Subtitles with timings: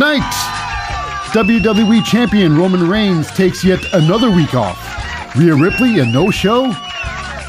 [0.00, 0.32] Tonight,
[1.34, 5.36] WWE Champion Roman Reigns takes yet another week off.
[5.36, 6.72] Rhea Ripley, a no show?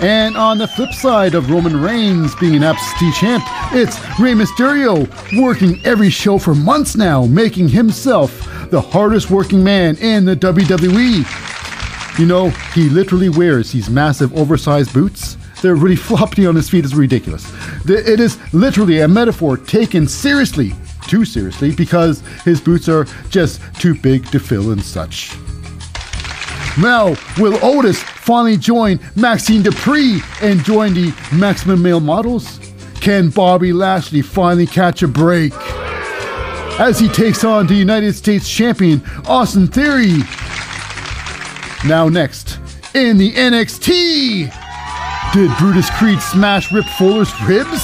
[0.02, 5.08] And on the flip side of Roman Reigns being an absentee champ, it's Rey Mysterio
[5.42, 8.38] working every show for months now, making himself
[8.70, 12.20] the hardest working man in the WWE.
[12.20, 15.38] You know, he literally wears these massive oversized boots.
[15.62, 17.50] They're really floppy on his feet, it's ridiculous.
[17.86, 20.74] It is literally a metaphor taken seriously,
[21.12, 25.36] too seriously, because his boots are just too big to fill and such.
[26.82, 32.62] Now, will Otis finally join Maxxine Dupri and join the Maximum Male Models?
[33.02, 35.52] Can Bobby Lashley finally catch a break?
[36.80, 40.20] As he takes on the United States champion Austin Theory.
[41.86, 42.58] Now, next,
[42.96, 47.82] in the NXT, did Brutus Creed smash Rip Fowler's ribs?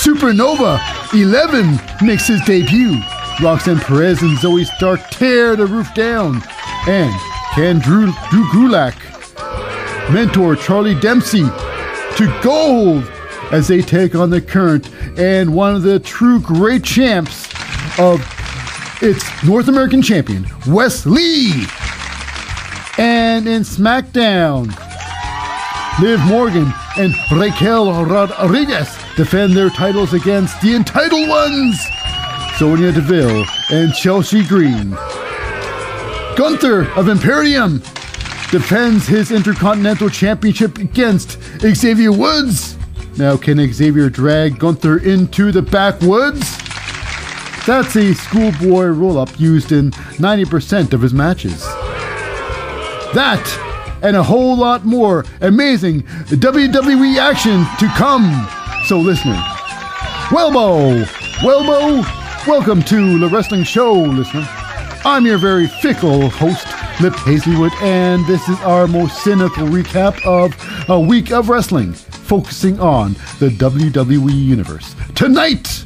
[0.00, 3.00] Supernova 11 makes his debut.
[3.40, 6.42] Roxanne Perez and Zoey Stark tear the roof down.
[6.86, 7.14] And
[7.54, 8.94] can Drew, Drew Gulak
[10.12, 11.44] mentor Charlie Dempsey
[12.16, 13.10] to gold
[13.52, 17.46] as they take on the current and one of the true great champs
[17.98, 18.20] of
[19.00, 21.66] its North American champion, Wes Lee.
[22.98, 24.66] And in SmackDown,
[26.00, 31.76] Liv Morgan and Raquel Rodriguez defend their titles against the entitled ones,
[32.56, 34.90] Sonya Deville and Chelsea Green.
[36.36, 37.78] Gunther of Imperium
[38.52, 42.78] defends his Intercontinental Championship against Xavier Woods.
[43.16, 46.56] Now, can Xavier drag Gunther into the backwoods?
[47.66, 51.60] That's a schoolboy roll up used in 90% of his matches.
[53.14, 58.48] That and a whole lot more amazing WWE action to come.
[58.88, 59.34] So, listener,
[60.30, 61.04] Welbo,
[61.42, 62.02] Welbo,
[62.46, 64.48] welcome to the Wrestling Show, listener.
[65.04, 66.66] I'm your very fickle host,
[66.98, 70.54] Lip Hazleywood, and this is our most cynical recap of
[70.88, 74.96] a week of wrestling, focusing on the WWE Universe.
[75.14, 75.84] Tonight,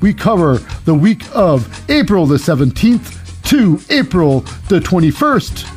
[0.00, 5.74] we cover the week of April the 17th to April the 21st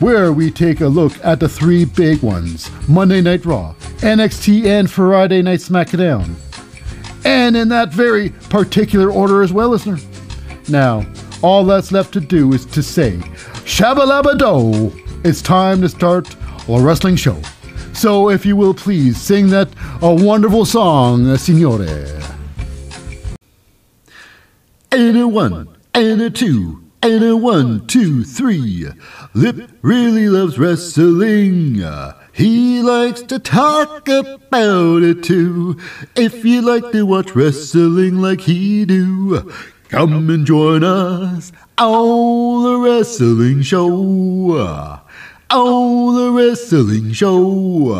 [0.00, 4.90] where we take a look at the three big ones Monday Night Raw, NXT, and
[4.90, 6.34] Friday Night SmackDown.
[7.24, 9.98] And in that very particular order as well, listener.
[10.68, 11.06] Now,
[11.42, 13.12] all that's left to do is to say,
[13.64, 14.92] Shabalabado,
[15.24, 16.34] it's time to start
[16.68, 17.40] a wrestling show.
[17.92, 19.68] So if you will please sing that
[20.02, 22.22] a wonderful song, Signore.
[24.92, 28.86] And a one, and a two, and a one, two, three.
[29.34, 31.82] Lip really loves wrestling.
[32.36, 35.78] He likes to talk about it too.
[36.14, 39.50] If you like to watch wrestling like he do,
[39.88, 43.88] come and join us on the wrestling show.
[45.48, 47.94] On the wrestling show.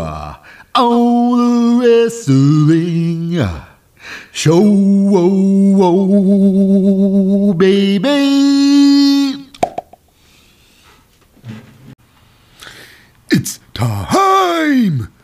[0.74, 3.38] On the wrestling
[4.32, 4.60] show,
[7.56, 9.47] baby.
[13.30, 14.16] It's time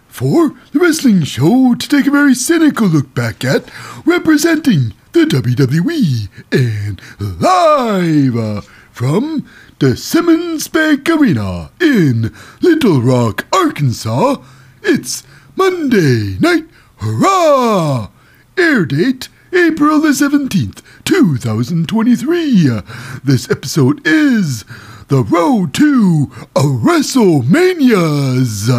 [0.07, 3.69] for the wrestling show to take a very cynical look back at
[4.07, 8.61] representing the WWE and live uh,
[8.93, 9.45] from
[9.81, 14.37] the Simmons Bank Arena in Little Rock, Arkansas.
[14.85, 15.25] It's
[15.57, 18.11] Monday Night Hurrah!
[18.57, 22.81] Air date April the 17th, 2023.
[23.25, 24.65] This episode is
[25.09, 28.71] The Road to a WrestleMania's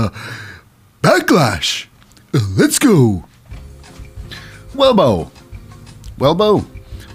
[1.04, 1.88] Backlash.
[2.56, 3.26] Let's go.
[4.74, 5.30] Welbo.
[6.18, 6.66] Welbo.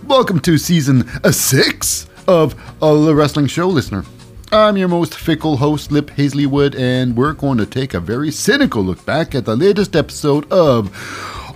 [0.04, 4.04] Welcome to season uh, six of the Wrestling Show, listener.
[4.52, 8.82] I'm your most fickle host, Lip Hazleywood, and we're going to take a very cynical
[8.82, 10.92] look back at the latest episode of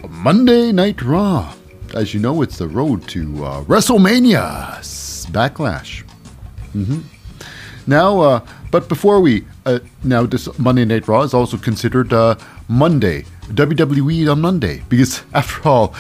[0.09, 1.53] Monday Night Raw.
[1.95, 4.81] As you know, it's the road to uh, WrestleMania
[5.33, 6.03] Backlash.
[6.75, 7.01] Mm-hmm.
[7.87, 12.37] Now, uh, but before we uh, now, this Monday Night Raw is also considered uh,
[12.69, 15.95] Monday WWE on Monday because, after all,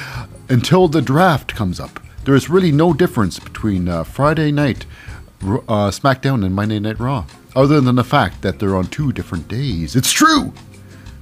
[0.49, 4.87] until the draft comes up, there is really no difference between uh, Friday Night
[5.43, 7.27] uh, SmackDown and Monday Night Raw,
[7.57, 9.97] other than the fact that they're on two different days.
[9.97, 10.53] It's true,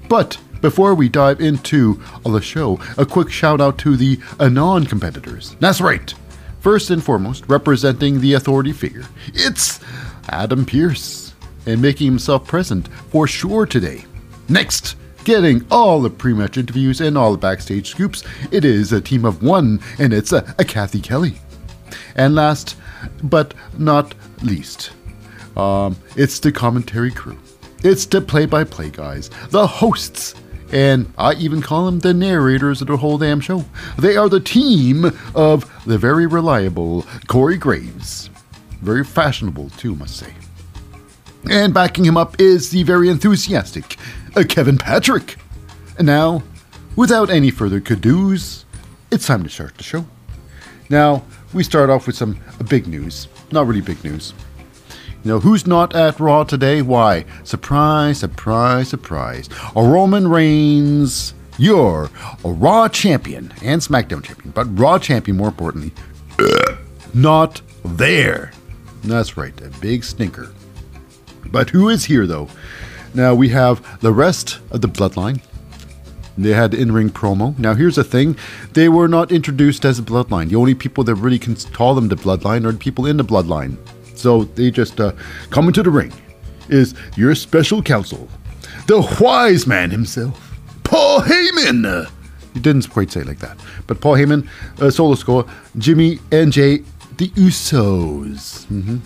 [0.08, 5.56] but before we dive into the show, a quick shout out to the Anon competitors.
[5.58, 6.12] That's right.
[6.60, 9.80] First and foremost, representing the authority figure, it's
[10.28, 11.29] Adam Pearce,
[11.66, 14.04] and making himself present for sure today.
[14.48, 19.00] Next, getting all the pre match interviews and all the backstage scoops, it is a
[19.00, 21.34] team of one, and it's a, a Cathy Kelly.
[22.16, 22.76] And last
[23.22, 24.90] but not least,
[25.56, 27.38] um, it's the commentary crew.
[27.82, 30.34] It's the play by play guys, the hosts,
[30.72, 33.64] and I even call them the narrators of the whole damn show.
[33.98, 38.30] They are the team of the very reliable Corey Graves.
[38.82, 40.32] Very fashionable, too, must say.
[41.48, 43.96] And backing him up is the very enthusiastic
[44.36, 45.36] uh, Kevin Patrick.
[45.96, 46.42] And now,
[46.96, 48.64] without any further cadoos,
[49.10, 50.04] it's time to start the show.
[50.88, 53.28] Now, we start off with some uh, big news.
[53.50, 54.34] Not really big news.
[55.22, 56.80] You know, who's not at Raw today?
[56.82, 57.24] Why?
[57.44, 59.48] Surprise, surprise, surprise.
[59.76, 62.10] A Roman Reigns, you're
[62.44, 65.92] a Raw champion and SmackDown champion, but Raw champion more importantly,
[67.14, 68.52] not there.
[69.04, 70.52] That's right, a big stinker.
[71.46, 72.48] But who is here though?
[73.14, 75.40] Now we have the rest of the bloodline.
[76.38, 77.58] They had in ring promo.
[77.58, 78.36] Now, here's the thing
[78.72, 80.48] they were not introduced as a bloodline.
[80.48, 83.24] The only people that really can call them the bloodline are the people in the
[83.24, 83.76] bloodline.
[84.16, 85.12] So they just uh,
[85.50, 86.12] come into the ring.
[86.68, 88.28] Is your special counsel,
[88.86, 92.08] the wise man himself, Paul Heyman.
[92.54, 94.48] He didn't quite say it like that, but Paul Heyman,
[94.80, 96.78] uh, Solo Sikoa, Jimmy, and Jay,
[97.16, 98.66] the Usos.
[98.66, 98.98] Mm-hmm.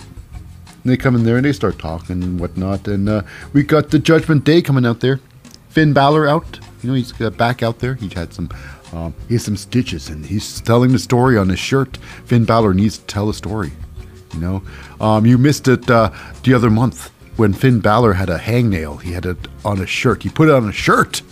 [0.85, 3.23] They come in there and they start talking and whatnot, and uh,
[3.53, 5.19] we got the Judgment Day coming out there.
[5.71, 6.61] Finn Balor out.
[6.83, 7.95] You know, he's got back out there.
[7.95, 8.51] He had some,
[8.93, 11.97] um, he has some stitches, and he's telling the story on his shirt.
[12.27, 13.73] Finn Balor needs to tell a story.
[14.35, 14.63] You know,
[15.01, 16.11] um, you missed it uh,
[16.43, 19.01] the other month when Finn Balor had a hangnail.
[19.01, 20.23] He had it on a shirt.
[20.23, 21.23] He put it on a shirt.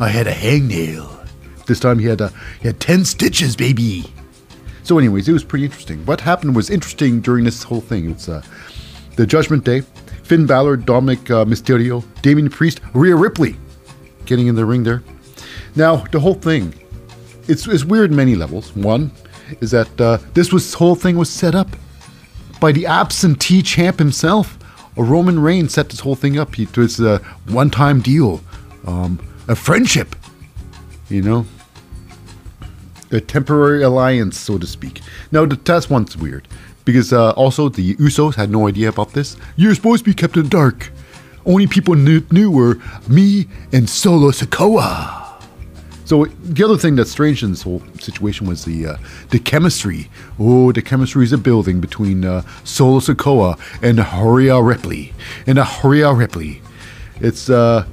[0.00, 1.14] I had a hangnail.
[1.66, 4.12] This time he had a he had ten stitches, baby.
[4.88, 6.02] So, anyways, it was pretty interesting.
[6.06, 8.10] What happened was interesting during this whole thing.
[8.10, 8.40] It's uh,
[9.16, 9.82] the Judgment Day.
[10.22, 13.56] Finn Balor, Dominic uh, Mysterio, Damian Priest, Rhea Ripley,
[14.24, 15.02] getting in the ring there.
[15.76, 16.72] Now, the whole thing,
[17.48, 18.74] it's, it's weird many levels.
[18.74, 19.12] One
[19.60, 21.68] is that uh, this was whole thing was set up
[22.58, 24.58] by the absentee champ himself.
[24.96, 26.58] A Roman Reigns set this whole thing up.
[26.58, 27.18] It was a
[27.48, 28.40] one-time deal,
[28.86, 29.18] um,
[29.48, 30.16] a friendship,
[31.10, 31.44] you know,
[33.10, 35.00] a temporary alliance, so to speak.
[35.32, 36.48] Now, the test one's weird
[36.84, 39.36] because uh, also the Usos had no idea about this.
[39.56, 40.90] You're supposed to be kept in the dark.
[41.44, 42.78] Only people knew, knew were
[43.08, 45.26] me and Solo Sikoa.
[46.06, 48.96] So the other thing that's strange in this whole situation was the uh,
[49.28, 50.08] the chemistry.
[50.38, 55.12] Oh, the chemistry is a building between uh, Solo Sikoa and Horia Ripley.
[55.46, 56.62] And Horia Ripley,
[57.20, 57.84] it's uh,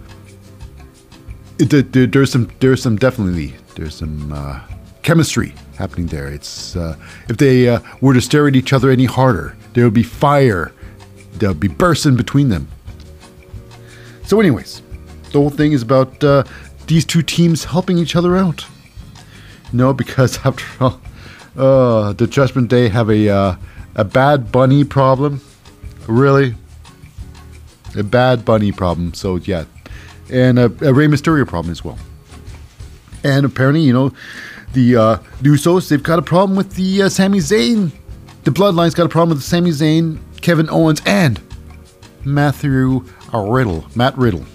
[1.60, 4.62] it, there, there's some there's some definitely there's some uh,
[5.06, 6.28] chemistry happening there.
[6.28, 6.98] It's uh,
[7.30, 10.74] if they uh, were to stare at each other any harder, there would be fire.
[11.34, 12.68] There would be bursting between them.
[14.26, 14.82] So, anyways,
[15.32, 16.44] the whole thing is about uh,
[16.88, 18.66] these two teams helping each other out.
[19.72, 21.00] No, because after all,
[21.56, 23.56] uh, the Judgment Day have a uh,
[23.96, 25.40] a bad bunny problem.
[26.08, 26.56] Really,
[27.96, 29.14] a bad bunny problem.
[29.14, 29.66] So yeah,
[30.32, 32.00] and a, a Rey Mysterio problem as well.
[33.24, 34.12] And apparently, you know,
[34.76, 37.92] the uh, Usos they've got a problem with the uh, Sami Zayn.
[38.44, 41.42] The Bloodline's got a problem with the Sami Zayn, Kevin Owens, and
[42.24, 44.46] Matthew Riddle, Matt Riddle.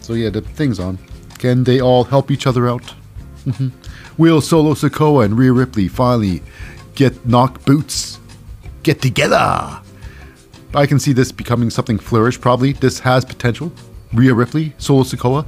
[0.00, 0.98] So yeah, the thing's on.
[1.38, 2.94] Can they all help each other out?
[3.46, 3.68] Mm-hmm.
[4.18, 6.42] Will Solo Sikoa and Rhea Ripley finally
[6.94, 8.18] get knock boots?
[8.82, 9.80] Get together!
[10.74, 12.72] I can see this becoming something flourish, probably.
[12.72, 13.72] This has potential.
[14.12, 15.46] Rhea Ripley, Solo Sikoa.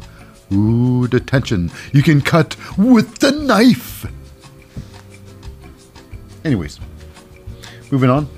[0.55, 1.71] Ooh, the tension.
[1.93, 4.07] You can cut with the knife!
[6.45, 6.79] Anyways,
[7.91, 8.29] moving on.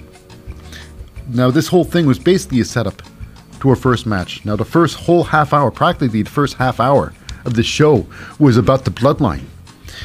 [1.29, 3.03] Now, this whole thing was basically a setup
[3.61, 4.45] to our first match.
[4.45, 7.13] Now, the first whole half hour, practically the first half hour,
[7.45, 8.07] of the show
[8.39, 9.45] was about the bloodline.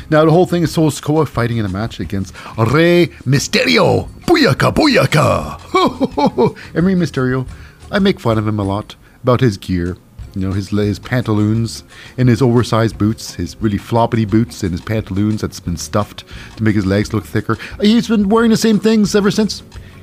[0.10, 4.10] Now, the whole thing is Solo Sikoa fighting in a match against Rey Mysterio.
[4.22, 6.56] Booyaka, booyaka!
[6.76, 7.48] and Rey Mysterio,
[7.92, 9.98] I make fun of him a lot about his gear.
[10.36, 11.84] You know, his, his pantaloons
[12.18, 16.24] and his oversized boots, his really floppity boots and his pantaloons that's been stuffed
[16.58, 17.58] to make his legs look thicker.
[17.82, 19.62] He's been wearing the same things ever since.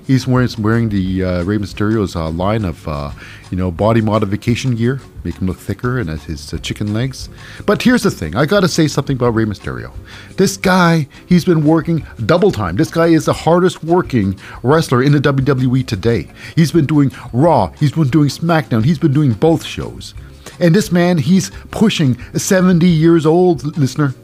[0.09, 3.11] He's wearing, wearing the uh, Rey Mysterio's uh, line of, uh,
[3.51, 7.29] you know, body modification gear, make him look thicker and his uh, chicken legs.
[7.67, 9.93] But here's the thing: I gotta say something about Rey Mysterio.
[10.39, 12.77] This guy, he's been working double time.
[12.77, 16.27] This guy is the hardest working wrestler in the WWE today.
[16.57, 20.15] He's been doing Raw, he's been doing SmackDown, he's been doing both shows.
[20.59, 24.15] And this man, he's pushing 70 years old, listener.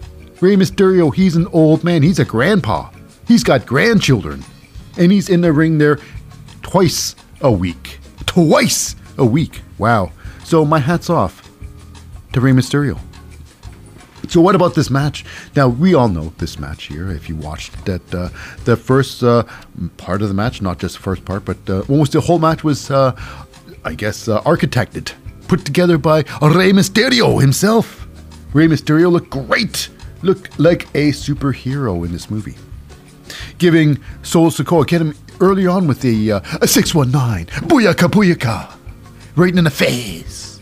[0.40, 2.02] Rey Mysterio, he's an old man.
[2.02, 2.90] He's a grandpa.
[3.28, 4.42] He's got grandchildren
[4.96, 5.98] and he's in the ring there
[6.62, 7.98] twice a week.
[8.26, 9.62] Twice a week.
[9.78, 10.12] Wow.
[10.44, 11.50] So my hat's off
[12.32, 12.98] to Rey Mysterio.
[14.28, 15.24] So what about this match?
[15.54, 17.10] Now we all know this match here.
[17.10, 18.30] If you watched that, uh,
[18.64, 19.44] the first uh,
[19.96, 22.64] part of the match, not just the first part, but uh, almost the whole match
[22.64, 23.14] was, uh,
[23.84, 25.12] I guess, uh, architected,
[25.46, 28.06] put together by Rey Mysterio himself.
[28.54, 29.90] Rey Mysterio looked great,
[30.22, 32.56] looked like a superhero in this movie,
[33.58, 38.74] giving Solo Sikoa get him early on with the uh, six one nine booyaka booyaka,
[39.36, 40.60] right in the face.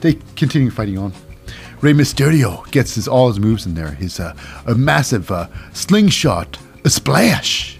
[0.00, 1.12] They continue fighting on.
[1.80, 3.90] Rey Mysterio gets his all his moves in there.
[3.90, 4.36] His uh,
[4.66, 7.78] a massive uh, slingshot, a splash,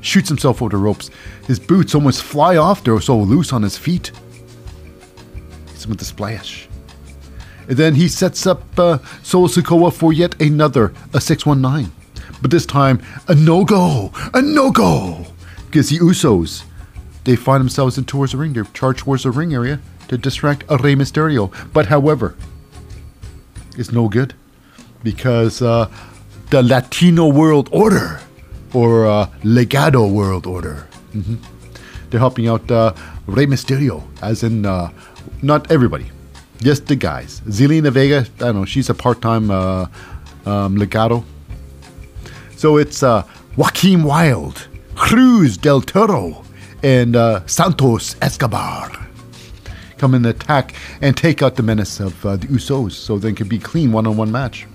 [0.00, 1.10] shoots himself over the ropes.
[1.46, 2.84] His boots almost fly off.
[2.84, 4.12] They're so loose on his feet.
[5.68, 6.68] Hits him with the splash.
[7.68, 11.92] And then he sets up uh, Solo Sikoa for yet another a 619.
[12.44, 15.24] But this time, a no go, a no go.
[15.64, 16.64] Because the Usos,
[17.24, 18.52] they find themselves in towards the ring.
[18.52, 21.50] They're charged towards the ring area to distract a Rey Mysterio.
[21.72, 22.36] But however,
[23.78, 24.34] it's no good
[25.02, 25.90] because uh,
[26.50, 28.20] the Latino World Order
[28.74, 31.38] or uh, Legado World Order, mhm,
[32.10, 32.92] they're helping out uh,
[33.26, 34.90] Rey Mysterio, as in uh,
[35.40, 36.10] not everybody,
[36.60, 37.40] just the guys.
[37.46, 39.86] Zelina Vega, I don't know, she's a part-time uh,
[40.44, 41.24] um, Legado.
[42.64, 43.28] So it's uh,
[43.58, 46.46] Joaquin Wilde, Cruz del Toro,
[46.82, 48.90] and uh, Santos Escobar
[49.98, 53.48] come and attack and take out the menace of uh, the Usos so they can
[53.48, 54.66] be clean one on one match.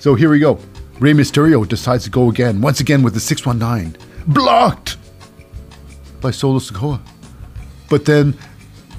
[0.00, 0.58] So here we go.
[0.98, 3.96] Rey Mysterio decides to go again, once again with the 619.
[4.26, 4.98] Blocked
[6.20, 7.00] by Solo Sikoa.
[7.88, 8.36] But then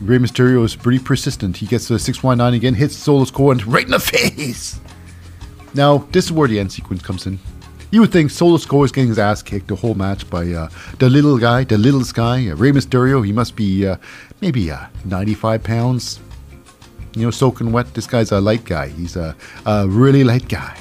[0.01, 1.57] Rey Mysterio is pretty persistent.
[1.57, 4.79] He gets the 619 again, hits Solo Sikoa and right in the face.
[5.75, 7.37] Now, this is where the end sequence comes in.
[7.93, 10.67] You would think Solo Sikoa is getting his ass kicked the whole match by uh,
[10.97, 13.23] the little guy, the littlest guy, uh, Rey Mysterio.
[13.23, 13.97] He must be uh,
[14.41, 16.19] maybe uh, 95 pounds.
[17.15, 17.93] You know, soaking wet.
[17.93, 18.87] This guy's a light guy.
[18.87, 19.35] He's a,
[19.67, 20.75] a really light guy.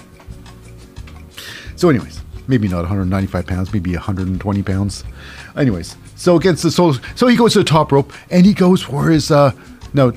[1.77, 5.05] So, anyways, maybe not 195 pounds, maybe 120 pounds.
[5.55, 8.81] Anyways, so against the Solo, so he goes to the top rope and he goes
[8.81, 9.31] for his.
[9.31, 9.53] Uh,
[9.93, 10.13] now,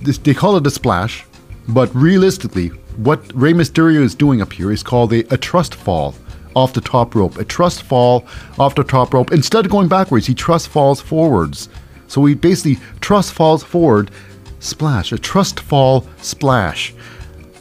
[0.00, 1.26] this, they call it a splash,
[1.68, 6.14] but realistically, what Rey Mysterio is doing up here is called a, a trust fall
[6.56, 7.38] off the top rope.
[7.38, 8.26] A trust fall
[8.58, 9.30] off the top rope.
[9.32, 11.68] Instead of going backwards, he trust falls forwards.
[12.08, 14.10] So he basically trust falls forward,
[14.58, 15.12] splash.
[15.12, 16.92] A trust fall splash.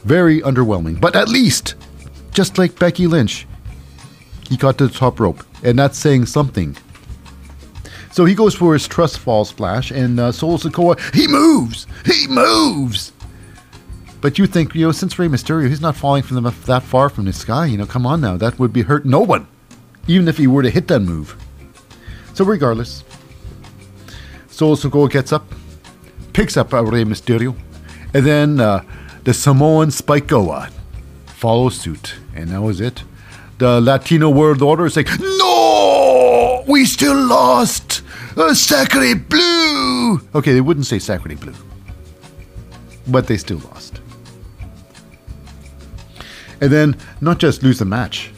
[0.03, 1.00] Very underwhelming.
[1.00, 1.75] But at least,
[2.32, 3.46] just like Becky Lynch,
[4.50, 5.44] he got to the top rope.
[5.63, 6.75] And that's saying something.
[8.12, 11.86] So he goes for his trust fall splash, and uh, Solo Sikoa, he moves!
[12.03, 13.12] He moves!
[14.20, 17.10] But you think, you know, since Rey Mysterio, he's not falling from the, that far
[17.10, 17.66] from the sky.
[17.68, 19.48] You know, come on now, that would be hurt no one,
[20.08, 21.36] even if he were to hit that move.
[22.34, 23.04] So regardless,
[24.48, 25.46] Solo Sikoa gets up,
[26.34, 27.56] picks up Rey Mysterio,
[28.14, 28.84] and then uh,
[29.24, 30.70] the Samoan Spike Goa
[31.26, 33.04] follows suit, and that was it.
[33.60, 38.02] The Latino World Order is like, no, we still lost.
[38.36, 40.22] Uh, Sacre Blue.
[40.36, 41.54] Okay, they wouldn't say Sacre Blue,
[43.08, 44.00] but they still lost.
[46.62, 48.32] And then not just lose the match,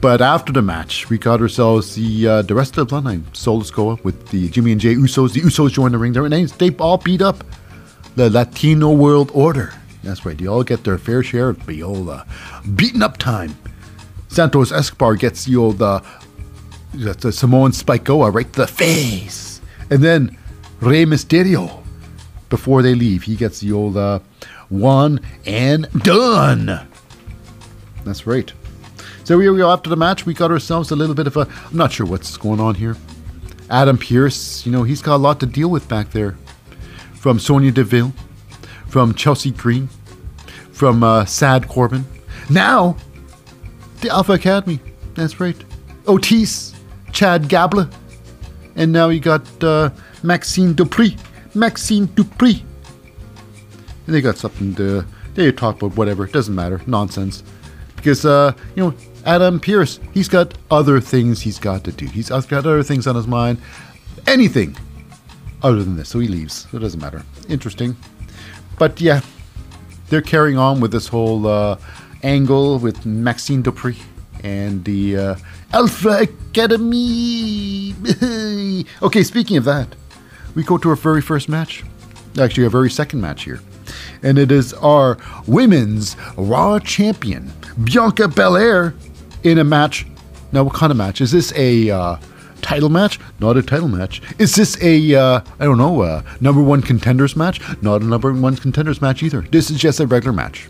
[0.00, 3.22] but after the match, we got ourselves the uh, the rest of the bloodline.
[3.36, 5.32] Solo Sikoa with the Jimmy and Jay Usos.
[5.32, 6.12] The Usos join the ring.
[6.12, 7.44] Their names they all beat up
[8.16, 9.72] the Latino World Order.
[10.02, 10.36] That's right.
[10.36, 12.24] They all get their fair share of the
[12.74, 13.56] beaten up time.
[14.28, 16.00] Santos Escobar gets the old uh,
[16.92, 19.60] the Samoan Spike Goa right to the face,
[19.90, 20.36] and then
[20.80, 21.82] Rey Mysterio
[22.52, 24.18] before they leave, he gets the old uh,
[24.68, 26.86] one and done.
[28.04, 28.52] That's right.
[29.24, 29.70] So here we go.
[29.70, 31.48] After the match, we got ourselves a little bit of a.
[31.70, 32.96] I'm not sure what's going on here.
[33.70, 36.36] Adam Pearce, you know, he's got a lot to deal with back there.
[37.14, 38.12] From Sonya Deville,
[38.88, 39.88] from Chelsea Green,
[40.72, 42.04] from uh, Sad Corbin.
[42.50, 42.96] Now,
[44.00, 44.80] the Alpha Academy.
[45.14, 45.56] That's right.
[46.06, 46.74] Otis,
[47.12, 47.88] Chad Gabler.
[48.74, 49.90] And now you got uh,
[50.22, 51.18] Maxxine Dupri.
[51.54, 52.62] Maxxine Dupri.
[54.06, 55.06] And they got something to.
[55.34, 56.24] They talk about whatever.
[56.24, 56.80] It doesn't matter.
[56.86, 57.42] Nonsense
[58.02, 58.94] because uh, you know
[59.24, 62.06] Adam Pearce, he's got other things he's got to do.
[62.06, 63.58] He's got other things on his mind.
[64.26, 64.76] Anything
[65.62, 66.66] other than this, so he leaves.
[66.70, 67.22] So it doesn't matter.
[67.48, 67.96] Interesting,
[68.78, 69.20] but yeah,
[70.08, 71.78] they're carrying on with this whole uh,
[72.24, 73.96] angle with Maxxine Dupri
[74.42, 75.34] and the uh,
[75.72, 77.94] Alpha Academy.
[79.02, 79.94] okay, speaking of that,
[80.56, 81.84] we go to our very first match.
[82.40, 83.60] Actually, our very second match here
[84.22, 87.52] and it is our women's Raw champion,
[87.82, 88.94] Bianca Belair,
[89.42, 90.06] in a match.
[90.52, 91.20] Now, what kind of match?
[91.20, 92.16] Is this a uh,
[92.60, 93.18] title match?
[93.40, 94.20] Not a title match.
[94.38, 97.60] Is this a uh, I don't know, uh, number one contenders match?
[97.82, 99.42] Not a number one contenders match either.
[99.42, 100.68] This is just a regular match.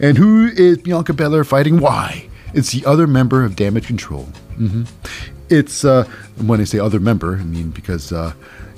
[0.00, 1.78] And who is Bianca Belair fighting?
[1.80, 2.28] Why?
[2.54, 4.24] It's the other member of Damage Control.
[4.56, 4.84] hmm
[5.50, 6.04] It's, uh,
[6.38, 8.32] when I say other member, I mean because uh,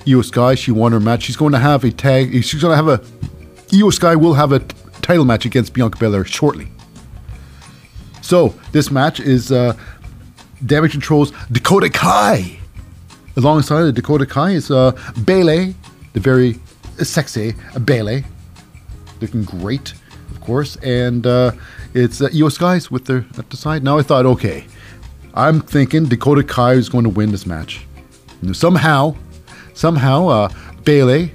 [0.09, 1.23] Io Sky, she won her match.
[1.23, 3.01] She's going to have a tag, she's going to have a,
[3.75, 6.69] Io Sky will have a t- title match against Bianca Belair shortly.
[8.23, 9.77] So, this match is uh,
[10.65, 12.59] Damage Control's Dakota Kai.
[13.37, 14.93] Alongside the Dakota Kai is uh,
[15.25, 15.75] Bayley,
[16.15, 16.59] the very
[16.99, 17.55] sexy
[17.85, 18.25] Bayley.
[19.21, 19.93] Looking great,
[20.31, 20.77] of course.
[20.77, 21.53] And uh,
[21.95, 23.85] it's uh, Io Skies with their at the side.
[23.85, 24.67] Now I thought, okay,
[25.35, 27.87] I'm thinking Dakota Kai is going to win this match.
[28.41, 29.15] You know, somehow,
[29.75, 30.49] somehow, uh,
[30.85, 31.33] Bayley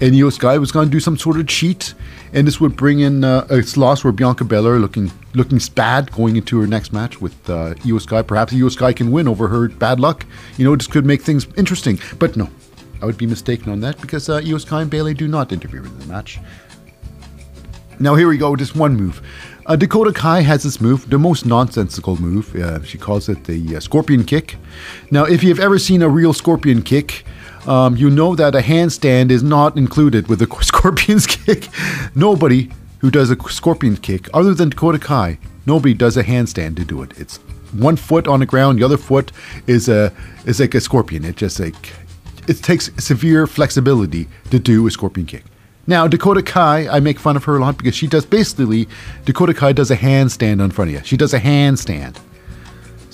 [0.00, 1.94] and Io Sky was going to do some sort of cheat,
[2.32, 6.36] and this would bring in uh, a loss where Bianca Belair looking looking bad going
[6.36, 8.22] into her next match with uh, Io Sky.
[8.22, 10.26] Perhaps Io Sky can win over her bad luck.
[10.56, 11.98] You know, this could make things interesting.
[12.18, 12.48] But no,
[13.00, 15.84] I would be mistaken on that because uh, Io Sky and Bayley do not interfere
[15.84, 16.38] in the match.
[18.00, 19.22] Now here we go, just one move.
[19.66, 22.56] Uh, Dakota Kai has this move, the most nonsensical move.
[22.56, 24.56] Uh, she calls it the uh, Scorpion Kick.
[25.10, 27.26] Now, if you've ever seen a real Scorpion Kick,
[27.66, 31.68] um, you know that a handstand is not included with the Scorpion's Kick.
[32.14, 36.84] Nobody who does a Scorpion Kick, other than Dakota Kai, nobody does a handstand to
[36.84, 37.12] do it.
[37.16, 37.38] It's
[37.72, 39.32] one foot on the ground, the other foot
[39.66, 40.12] is a
[40.46, 41.24] is like a scorpion.
[41.24, 41.92] It just like
[42.48, 45.44] it takes severe flexibility to do a Scorpion Kick.
[45.86, 48.88] Now, Dakota Kai, I make fun of her a lot because she does basically,
[49.24, 51.00] Dakota Kai does a handstand in front of you.
[51.04, 52.18] She does a handstand.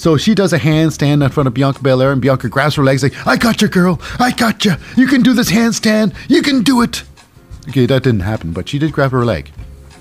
[0.05, 3.03] So she does a handstand in front of Bianca Belair, and Bianca grabs her legs
[3.03, 3.99] like, I got you, girl.
[4.19, 4.75] I got you.
[4.99, 6.15] You can do this handstand.
[6.29, 7.05] You can do it.
[7.71, 9.51] Okay, that didn't happen, but she did grab her leg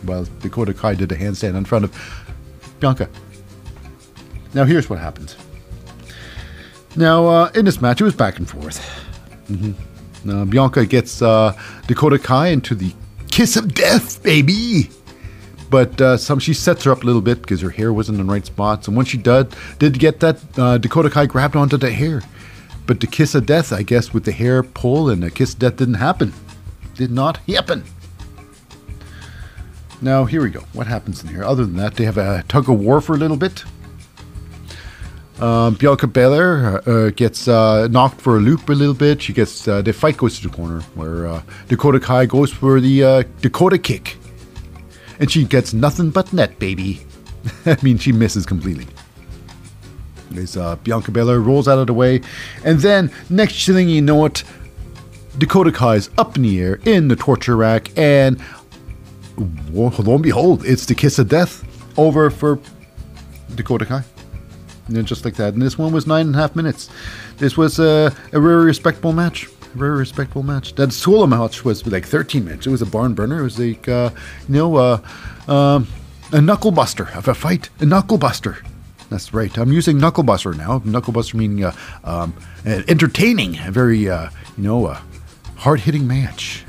[0.02, 2.26] while Dakota Kai did a handstand in front of
[2.82, 3.08] Bianca.
[4.54, 5.38] Now, here's what happens.
[6.98, 8.82] Now, uh, in this match, it was back and forth.
[9.50, 10.50] Mm-hmm.
[10.50, 12.94] Bianca gets uh, Dakota Kai into the
[13.32, 14.90] kiss of death, baby.
[15.74, 18.28] But uh, some she sets her up a little bit because her hair wasn't in
[18.28, 18.88] the right spots.
[18.88, 22.22] And when she did, did get that, uh, Dakota Kai grabbed onto the hair.
[22.86, 25.60] But the kiss of death, I guess, with the hair pull and the kiss of
[25.60, 26.32] death didn't happen.
[26.94, 27.86] Did not happen.
[30.00, 30.60] Now, here we go.
[30.74, 31.44] What happens in here?
[31.44, 33.64] Other than that, they have a tug of war for a little bit.
[35.40, 39.24] Um, Bianca Belair uh, uh, gets uh, knocked for a loop a little bit.
[39.24, 42.80] She gets uh, the fight goes to the corner where uh, Dakota Kai goes for
[42.80, 44.18] the uh, Dakota kick,
[45.24, 47.00] and she gets nothing but net, baby.
[47.66, 48.86] I mean, she misses completely.
[50.32, 52.20] There's uh, Bianca Belair rolls out of the way,
[52.66, 54.44] and then next thing you know it,
[55.38, 58.38] Dakota Kai is up in the air in the torture rack, and
[59.72, 61.64] lo and behold, it's the kiss of death
[61.98, 62.60] over for
[63.56, 64.04] Dakota Kai.
[64.90, 65.54] Know, just like that.
[65.54, 66.90] And this one was nine and a half minutes.
[67.38, 69.48] This was a, a very respectable match.
[69.74, 70.76] Very respectable match.
[70.76, 72.68] That solo match was like 13 minutes.
[72.68, 73.40] It was a barn burner.
[73.40, 74.12] It was like, uh,
[74.48, 75.02] you know, uh,
[75.48, 75.88] um,
[76.32, 77.70] a knuckle buster of a fight.
[77.80, 78.58] A knuckle buster.
[79.10, 79.56] That's right.
[79.58, 80.82] I'm using knuckle buster now.
[80.86, 82.34] Knuckle buster meaning uh, um,
[82.66, 85.02] entertaining, a very, uh, you know, uh,
[85.56, 86.64] hard hitting match.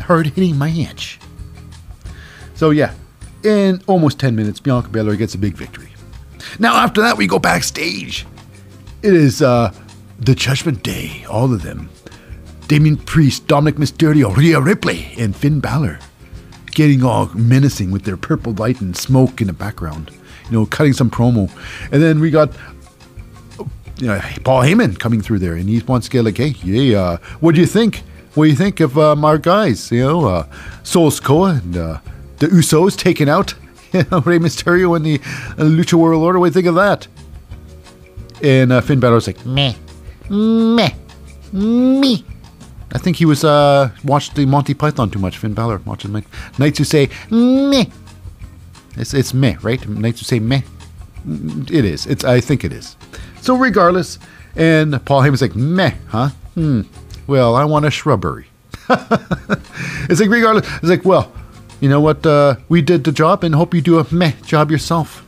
[0.00, 1.18] Hard hitting match.
[2.54, 2.94] So yeah,
[3.42, 5.92] in almost 10 minutes, Bianca Belair gets a big victory.
[6.58, 8.26] Now, after that, we go backstage.
[9.02, 9.72] It is uh,
[10.18, 11.88] the Judgment Day, all of them.
[12.72, 15.98] Damian Priest, Dominic Mysterio, Rhea Ripley, and Finn Balor.
[16.70, 20.10] Getting all menacing with their purple light and smoke in the background.
[20.46, 21.50] You know, cutting some promo.
[21.92, 22.50] And then we got
[23.98, 26.98] you know, Paul Heyman coming through there, and he wants to get like, hey, yeah,
[26.98, 27.98] uh, what do you think?
[28.32, 29.92] What do you think of um, our guys?
[29.92, 30.46] You know, uh,
[30.82, 32.00] Sol Sikoa and uh,
[32.38, 33.52] the Usos taken out
[33.92, 36.38] Rey Mysterio and the uh, Lucha World Order.
[36.38, 37.06] What do you think of that?
[38.42, 39.74] And uh, Finn Balor's like, meh,
[40.30, 40.94] meh,
[41.52, 42.24] me.
[42.92, 45.38] I think he was uh, watched the Monty Python too much.
[45.38, 46.22] Finn Balor watching my
[46.58, 47.86] Knights who say meh.
[48.96, 49.86] It's it's meh, right?
[49.88, 50.60] Knights who say meh.
[51.26, 52.06] It is.
[52.06, 52.96] It's I think it is.
[53.40, 54.18] So regardless,
[54.56, 56.28] and Paul Heyman's like meh, huh?
[56.54, 56.82] Hmm.
[57.26, 58.46] Well, I want a shrubbery.
[58.90, 60.66] it's like regardless.
[60.76, 61.32] It's like well,
[61.80, 62.26] you know what?
[62.26, 65.24] Uh, we did the job and hope you do a meh job yourself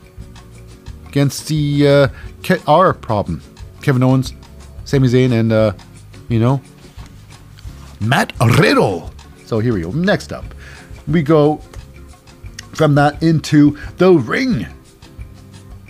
[1.08, 3.40] against the uh, our problem.
[3.80, 4.34] Kevin Owens,
[4.84, 5.72] Sami Zayn, and uh,
[6.28, 6.60] you know
[8.06, 9.10] Matt Riddle.
[9.46, 9.90] So here we go.
[9.90, 10.44] Next up,
[11.06, 11.60] we go
[12.72, 14.66] from that into the ring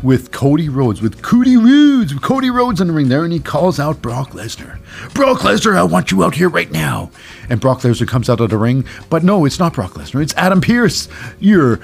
[0.02, 3.40] with Cody Rhodes, with Cody Rhodes, with Cody Rhodes in the ring there, and he
[3.40, 4.78] calls out Brock Lesnar.
[5.14, 7.10] Brock Lesnar, I want you out here right now.
[7.48, 10.22] And Brock Lesnar comes out of the ring, but no, it's not Brock Lesnar.
[10.22, 11.08] It's Adam Pearce,
[11.40, 11.80] your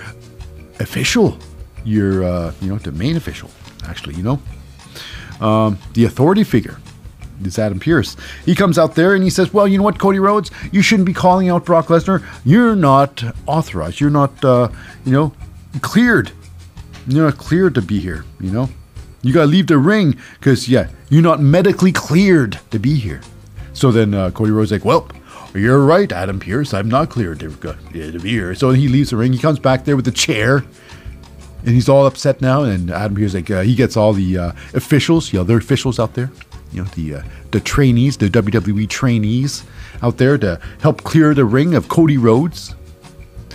[0.81, 1.39] official,
[1.85, 3.51] your uh, you know the main official,
[3.87, 6.77] actually, you know, um, the authority figure.
[7.45, 8.17] It's Adam Pearce.
[8.45, 11.07] He comes out there and he says, "Well, you know what, Cody Rhodes, you shouldn't
[11.07, 12.23] be calling out Brock Lesnar.
[12.45, 14.01] You're not authorized.
[14.01, 14.69] You're not, uh,
[15.05, 15.33] you know,
[15.81, 16.33] cleared.
[17.07, 18.69] You're not cleared to be here, you know?
[19.23, 23.21] You gotta leave the ring because, yeah, you're not medically cleared to be here.
[23.73, 25.09] So then uh, Cody Rhodes like, well,
[25.55, 26.73] you're right, Adam Pearce.
[26.73, 27.51] I'm not cleared to,
[27.93, 28.55] be here.
[28.55, 29.33] So he leaves the ring.
[29.33, 30.59] He comes back there with the chair,
[31.65, 32.63] and he's all upset now.
[32.63, 36.15] And Adam Pearce like uh, he gets all the uh, officials, the other officials out
[36.15, 36.31] there,
[36.73, 39.65] you know, the uh, the trainees, the WWE trainees
[40.03, 42.75] out there to help clear the ring of Cody Rhodes.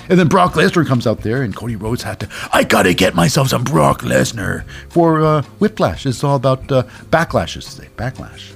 [0.07, 2.29] And then Brock Lesnar comes out there, and Cody Rhodes had to.
[2.53, 6.05] I gotta get myself some Brock Lesnar for uh, Whiplash.
[6.05, 7.89] It's all about uh, backlashes today.
[7.95, 8.53] Backlash.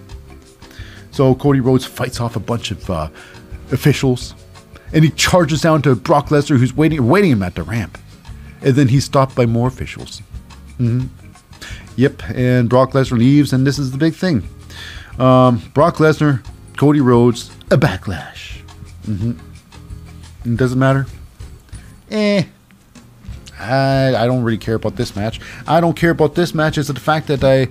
[1.12, 3.10] So Cody Rhodes fights off a bunch of uh,
[3.72, 4.36] officials,
[4.93, 7.98] and he charges down to Brock Lesnar, who's waiting, waiting him at the ramp.
[8.62, 10.22] And then he's stopped by more officials.
[10.80, 11.08] Mm-hmm.
[11.99, 14.47] Yep, and Brock Lesnar leaves, and this is the big thing.
[15.17, 16.41] Um, Brock Lesnar,
[16.77, 18.62] Cody Rhodes, a backlash.
[19.05, 19.33] Mm-hmm.
[20.45, 21.07] It doesn't matter.
[22.09, 22.45] Eh.
[23.59, 25.41] I, I don't really care about this match.
[25.67, 27.67] I don't care about this match is the fact that I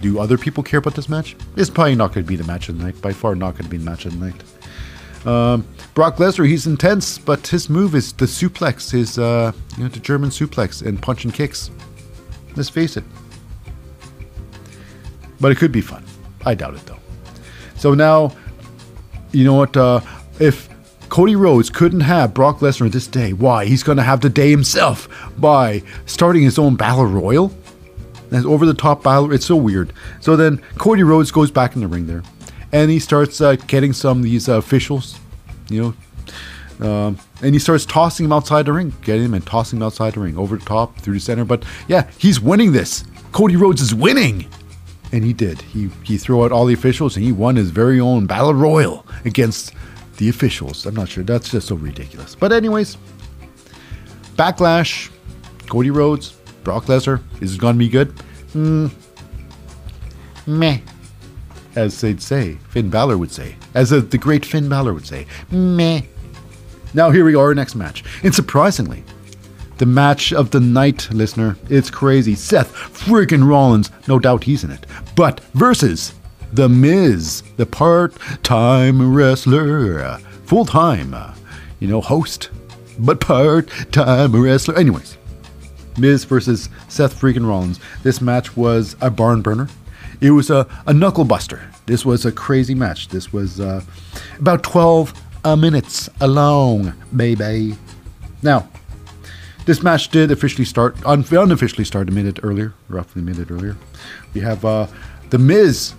[0.00, 1.36] do other people care about this match?
[1.54, 2.98] It's probably not going to be the match of the night.
[3.02, 5.26] By far, not going to be the match of the night.
[5.26, 9.90] Um, Brock Lesnar, he's intense, but his move is the suplex, his uh, you know
[9.90, 11.70] the German suplex and punch and kicks.
[12.58, 13.04] Let's face it.
[15.40, 16.04] But it could be fun.
[16.44, 16.98] I doubt it though.
[17.76, 18.32] So now,
[19.30, 19.76] you know what?
[19.76, 20.00] Uh,
[20.40, 20.68] if
[21.08, 23.66] Cody Rhodes couldn't have Brock Lesnar this day, why?
[23.66, 27.56] He's going to have the day himself by starting his own battle royal.
[28.30, 29.32] That's over the top battle.
[29.32, 29.92] It's so weird.
[30.20, 32.24] So then Cody Rhodes goes back in the ring there,
[32.72, 35.18] and he starts uh, getting some of these uh, officials,
[35.70, 35.94] you
[36.80, 39.82] know, um, and he starts tossing him outside the ring, getting him and tossing him
[39.82, 41.44] outside the ring, over the top, through the center.
[41.44, 43.04] But yeah, he's winning this.
[43.32, 44.46] Cody Rhodes is winning.
[45.12, 45.62] And he did.
[45.62, 49.06] He he threw out all the officials and he won his very own battle royal
[49.24, 49.72] against
[50.18, 50.84] the officials.
[50.84, 51.24] I'm not sure.
[51.24, 52.34] That's just so ridiculous.
[52.34, 52.98] But anyways,
[54.36, 55.10] backlash.
[55.66, 58.14] Cody Rhodes Brock Lesnar is it to be good?
[58.52, 58.90] Mm,
[60.46, 60.80] meh.
[61.74, 66.02] As they'd say, Finn Balor would say, as the great Finn Balor would say, meh.
[66.94, 69.04] Now here we are, next match, and surprisingly,
[69.78, 71.56] the match of the night, listener.
[71.68, 72.34] It's crazy.
[72.34, 76.14] Seth freaking Rollins, no doubt he's in it, but versus
[76.52, 81.14] The Miz, the part-time wrestler, full-time,
[81.78, 82.50] you know, host,
[82.98, 84.76] but part-time wrestler.
[84.76, 85.16] Anyways,
[85.96, 87.78] Miz versus Seth freaking Rollins.
[88.02, 89.68] This match was a barn burner.
[90.20, 91.70] It was a, a knuckle buster.
[91.86, 93.08] This was a crazy match.
[93.08, 93.82] This was uh,
[94.38, 97.76] about 12 uh, minutes long, baby.
[98.42, 98.68] Now,
[99.66, 103.76] this match did officially start, un- unofficially start a minute earlier, roughly a minute earlier.
[104.34, 104.86] We have uh,
[105.30, 105.94] The Miz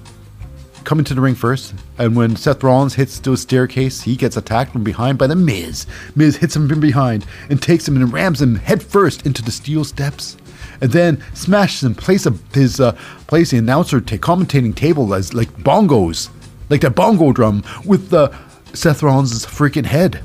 [0.83, 4.71] coming to the ring first, and when Seth Rollins hits the staircase, he gets attacked
[4.71, 5.85] from behind by the Miz.
[6.15, 9.83] Miz hits him from behind and takes him and rams him headfirst into the steel
[9.83, 10.35] steps,
[10.81, 11.93] and then smashes him.
[11.93, 12.93] Place a, his uh,
[13.27, 16.29] place the announcer t- commentating table as like bongos,
[16.69, 18.35] like the bongo drum with the
[18.73, 20.21] Seth Rollins' freaking head.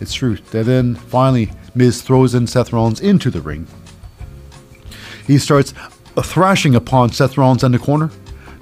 [0.00, 0.38] It's true.
[0.52, 3.66] And then finally, Miz throws in Seth Rollins into the ring.
[5.26, 5.72] He starts
[6.20, 8.10] thrashing upon Seth Rollins in the corner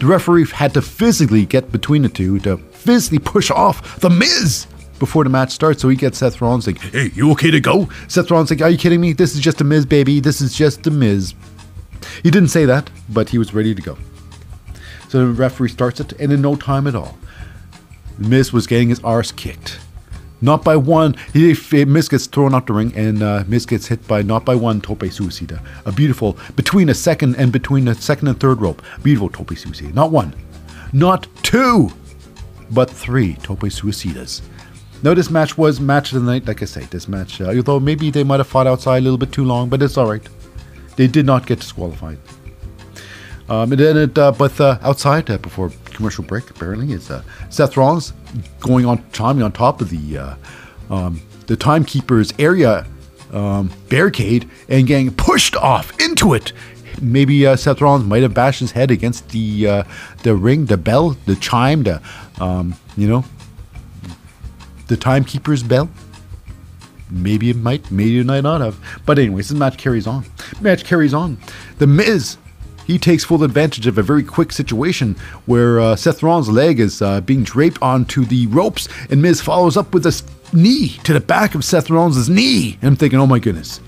[0.01, 4.67] the referee had to physically get between the two to physically push off The Miz
[4.99, 5.83] before the match starts.
[5.83, 7.89] So he gets Seth Rollins like, hey, you okay to go?
[8.09, 9.13] Seth Rollins like, are you kidding me?
[9.13, 10.19] This is just a Miz, baby.
[10.21, 11.35] This is just a Miz.
[12.23, 13.99] He didn't say that, but he was ready to go.
[15.09, 17.19] So the referee starts it, and in no time at all,
[18.21, 19.81] Miz was getting his arse kicked
[20.41, 21.15] not by one.
[21.33, 21.55] He,
[21.85, 24.81] Miz gets thrown out the ring, and uh, Miz gets hit by not by one
[24.81, 25.63] tope suicida.
[25.85, 28.83] A beautiful between a second and between the second and third rope.
[29.03, 29.93] Beautiful tope suicida.
[29.95, 30.35] Not one,
[30.93, 31.91] not two,
[32.71, 34.43] but three tope suicidas.
[35.03, 36.47] Now this match was match of the night.
[36.47, 39.19] Like I say, this match, uh, although maybe they might have fought outside a little
[39.19, 40.27] bit too long, but it's all right.
[40.97, 42.19] They did not get disqualified.
[43.49, 47.23] Um, and then it, uh, but uh, outside uh, before commercial break, apparently, it's uh,
[47.51, 48.15] Seth Rollins
[48.61, 50.35] going on climbing on top of the uh,
[50.89, 52.87] um, the timekeeper's area
[53.35, 56.55] um, barricade and getting pushed off into it.
[57.03, 59.85] Maybe uh, Seth Rollins might have bashed his head against the
[60.23, 62.01] the ring, the bell, the chime, the
[62.41, 63.25] um, you know
[64.87, 65.89] the timekeeper's bell.
[67.11, 68.79] Maybe it might, maybe it might not have.
[69.05, 70.25] But anyways, this match carries on.
[70.61, 71.39] Match carries on.
[71.79, 72.37] The Miz
[72.91, 75.15] he takes full advantage of a very quick situation
[75.47, 79.77] where uh, Seth Rollins' leg is uh, being draped onto the ropes, and Miz follows
[79.77, 80.23] up with a
[80.53, 82.79] knee to the back of Seth Rollins' knee.
[82.83, 83.81] And I'm thinking, oh my goodness,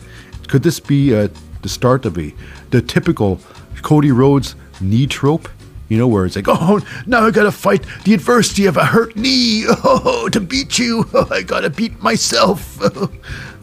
[0.46, 1.28] could this be uh,
[1.62, 2.32] the start of a
[2.70, 3.40] the typical
[3.82, 5.48] Cody Rhodes knee trope?
[5.88, 9.16] You know, where it's like, oh, now I gotta fight the adversity of a hurt
[9.16, 11.08] knee oh, to beat you.
[11.12, 12.80] Oh, I gotta beat myself.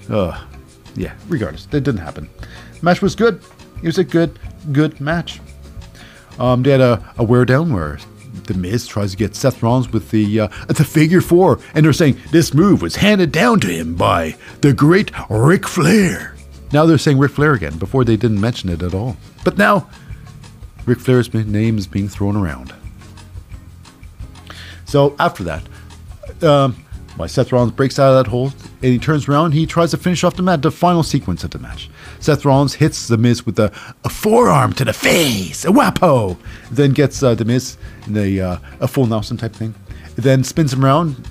[0.10, 0.38] uh,
[0.98, 2.30] yeah, regardless, that didn't happen.
[2.82, 3.42] Match was good.
[3.82, 4.38] It was a good,
[4.72, 5.40] good match.
[6.38, 8.00] Um, they had a, a wear down where
[8.46, 11.94] the Miz tries to get Seth Rollins with the uh, the figure four, and they're
[11.94, 16.36] saying this move was handed down to him by the great Ric Flair.
[16.72, 17.78] Now they're saying Ric Flair again.
[17.78, 19.90] Before they didn't mention it at all, but now
[20.86, 22.74] Ric Flair's name is being thrown around.
[24.86, 25.64] So after that,
[26.44, 26.76] um,
[27.18, 29.52] well, Seth Rollins breaks out of that hole and he turns around.
[29.52, 31.90] He tries to finish off the match, the final sequence of the match.
[32.20, 33.72] Seth Rollins hits The Miz with a,
[34.04, 36.38] a forearm to the face, a wapo.
[36.72, 37.78] Then gets uh, The Miz
[38.08, 39.74] in the, uh, a full Nelson type thing.
[40.16, 41.30] Then spins him around,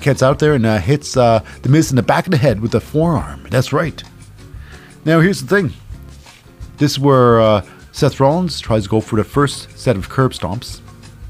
[0.00, 2.60] gets out there and uh, hits uh, The Miz in the back of the head
[2.60, 3.46] with a forearm.
[3.50, 4.02] That's right.
[5.04, 5.72] Now, here's the thing
[6.78, 10.32] this is where uh, Seth Rollins tries to go for the first set of curb
[10.32, 10.80] stomps.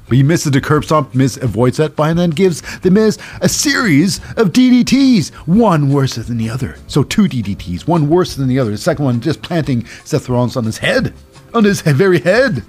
[0.08, 1.14] But he misses the curb stomp.
[1.14, 6.14] Miz avoids that by and then gives the Miz a series of DDTs, one worse
[6.14, 6.76] than the other.
[6.86, 8.70] So two DDTs, one worse than the other.
[8.70, 11.12] The second one just planting Seth Rollins on his head,
[11.54, 12.62] on his very head.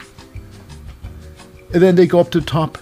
[1.74, 2.78] And then they go up to the top.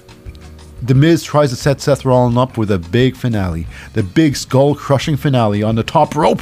[0.81, 4.75] The Miz tries to set Seth Rollins up with a big finale, the big skull
[4.75, 6.41] crushing finale on the top rope.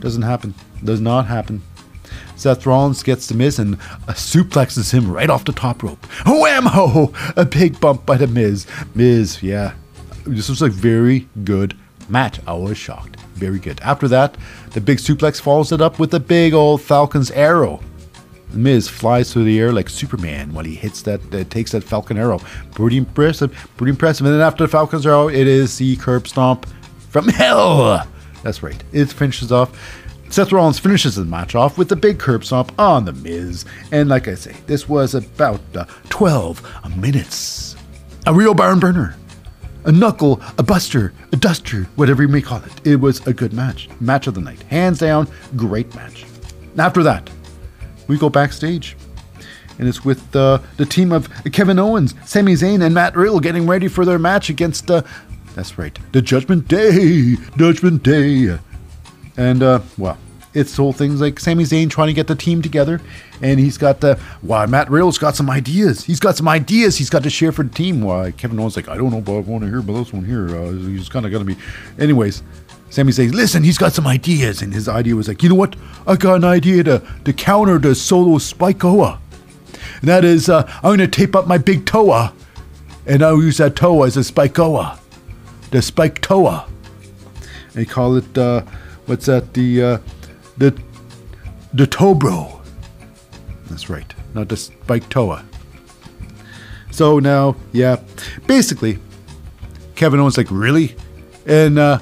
[0.00, 0.54] Doesn't happen.
[0.84, 1.62] Does not happen.
[2.36, 6.06] Seth Rollins gets the Miz and uh, suplexes him right off the top rope.
[6.24, 7.14] Whammo!
[7.36, 8.66] A big bump by the Miz.
[8.94, 9.74] Miz, yeah.
[10.26, 11.76] This was a very good
[12.08, 12.40] match.
[12.46, 13.18] I was shocked.
[13.34, 13.80] Very good.
[13.80, 14.36] After that,
[14.72, 17.80] the big suplex follows it up with a big old Falcon's arrow.
[18.50, 21.84] The Miz flies through the air like Superman while he hits that, uh, takes that
[21.84, 22.38] Falcon arrow.
[22.72, 24.26] Pretty impressive, pretty impressive.
[24.26, 26.66] And then after the Falcon's arrow, it is the curb stomp
[27.10, 28.06] from hell.
[28.42, 28.82] That's right.
[28.92, 30.05] It finishes off
[30.36, 33.64] Seth Rollins finishes the match off with the big curb stomp on The Miz.
[33.90, 37.74] And like I say, this was about uh, 12 minutes.
[38.26, 39.16] A real barn burner.
[39.86, 42.86] A knuckle, a buster, a duster, whatever you may call it.
[42.86, 43.88] It was a good match.
[43.98, 44.62] Match of the night.
[44.64, 46.26] Hands down, great match.
[46.76, 47.30] After that,
[48.06, 48.94] we go backstage.
[49.78, 53.66] And it's with uh, the team of Kevin Owens, Sami Zayn, and Matt Riddle getting
[53.66, 55.00] ready for their match against, uh,
[55.54, 57.36] that's right, the Judgment Day.
[57.56, 58.58] Judgment Day.
[59.38, 60.18] And, uh, well,
[60.56, 62.98] it's whole things like Sami Zayn trying to get the team together,
[63.42, 66.04] and he's got the why Matt Riddle's got some ideas.
[66.04, 68.00] He's got some ideas he's got to share for the team.
[68.00, 70.24] Why Kevin Owens like I don't know, but I want to hear about this one
[70.24, 70.56] here.
[70.56, 71.56] Uh, he's kind of gonna be,
[71.98, 72.42] anyways.
[72.88, 75.76] Sami says, "Listen, he's got some ideas," and his idea was like, "You know what?
[76.06, 79.18] I got an idea to to counter the solo Spikeoa.
[80.00, 82.32] And that is, uh, I'm gonna tape up my big toa,
[83.06, 84.98] and I'll use that toa as a Spikeoa,
[85.70, 86.66] the Spike toa.
[87.74, 88.62] They call it." Uh,
[89.04, 89.52] what's that?
[89.52, 89.98] The uh,
[90.58, 90.78] the
[91.72, 92.60] the Tobro.
[93.66, 95.44] That's right, not the Spike Toa.
[96.90, 98.00] So now, yeah,
[98.46, 98.98] basically,
[99.96, 100.96] Kevin Owens like really,
[101.44, 101.98] and uh,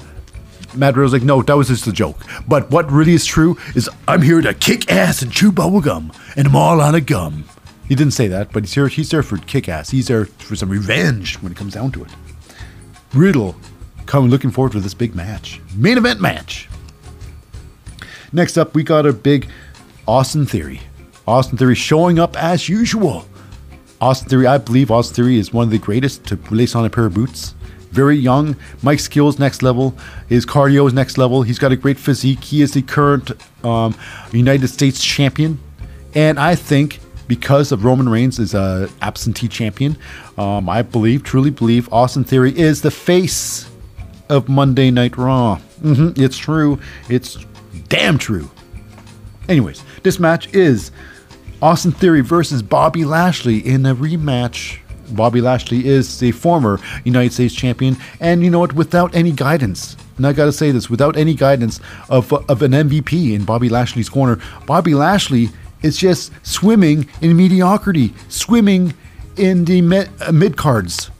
[0.73, 2.23] Matt Riddle's like, no, that was just a joke.
[2.47, 6.47] But what really is true is I'm here to kick ass and chew bubblegum, and
[6.47, 7.45] I'm all on a gum.
[7.87, 8.87] He didn't say that, but he's here.
[8.87, 9.89] He's there for kick ass.
[9.89, 12.11] He's there for some revenge when it comes down to it.
[13.13, 13.55] Riddle,
[14.05, 16.67] come looking forward to this big match, main event match.
[18.35, 19.47] Next up, we got a big
[20.05, 20.81] Austin Theory.
[21.25, 23.25] Austin Theory showing up as usual.
[24.01, 26.89] Austin Theory, I believe Austin Theory is one of the greatest to release on a
[26.89, 27.55] pair of boots.
[27.91, 28.57] Very young.
[28.83, 29.95] Mic skills next level.
[30.27, 31.43] His cardio is next level.
[31.43, 32.43] He's got a great physique.
[32.43, 33.31] He is the current
[33.63, 33.95] um,
[34.33, 35.57] United States champion.
[36.13, 39.95] And I think because of Roman Reigns is a absentee champion,
[40.37, 43.71] um, I believe, truly believe, Austin Theory is the face
[44.27, 45.61] of Monday Night Raw.
[45.81, 46.79] Mm-hmm, it's true.
[47.07, 47.37] It's
[47.89, 48.49] damn true.
[49.47, 50.91] Anyways, this match is
[51.61, 54.79] Austin Theory versus Bobby Lashley in a rematch.
[55.11, 58.73] Bobby Lashley is the former United States champion, and you know what?
[58.73, 63.33] Without any guidance, and I gotta say this, without any guidance of, of an MVP
[63.33, 65.49] in Bobby Lashley's corner, Bobby Lashley
[65.83, 68.93] is just swimming in mediocrity, swimming
[69.37, 71.11] in the uh, mid cards.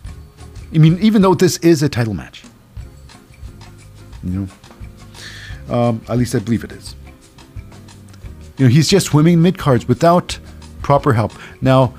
[0.73, 2.43] I mean, even though this is a title match,
[4.23, 4.47] you know,
[5.69, 6.95] um, at least I believe it is.
[8.57, 10.37] You know, he's just swimming mid cards without
[10.81, 11.33] proper help.
[11.61, 11.93] Now,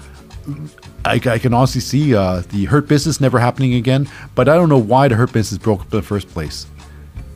[1.04, 4.68] I, I can honestly see uh, the Hurt Business never happening again, but I don't
[4.68, 6.66] know why the Hurt Business broke up in the first place.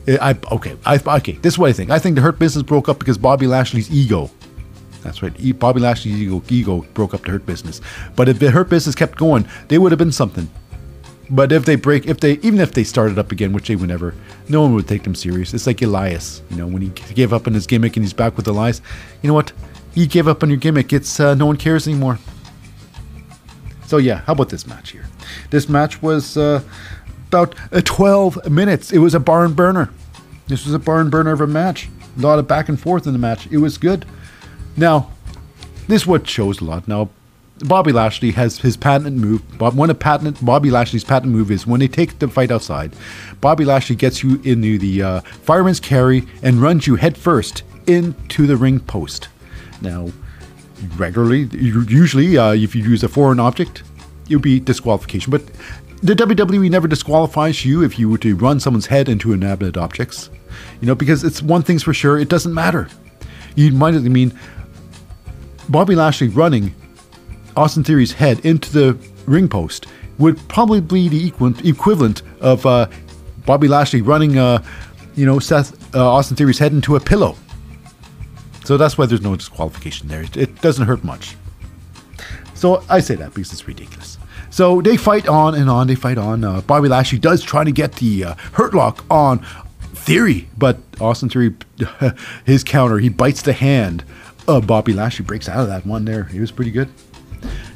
[0.07, 1.33] I, okay, I, okay.
[1.33, 1.91] This is what I think.
[1.91, 4.31] I think the Hurt Business broke up because Bobby Lashley's ego.
[5.03, 5.59] That's right.
[5.59, 7.81] Bobby Lashley's ego, ego broke up the Hurt Business.
[8.15, 10.49] But if the Hurt Business kept going, they would have been something.
[11.33, 13.87] But if they break, if they even if they started up again, which they would
[13.87, 14.13] never,
[14.49, 15.53] no one would take them serious.
[15.53, 18.35] It's like Elias, you know, when he gave up on his gimmick and he's back
[18.35, 18.81] with Elias.
[19.21, 19.53] You know what?
[19.93, 20.91] You gave up on your gimmick.
[20.91, 22.19] It's uh, no one cares anymore.
[23.87, 25.05] So yeah, how about this match here?
[25.51, 26.61] This match was uh,
[27.27, 28.91] about uh, 12 minutes.
[28.91, 29.89] It was a barn burner.
[30.47, 31.89] This was a barn burner of a match.
[32.17, 33.47] A lot of back and forth in the match.
[33.47, 34.05] It was good.
[34.75, 35.11] Now,
[35.87, 36.89] this is what shows a lot.
[36.89, 37.09] Now,
[37.63, 39.41] Bobby Lashley has his patent move.
[39.59, 42.93] One of patent Bobby Lashley's patent move is when they take the fight outside.
[43.39, 48.57] Bobby Lashley gets you into the uh, fireman's carry and runs you headfirst into the
[48.57, 49.29] ring post.
[49.81, 50.11] Now,
[50.97, 53.83] regularly, usually, uh, if you use a foreign object,
[54.29, 55.31] it would be disqualification.
[55.31, 55.45] But
[56.01, 60.29] the WWE never disqualifies you if you were to run someone's head into inanimate objects.
[60.79, 62.89] You know, because it's one thing's for sure, it doesn't matter.
[63.55, 64.37] You might mean
[65.69, 66.73] Bobby Lashley running
[67.55, 69.87] Austin Theory's head into the ring post
[70.17, 71.27] would probably be the
[71.67, 72.87] equivalent of uh,
[73.45, 74.63] Bobby Lashley running, uh,
[75.15, 77.35] you know, Seth uh, Austin Theory's head into a pillow.
[78.63, 80.21] So that's why there's no disqualification there.
[80.21, 81.35] It, it doesn't hurt much.
[82.53, 84.19] So I say that because it's ridiculous.
[84.51, 85.87] So they fight on and on.
[85.87, 86.43] They fight on.
[86.43, 89.43] Uh, Bobby Lashley does try to get the uh, hurt lock on
[89.93, 91.55] Theory, but Austin Theory,
[92.45, 94.03] his counter, he bites the hand
[94.47, 96.25] of Bobby Lashley, breaks out of that one there.
[96.25, 96.89] He was pretty good.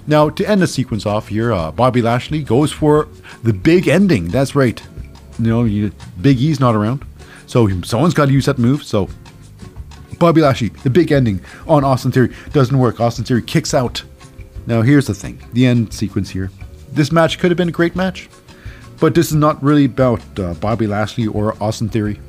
[0.08, 3.08] Now, to end the sequence off here, uh, Bobby Lashley goes for
[3.44, 4.28] the big ending.
[4.28, 4.82] That's right.
[5.40, 5.92] You know, you,
[6.22, 7.04] Big E's not around.
[7.48, 8.84] So someone's got to use that move.
[8.84, 9.10] So
[10.20, 13.00] Bobby Lashley, the big ending on Austin Theory doesn't work.
[13.00, 14.04] Austin Theory kicks out.
[14.68, 16.52] Now, here's the thing the end sequence here.
[16.92, 18.30] This match could have been a great match,
[19.00, 22.20] but this is not really about uh, Bobby Lashley or Austin Theory.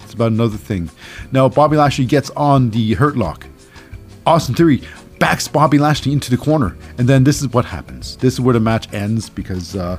[0.00, 0.88] It's about another thing.
[1.32, 3.46] Now, Bobby Lashley gets on the Hurt Lock.
[4.24, 4.82] Austin Theory
[5.18, 8.16] backs Bobby Lashley into the corner, and then this is what happens.
[8.16, 9.98] This is where the match ends because uh,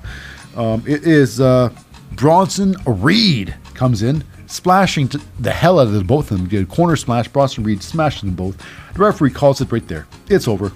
[0.55, 1.69] um, it is uh,
[2.13, 6.61] Bronson Reed comes in, splashing the hell out of both of them.
[6.61, 7.27] A corner splash.
[7.27, 8.57] Bronson Reed smashes them both.
[8.93, 10.07] The referee calls it right there.
[10.29, 10.71] It's over.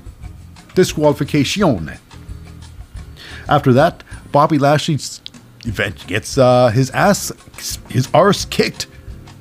[0.75, 1.91] Disqualification.
[3.49, 4.97] After that, Bobby Lashley
[6.07, 7.31] gets uh, his ass,
[7.89, 8.87] his arse kicked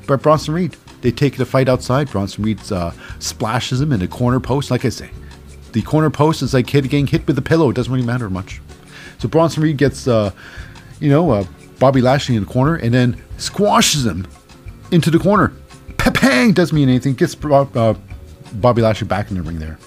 [0.07, 0.77] by Bronson Reed.
[1.03, 2.11] They take the fight outside.
[2.11, 4.71] Bronson Reed uh, splashes him in a corner post.
[4.71, 5.11] Like I say,
[5.73, 7.71] the corner post is like getting hit with a pillow.
[7.71, 8.61] It doesn't really matter much.
[9.19, 10.33] So Bronson Reed gets, uh,
[11.01, 11.45] you know, uh,
[11.79, 14.27] Bobby Lashley in the corner and then squashes him
[14.91, 15.53] into the corner.
[15.97, 17.15] Pepang doesn't mean anything.
[17.15, 17.95] Gets uh,
[18.55, 19.79] Bobby Lashley back in the ring there.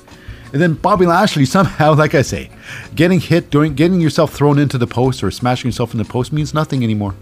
[0.52, 2.50] And then Bobby Lashley somehow, like I say,
[2.96, 6.32] getting hit, doing, getting yourself thrown into the post or smashing yourself in the post
[6.32, 7.16] means nothing anymore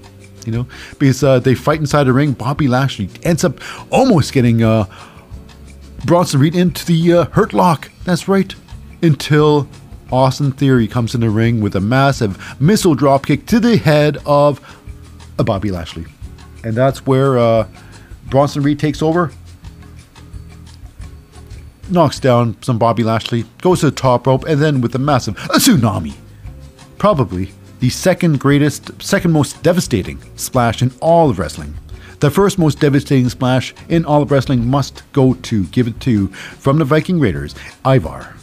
[0.45, 0.67] you know,
[0.99, 2.34] because uh, they fight inside the ring.
[2.34, 3.60] Bobby Lashley ends up
[3.91, 4.86] almost getting uh,
[6.06, 7.91] Bronson Reed into the uh, Hurt Lock.
[8.04, 8.54] That's right.
[9.01, 9.67] Until
[10.12, 14.60] Austin Theory comes in the ring with a massive missile dropkick to the head of
[15.39, 16.06] uh, Bobby Lashley,
[16.63, 17.67] and that's where uh,
[18.30, 19.32] Bronson Reed takes over.
[21.89, 25.36] Knocks down some Bobby Lashley, goes to the top rope, and then with a massive
[25.45, 26.13] a tsunami,
[26.97, 31.73] probably the second greatest, second most devastating splash in all of wrestling.
[32.19, 36.27] The first most devastating splash in all of wrestling must go to give it to
[36.27, 38.35] from the Viking Raiders, Ivar.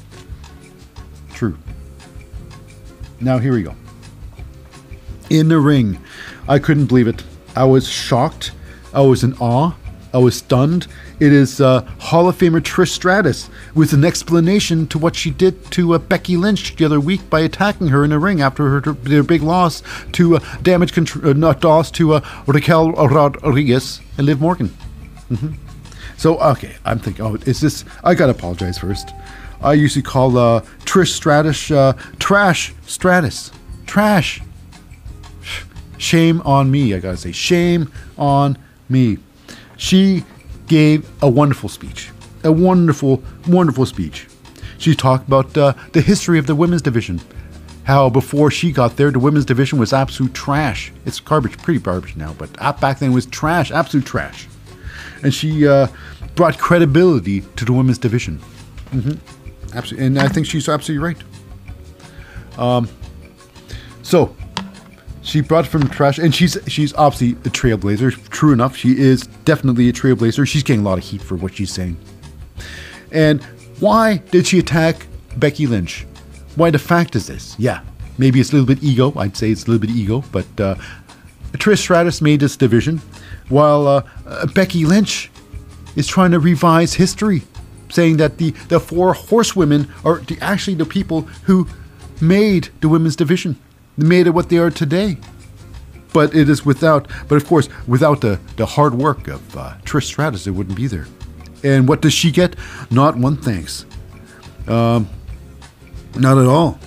[1.33, 1.57] True.
[3.21, 3.77] Now here we go.
[5.31, 6.01] In the ring,
[6.49, 7.23] I couldn't believe it.
[7.55, 8.51] I was shocked.
[8.93, 9.73] I was in awe.
[10.13, 10.89] I was stunned.
[11.21, 15.65] It is uh, Hall of Famer Trish Stratus with an explanation to what she did
[15.73, 18.93] to uh, Becky Lynch the other week by attacking her in the ring after her,
[18.93, 24.27] their big loss to uh, damage control, uh, not loss to uh, Raquel Rodriguez and
[24.27, 24.69] Liv Morgan.
[25.29, 25.55] Mm-hmm.
[26.17, 27.85] So okay, I'm thinking, oh, is this?
[28.05, 29.11] I gotta apologize first.
[29.61, 31.67] I usually call uh, Trish Stratus
[32.21, 33.51] trash Stratus
[33.87, 34.41] trash.
[35.97, 36.95] Shame on me.
[36.95, 38.57] I gotta say, shame on
[38.89, 39.19] me.
[39.77, 40.25] She
[40.69, 42.11] gave a wonderful speech,
[42.45, 44.27] a wonderful, wonderful speech.
[44.79, 47.21] She talked about uh, the history of the women's division,
[47.89, 50.93] how before she got there, the women's division was absolute trash.
[51.07, 54.47] It's garbage, pretty garbage now, but back then it was trash, absolute trash.
[55.23, 55.87] And she uh,
[56.35, 58.41] brought credibility to the women's division.
[58.91, 59.77] Mm-hmm.
[59.77, 62.59] Absolutely, and I think she's absolutely right.
[62.59, 62.91] Um,
[64.03, 64.37] so
[65.29, 68.29] she brought from trash, and she's she's obviously a trailblazer.
[68.31, 70.49] True enough, she is definitely a trailblazer.
[70.49, 71.99] She's getting a lot of heat for what she's saying.
[73.13, 73.43] And
[73.79, 75.07] why did she attack
[75.37, 76.07] Becky Lynch?
[76.57, 77.55] Why the fact is this?
[77.59, 77.83] Yeah,
[78.17, 79.13] maybe it's a little bit ego.
[79.19, 80.77] I'd say it's a little bit ego, but uh,
[81.53, 82.99] Trish Stratus made this division,
[83.51, 85.31] while uh, uh, Becky Lynch
[85.95, 87.43] is trying to revise history,
[87.91, 91.69] saying that the the four horsewomen are the, actually the people who
[92.21, 93.57] made the women's division
[93.99, 95.19] made it what they are today.
[96.13, 100.05] But it is without, but of course, without the, the hard work of uh, Trish
[100.05, 101.07] Stratus, it wouldn't be there.
[101.63, 102.57] And what does she get?
[102.91, 103.85] Not one thanks.
[104.67, 105.09] Um,
[106.17, 106.79] not at all.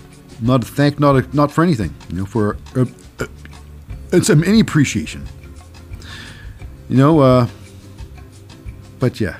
[0.42, 1.94] Not a thank, not a, not for anything.
[2.10, 2.86] You know, for uh,
[3.20, 3.28] uh,
[4.12, 5.28] it's any appreciation.
[6.90, 7.48] You know, uh,
[9.00, 9.40] but yeah,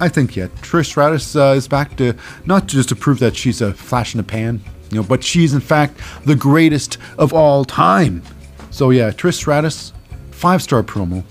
[0.00, 2.14] I think yeah, Trish Stratus uh, is back to
[2.46, 4.60] not just to prove that she's a flash in the pan,
[4.92, 8.22] you know, but she's in fact the greatest of all time.
[8.70, 9.92] So yeah, Trish Stratus,
[10.30, 11.24] five star promo,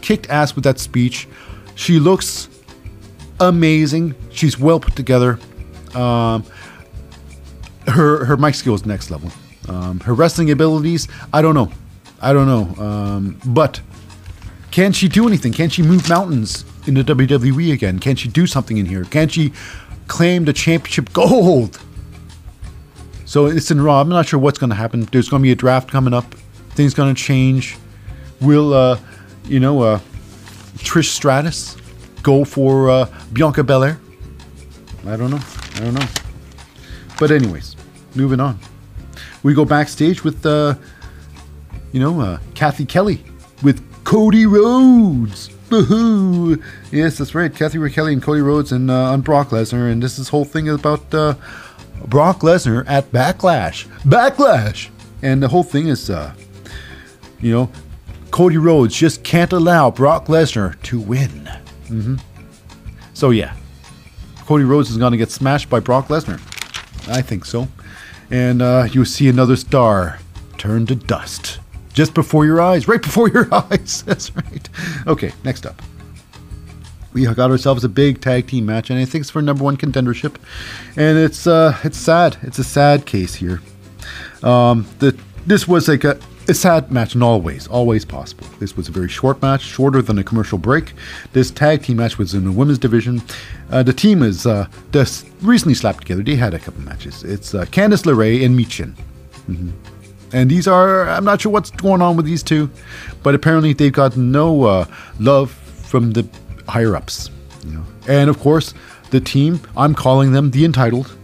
[0.00, 1.28] kicked ass with that speech.
[1.74, 2.48] She looks
[3.38, 4.14] amazing.
[4.30, 5.38] She's well put together.
[5.94, 6.44] Um,
[7.86, 9.30] her her mic skills next level.
[9.68, 11.70] Um, her wrestling abilities, I don't know,
[12.20, 12.84] I don't know.
[12.84, 13.80] Um, but
[14.70, 15.52] can she do anything?
[15.52, 17.98] Can she move mountains in the WWE again?
[17.98, 19.04] Can she do something in here?
[19.04, 19.52] Can she
[20.06, 21.78] claim the championship gold?
[23.30, 24.00] So it's in Raw.
[24.00, 25.02] I'm not sure what's going to happen.
[25.12, 26.34] There's going to be a draft coming up.
[26.70, 27.76] Things going to change.
[28.40, 28.98] Will uh,
[29.44, 30.00] you know uh,
[30.78, 31.76] Trish Stratus
[32.24, 34.00] go for uh, Bianca Belair?
[35.06, 35.38] I don't know.
[35.76, 36.06] I don't know.
[37.20, 37.76] But anyways,
[38.16, 38.58] moving on.
[39.44, 40.74] We go backstage with uh,
[41.92, 43.22] you know uh, Cathy Kelly
[43.62, 45.50] with Cody Rhodes.
[45.68, 46.60] Woohoo!
[46.90, 47.54] Yes, that's right.
[47.54, 50.68] Cathy Kelly and Cody Rhodes and uh, on Brock Lesnar, and this is whole thing
[50.68, 51.34] about uh,
[52.06, 53.86] Brock Lesnar at Backlash.
[54.02, 54.88] Backlash,
[55.22, 56.32] and the whole thing is, uh,
[57.40, 57.70] you know,
[58.30, 61.50] Cody Rhodes just can't allow Brock Lesnar to win.
[61.88, 62.16] Mm-hmm.
[63.14, 63.54] So yeah,
[64.46, 66.40] Cody Rhodes is going to get smashed by Brock Lesnar.
[67.08, 67.68] I think so,
[68.30, 70.18] and uh, you see another star
[70.58, 71.58] turn to dust
[71.92, 74.02] just before your eyes, right before your eyes.
[74.06, 74.68] That's right.
[75.06, 75.82] Okay, next up.
[77.12, 79.76] We got ourselves a big tag team match, and I think it's for number one
[79.76, 80.36] contendership.
[80.96, 82.36] And it's uh, it's sad.
[82.42, 83.60] It's a sad case here.
[84.42, 88.46] Um, the this was like a, a sad match in all ways, always possible.
[88.58, 90.92] This was a very short match, shorter than a commercial break.
[91.32, 93.22] This tag team match was in the women's division.
[93.70, 96.22] Uh, the team is uh, just recently slapped together.
[96.22, 97.24] They had a couple matches.
[97.24, 98.94] It's uh, Candice LeRae and Michin.
[99.48, 99.70] Mm-hmm.
[100.32, 102.70] And these are, I'm not sure what's going on with these two,
[103.22, 104.84] but apparently they've got no uh,
[105.18, 106.28] love from the
[106.70, 107.30] higher ups.
[107.64, 107.84] Know?
[108.08, 108.74] And of course,
[109.10, 111.14] the team, I'm calling them the entitled,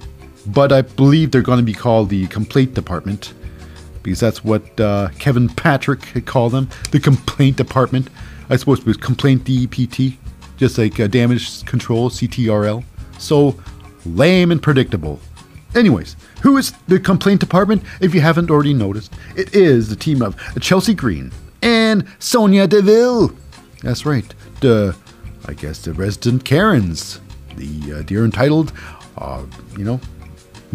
[0.47, 3.33] but I believe they're going to be called the complaint department
[4.07, 8.09] because that's what uh, Kevin Patrick had called them the complaint department.
[8.49, 10.17] I suppose it was complaint DEPT,
[10.57, 12.85] just like uh, damage control, CTRL.
[13.19, 13.57] So
[14.05, 15.19] lame and predictable.
[15.75, 17.83] Anyways, who is the complaint department?
[18.01, 23.37] If you haven't already noticed, it is the team of Chelsea Green and Sonya Deville.
[23.83, 24.97] That's right, the
[25.49, 27.21] I guess the resident Karens,
[27.57, 28.73] the uh, dear entitled,
[29.19, 29.45] uh,
[29.77, 30.01] you know,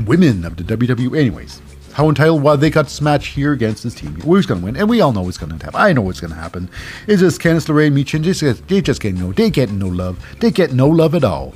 [0.05, 1.17] women of the WWE.
[1.17, 1.61] Anyways,
[1.93, 2.41] how entitled?
[2.41, 4.13] Well, they got this match here against this team.
[4.21, 4.77] Who's going to win?
[4.77, 5.79] And we all know what's going to happen.
[5.79, 6.69] I know what's going to happen.
[7.07, 8.23] It's just Candice LeRae and Michin.
[8.23, 10.23] Just, they just get no, they get no love.
[10.39, 11.53] They get no love at all.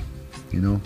[0.51, 0.81] You know.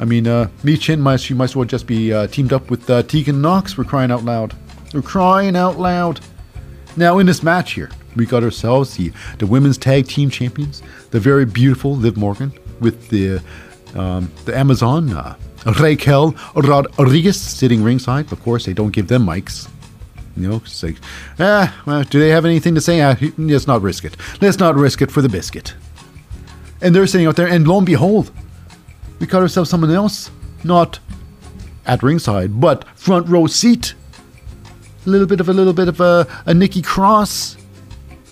[0.00, 2.88] I mean, uh, Michin might she might as well just be uh, teamed up with
[2.88, 3.76] uh, Tegan Nox.
[3.76, 4.54] We're crying out loud.
[4.94, 6.20] We're crying out loud.
[6.96, 10.82] Now in this match here, we got ourselves the the women's tag team champions,
[11.12, 13.40] the very beautiful Liv Morgan with the
[13.94, 15.36] um, the Amazon uh,
[15.78, 18.32] Raquel Rodriguez sitting ringside.
[18.32, 19.68] Of course, they don't give them mics.
[20.34, 20.62] You know,
[21.38, 23.02] ah, well, do they have anything to say?
[23.02, 24.16] Ah, let's not risk it.
[24.40, 25.74] Let's not risk it for the biscuit.
[26.80, 28.32] And they're sitting out there, and lo and behold,
[29.20, 30.30] we got ourselves someone else,
[30.64, 30.98] not
[31.84, 33.94] at ringside, but front row seat.
[35.04, 37.58] A little bit of a little bit of a, a Nikki Cross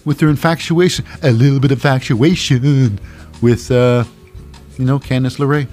[0.05, 2.99] with her infatuation, a little bit of infatuation
[3.43, 4.05] with, uh,
[4.79, 5.69] you know, Candice LeRae.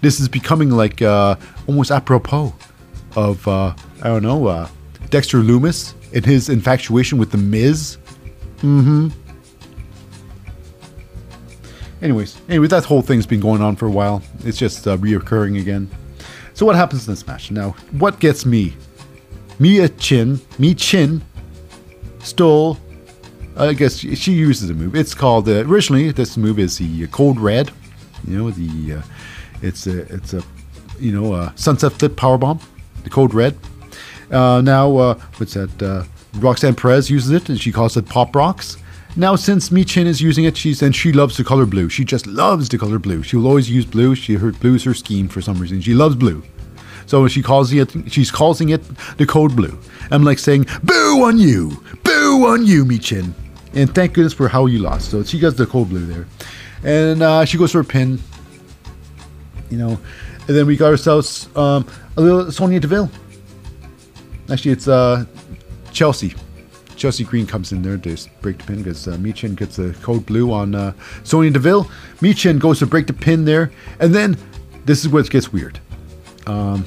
[0.00, 1.36] This is becoming like uh,
[1.66, 2.54] almost apropos
[3.16, 4.68] of, uh, I don't know, uh,
[5.10, 7.98] Dexter Lumis and his infatuation with The Miz.
[8.58, 9.08] Mm hmm.
[12.02, 14.22] Anyways, anyway, that whole thing's been going on for a while.
[14.44, 15.90] It's just uh, reoccurring again.
[16.52, 17.50] So what happens in this match?
[17.50, 18.74] Now, what gets me?
[19.58, 21.22] Mia Chin, Mi Chin,
[22.18, 22.78] stole.
[23.56, 24.96] I guess she uses a move.
[24.96, 26.10] It's called uh, originally.
[26.10, 27.70] This move is the Code Red.
[28.26, 28.94] You know the.
[28.94, 29.02] Uh,
[29.62, 30.42] it's a it's a
[30.98, 32.58] you know a sunset flip power bomb.
[33.04, 33.56] The Code Red.
[34.30, 35.82] Uh, now uh, what's that?
[35.82, 36.04] Uh,
[36.40, 38.76] Roxanne Perez uses it, and she calls it Pop Rocks.
[39.16, 41.88] Now, since Michin is using it, she's and she loves the color blue.
[41.88, 43.22] She just loves the color blue.
[43.22, 44.16] She will always use blue.
[44.16, 45.80] She her blue is her scheme for some reason.
[45.80, 46.42] She loves blue.
[47.06, 48.82] So she calls it she's calling it
[49.18, 49.78] the code blue.
[50.10, 51.84] I'm like saying, Boo on you!
[52.02, 53.34] Boo on you, Michin.
[53.74, 55.10] And thank goodness for how you lost.
[55.10, 56.26] So she gets the code blue there.
[56.84, 58.20] And uh, she goes for a pin.
[59.70, 59.98] You know.
[60.46, 63.10] And then we got ourselves um, a little Sonya Deville.
[64.50, 65.24] Actually it's uh,
[65.92, 66.34] Chelsea.
[66.96, 70.24] Chelsea Green comes in there to break the pin because uh, Michin gets the code
[70.26, 70.92] blue on uh,
[71.24, 71.84] Sonya Deville.
[72.20, 74.36] Michin goes to break the pin there, and then
[74.84, 75.80] this is where it gets weird.
[76.46, 76.84] Um,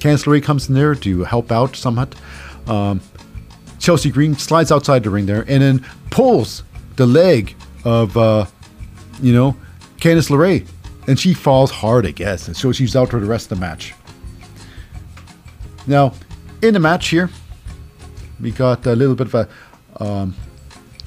[0.00, 2.14] comes in there to help out somewhat.
[2.66, 3.02] Um,
[3.80, 6.62] Chelsea Green slides outside the ring there and then pulls
[6.96, 8.44] the leg of, uh,
[9.20, 9.56] you know,
[9.96, 10.66] Candice LeRae.
[11.08, 12.46] And she falls hard, I guess.
[12.46, 13.94] And so she's out for the rest of the match.
[15.86, 16.12] Now,
[16.62, 17.30] in the match here,
[18.38, 19.48] we got a little bit of a,
[20.04, 20.36] um,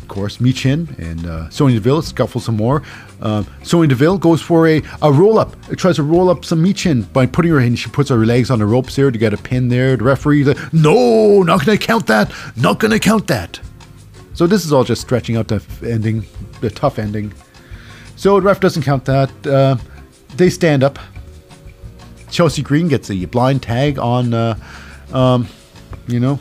[0.04, 2.84] of course, Michin and uh, Sonya Deville scuffle some more.
[3.22, 5.56] Um, Sonya Deville goes for a, a roll up.
[5.72, 7.78] It tries to roll up some Michin by putting her in.
[7.78, 9.96] She puts her legs on the ropes there to get a pin there.
[9.96, 12.34] The referee's like, no, not going to count that.
[12.58, 13.62] Not going to count that.
[14.34, 16.26] So this is all just stretching out the ending,
[16.60, 17.34] the tough ending.
[18.18, 19.48] So the ref doesn't count that.
[19.48, 19.78] Uh,
[20.36, 21.00] they stand up.
[22.30, 24.60] Chelsea Green gets a blind tag on, uh,
[25.14, 25.48] um,
[26.08, 26.40] you know,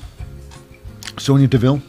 [1.16, 1.80] Sonya Deville.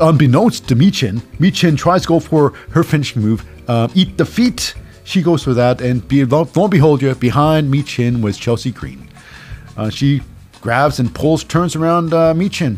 [0.00, 4.74] Unbeknownst to Michin, Michin tries to go for her finishing move, uh, eat the feet.
[5.04, 9.08] She goes for that, and be, lo and behold, you behind Michin was Chelsea Green.
[9.76, 10.22] Uh, she
[10.60, 12.76] grabs and pulls, turns around uh, Michin.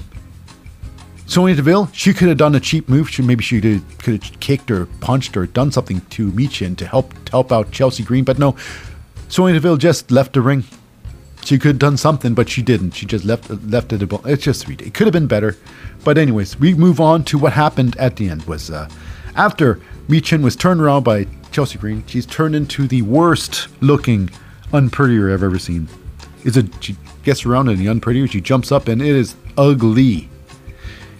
[1.27, 3.09] Sonya Deville, she could have done a cheap move.
[3.09, 6.77] She maybe she could have, could have kicked or punched or done something to Michin
[6.77, 8.55] to help help out Chelsea Green, but no.
[9.29, 10.65] Sonya Deville just left the ring.
[11.45, 12.93] She could have done something, but she didn't.
[12.93, 14.03] She just left left it.
[14.03, 14.89] It's just ridiculous.
[14.89, 15.57] It could have been better,
[16.05, 18.45] but anyways, we move on to what happened at the end.
[18.45, 18.89] Was uh,
[19.35, 24.31] after Michin was turned around by Chelsea Green, she's turned into the worst looking
[24.73, 25.89] unprettier I've ever seen.
[26.45, 26.67] Is it?
[26.81, 28.29] She gets around in the unprettier.
[28.29, 30.29] She jumps up and it is ugly.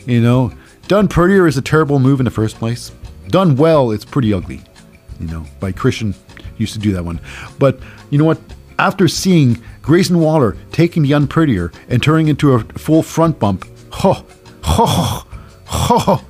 [0.07, 0.53] You know,
[0.89, 2.93] done prettier is a terrible move in the first place.
[3.29, 4.63] Done well, it's pretty ugly.
[5.21, 6.15] You know, by Christian
[6.59, 7.21] used to do that one.
[7.59, 8.41] But you know what?
[8.79, 14.25] After seeing Grayson Waller taking the unprettier and turning into a full front bump, ho,
[14.63, 15.27] ho,
[15.67, 16.25] ho,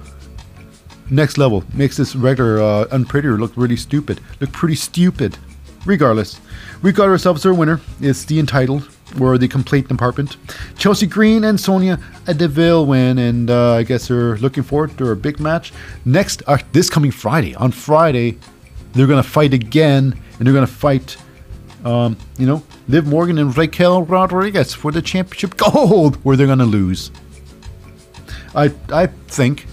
[1.11, 4.20] next level makes this regular uh, unprettier look really stupid.
[4.40, 5.36] Look pretty stupid.
[5.84, 6.40] Regardless,
[6.80, 7.80] we got ourselves our winner.
[8.00, 8.88] It's the entitled
[9.20, 10.36] or the complete department.
[10.78, 15.16] Chelsea Green and Sonya Deville win, and uh, I guess they're looking forward to a
[15.16, 15.72] big match
[16.05, 17.55] next uh, this coming Friday.
[17.57, 18.38] On Friday,
[18.92, 21.16] they're gonna fight again, and they're gonna fight.
[21.84, 26.64] Um, you know, Liv Morgan and Raquel Rodriguez for the championship gold, where they're gonna
[26.64, 27.10] lose.
[28.54, 29.66] I I think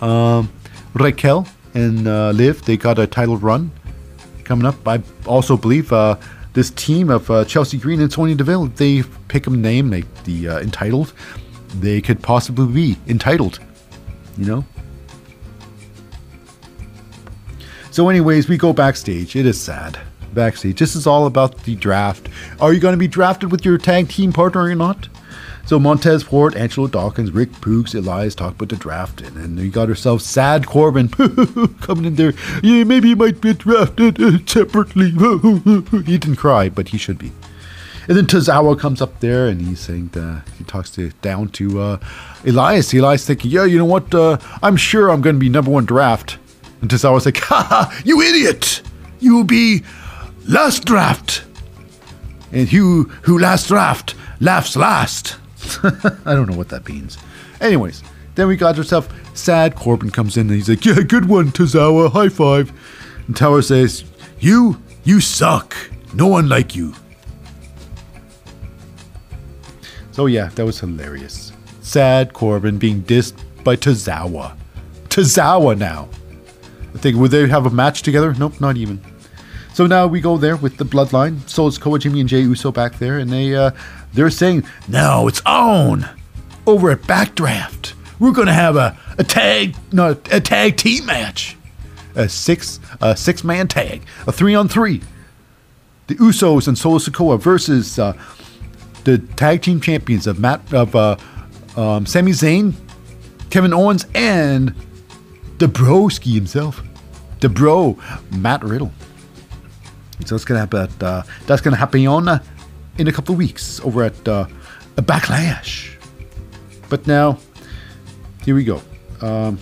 [0.00, 0.50] um,
[0.94, 3.70] Raquel and uh, Liv they got a title run
[4.44, 4.86] coming up.
[4.86, 6.16] I also believe uh,
[6.54, 10.48] this team of uh, Chelsea Green and Sonya Deville, they pick a name, like the
[10.48, 11.12] uh, entitled,
[11.76, 13.60] they could possibly be entitled.
[14.36, 14.64] You know.
[17.92, 19.34] So, anyways, we go backstage.
[19.36, 19.98] It is sad.
[20.34, 20.78] Backstage.
[20.78, 22.28] This is all about the draft.
[22.60, 25.08] Are you going to be drafted with your tag team partner or not?
[25.66, 29.70] So Montez Ford, Angelo Dawkins, Rick Boogs, Elias talk about the draft, and then you
[29.70, 31.08] got yourself Sad Corbin
[31.80, 32.34] coming in there.
[32.62, 35.10] Yeah, maybe he might be drafted uh, separately.
[36.04, 37.30] he didn't cry, but he should be.
[38.08, 41.80] And then Tozawa comes up there and he's saying that he talks to down to
[41.80, 41.98] uh,
[42.44, 42.92] Elias.
[42.92, 44.12] Elias thinking, yeah, you know what?
[44.12, 46.38] Uh, I'm sure I'm going to be number one draft.
[46.80, 48.82] And Tozawa's like, ha ha, you idiot!
[49.20, 49.84] You will be
[50.48, 51.44] last draft.
[52.52, 55.36] And who who last draft laughs last.
[55.82, 57.16] I don't know what that means.
[57.60, 58.02] Anyways,
[58.34, 59.76] then we got ourselves sad.
[59.76, 62.10] Corbin comes in and he's like, "Yeah, good one, Tozawa.
[62.10, 62.72] High five."
[63.26, 64.04] And Tower says,
[64.40, 65.76] "You, you suck.
[66.14, 66.94] No one like you."
[70.12, 71.52] So yeah, that was hilarious.
[71.82, 73.34] Sad Corbin being dissed
[73.64, 74.56] by Tozawa.
[75.08, 76.08] Tozawa now.
[76.94, 78.34] I think would they have a match together?
[78.34, 79.00] Nope, not even.
[79.80, 81.48] So now we go there with the bloodline.
[81.48, 83.70] So it's Koa Jimmy and Jey Uso back there, and they uh,
[84.12, 86.06] they're saying now it's on
[86.66, 87.94] over at Backdraft.
[88.18, 91.56] We're gonna have a, a tag no a tag team match,
[92.14, 95.00] a six a six man tag, a three on three.
[96.08, 98.12] The Usos and Solo Sikoa versus uh,
[99.04, 101.16] the tag team champions of Matt of uh,
[101.78, 102.74] um, Sami Zayn,
[103.48, 104.74] Kevin Owens, and
[105.56, 106.82] the Broski himself,
[107.40, 107.98] the Bro
[108.30, 108.92] Matt Riddle.
[110.24, 110.82] So it's gonna happen.
[110.82, 112.42] At, uh, that's gonna happen on uh,
[112.98, 114.46] in a couple of weeks over at uh,
[114.96, 115.96] Backlash.
[116.88, 117.38] But now,
[118.44, 118.82] here we go
[119.20, 119.58] um,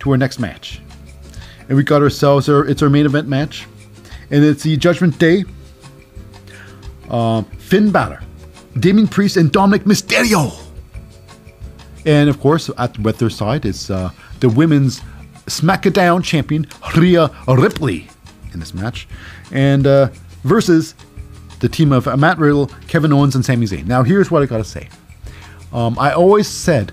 [0.00, 0.80] to our next match,
[1.68, 3.66] and we got ourselves our it's our main event match,
[4.30, 5.44] and it's the Judgment Day.
[7.08, 8.22] Uh, Finn Balor,
[8.78, 10.56] Damian Priest, and Dominik Mysterio.
[12.06, 15.00] And of course, at with their side is uh, the women's
[15.46, 18.09] SmackDown champion Rhea Ripley
[18.52, 19.08] in this match,
[19.52, 20.08] and uh,
[20.44, 20.94] versus
[21.60, 23.86] the team of Matt Riddle, Kevin Owens, and Sami Zayn.
[23.86, 24.88] Now, here's what I gotta say.
[25.72, 26.92] Um, I always said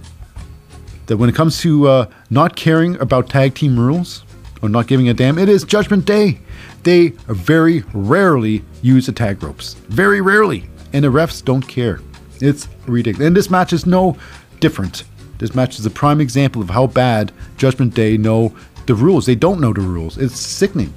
[1.08, 4.24] that when it comes to uh, not caring about tag team rules
[4.62, 6.40] or not giving a damn, it is Judgment Day.
[6.84, 9.74] They very rarely use the tag ropes.
[9.90, 10.70] Very rarely.
[10.94, 12.00] And the refs don't care.
[12.40, 13.28] It's ridiculous.
[13.28, 14.18] And this match is no
[14.60, 15.04] different.
[15.38, 18.56] This match is a prime example of how bad Judgment Day know
[18.86, 19.26] the rules.
[19.26, 20.18] They don't know the rules.
[20.18, 20.94] It's sickening.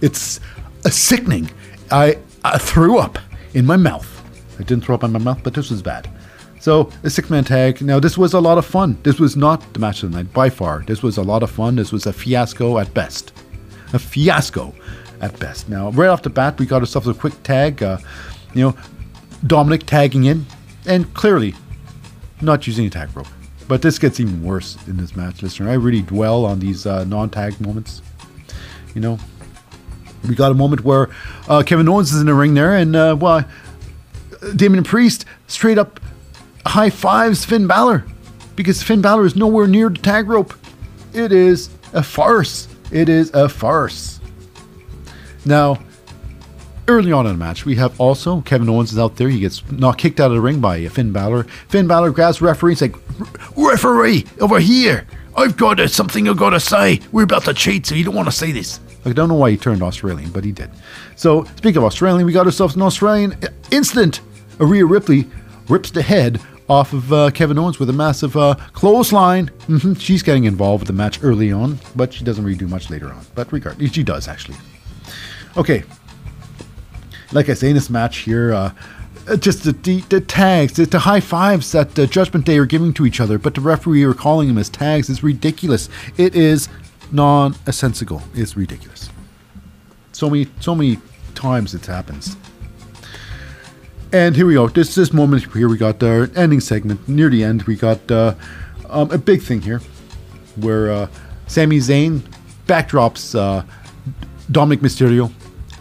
[0.00, 0.40] It's
[0.84, 1.50] sickening.
[1.90, 3.18] I, I threw up
[3.54, 4.12] in my mouth.
[4.58, 6.08] I didn't throw up in my mouth, but this was bad.
[6.60, 7.80] So a six man tag.
[7.82, 8.98] Now this was a lot of fun.
[9.02, 10.82] This was not the match of the night by far.
[10.86, 11.76] This was a lot of fun.
[11.76, 13.32] This was a fiasco at best.
[13.92, 14.74] A fiasco
[15.20, 15.68] at best.
[15.68, 17.82] Now right off the bat, we got ourselves a quick tag.
[17.82, 17.98] Uh,
[18.54, 18.76] you know,
[19.44, 20.46] Dominik tagging in,
[20.86, 21.54] and clearly
[22.40, 23.28] not using a tag rope.
[23.68, 25.68] But this gets even worse in this match, listener.
[25.70, 28.00] I really dwell on these uh, non-tag moments.
[28.94, 29.18] You know,
[30.28, 31.10] we got a moment where
[31.48, 33.44] uh, Kevin Owens is in the ring there, and uh, well,
[34.54, 36.00] Damian Priest straight up
[36.66, 38.04] high fives Finn Balor
[38.56, 40.54] because Finn Balor is nowhere near the tag rope.
[41.12, 42.68] It is a farce.
[42.90, 44.20] It is a farce.
[45.44, 45.78] Now,
[46.88, 49.28] early on in the match, we have also Kevin Owens is out there.
[49.28, 51.44] He gets not kicked out of the ring by Finn Balor.
[51.68, 52.96] Finn Balor grabs referee and like,
[53.56, 55.06] "Referee, over here!
[55.36, 57.00] I've got a, something I've got to say.
[57.12, 59.52] We're about to cheat, so you don't want to say this." I don't know why
[59.52, 60.68] he turned Australian, but he did.
[61.14, 63.38] So, speaking of Australian, we got ourselves an Australian
[63.70, 64.20] incident.
[64.58, 65.26] Rhea Ripley
[65.68, 69.48] rips the head off of uh, Kevin Owens with a massive uh, clothesline.
[69.68, 69.94] Mm-hmm.
[69.94, 73.08] She's getting involved with the match early on, but she doesn't really do much later
[73.08, 73.24] on.
[73.36, 74.56] But regardless, she does actually.
[75.56, 75.84] Okay,
[77.32, 78.72] like I say in this match here, uh,
[79.38, 82.92] just the, the, the, tags, the, the high fives that uh, Judgment Day are giving
[82.94, 85.88] to each other, but the referee are calling them as tags is ridiculous.
[86.16, 86.68] It is
[87.12, 88.22] nonsensical.
[88.34, 88.95] It's ridiculous.
[90.16, 90.98] So many, so many
[91.34, 92.38] times it happens.
[94.12, 94.66] And here we go.
[94.66, 97.64] This this moment here we got the ending segment near the end.
[97.64, 98.34] We got uh,
[98.88, 99.82] um, a big thing here,
[100.56, 101.08] where uh,
[101.48, 102.22] Sami Zayn
[102.66, 103.62] backdrops uh,
[104.50, 105.30] Dominik Mysterio,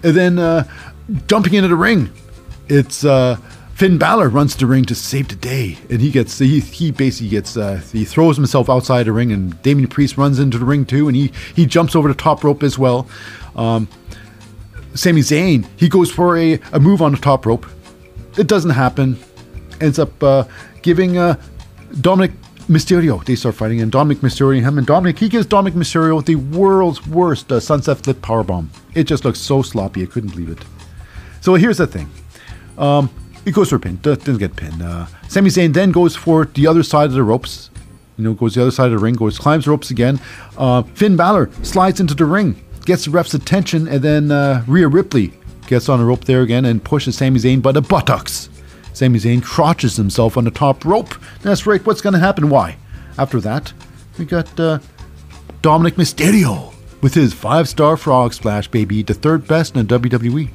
[0.03, 0.65] and then uh,
[1.27, 2.11] jumping into the ring,
[2.67, 3.37] it's uh,
[3.75, 6.91] Finn Balor runs to the ring to save the day, and he gets he he
[6.91, 10.65] basically gets uh, he throws himself outside the ring, and Damian Priest runs into the
[10.65, 13.07] ring too, and he he jumps over the top rope as well.
[13.55, 13.87] Um,
[14.95, 17.65] Sami Zayn he goes for a, a move on the top rope,
[18.37, 19.17] it doesn't happen.
[19.81, 20.45] Ends up uh,
[20.81, 21.35] giving uh,
[21.91, 22.33] Dominik
[22.67, 23.23] Mysterio.
[23.23, 26.35] They start fighting, and Dominik Mysterio and him, and Dominic he gives Dominik Mysterio the
[26.35, 28.69] world's worst uh, sunset flip powerbomb.
[28.93, 30.03] It just looks so sloppy.
[30.03, 30.63] I couldn't believe it.
[31.41, 32.09] So here's the thing.
[32.77, 33.09] Um,
[33.43, 33.99] he goes for a pin.
[34.01, 34.81] Doesn't get pinned.
[34.81, 37.69] Uh, Sami Zayn then goes for the other side of the ropes.
[38.17, 40.19] You know, goes the other side of the ring, goes climbs the ropes again.
[40.57, 42.55] Uh, Finn Balor slides into the ring,
[42.85, 45.33] gets the ref's attention, and then uh, Rhea Ripley
[45.67, 48.49] gets on a rope there again and pushes Sami Zayn by the buttocks.
[48.93, 51.15] Sami Zayn crotches himself on the top rope.
[51.41, 52.49] That's right, what's going to happen?
[52.49, 52.77] Why?
[53.17, 53.73] After that,
[54.17, 54.79] we got uh,
[55.61, 60.49] Dominik Mysterio with his five star frog splash, baby, the third best in the WWE.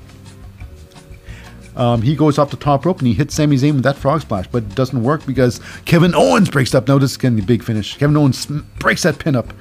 [1.77, 4.23] Um, he goes off the top rope and he hits Sami Zayn with that frog
[4.23, 6.89] splash, but it doesn't work because Kevin Owens breaks up.
[6.89, 7.97] Now this is be a big finish.
[7.97, 8.47] Kevin Owens
[8.79, 9.53] breaks that pin up.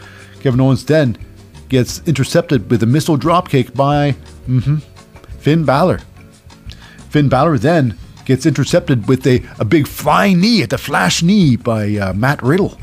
[0.42, 1.18] Kevin Owens then
[1.70, 4.16] gets intercepted with a missile dropkick by
[4.48, 4.78] mm-hmm,
[5.40, 6.00] Finn Balor.
[7.10, 11.56] Finn Balor then gets intercepted with a, a big flying knee at the flash knee
[11.56, 12.78] by uh, Matt Riddle.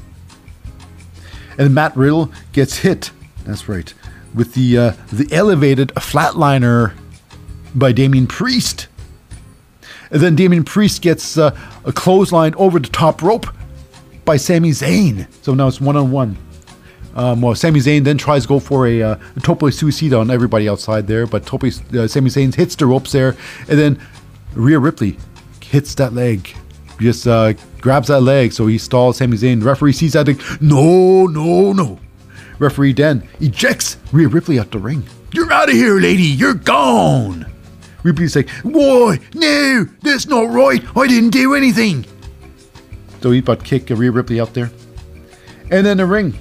[1.58, 3.10] And Matt Riddle gets hit,
[3.44, 3.92] that's right,
[4.34, 6.94] with the, uh, the elevated flatliner
[7.74, 8.88] by Damian Priest.
[10.10, 13.46] And then Damian Priest gets uh, a clothesline over the top rope
[14.24, 15.32] by Sami Zayn.
[15.42, 16.36] So now it's one on one.
[17.16, 20.30] Um, well, Sami Zayn then tries to go for a, uh, a tope suicida on
[20.30, 23.34] everybody outside there, but tope, uh, Sami Zayn hits the ropes there,
[23.68, 23.98] and then
[24.54, 25.16] Rhea Ripley
[25.62, 26.54] hits that leg,
[27.00, 29.60] just uh, grabs that leg, so he stalls Sami Zayn.
[29.60, 31.98] The referee sees that, like, no, no, no.
[32.58, 35.02] Referee then ejects Rhea Ripley out the ring.
[35.32, 36.22] You're out of here, lady.
[36.22, 37.50] You're gone.
[38.02, 39.20] Ripley's like, why?
[39.34, 40.82] No, that's not right.
[40.96, 42.06] I didn't do anything.
[43.22, 44.70] So he but kick Rhea Ripley out there.
[45.70, 46.38] And then the ring.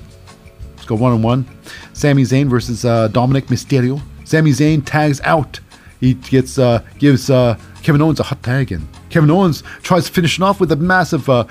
[0.85, 1.45] Go one on one.
[1.93, 4.01] Sami Zayn versus uh, Dominik Mysterio.
[4.23, 5.59] Sami Zayn tags out.
[5.99, 8.87] He gets uh, gives uh, Kevin Owens a hot tag in.
[9.09, 11.45] Kevin Owens tries to finish it off with a massive uh,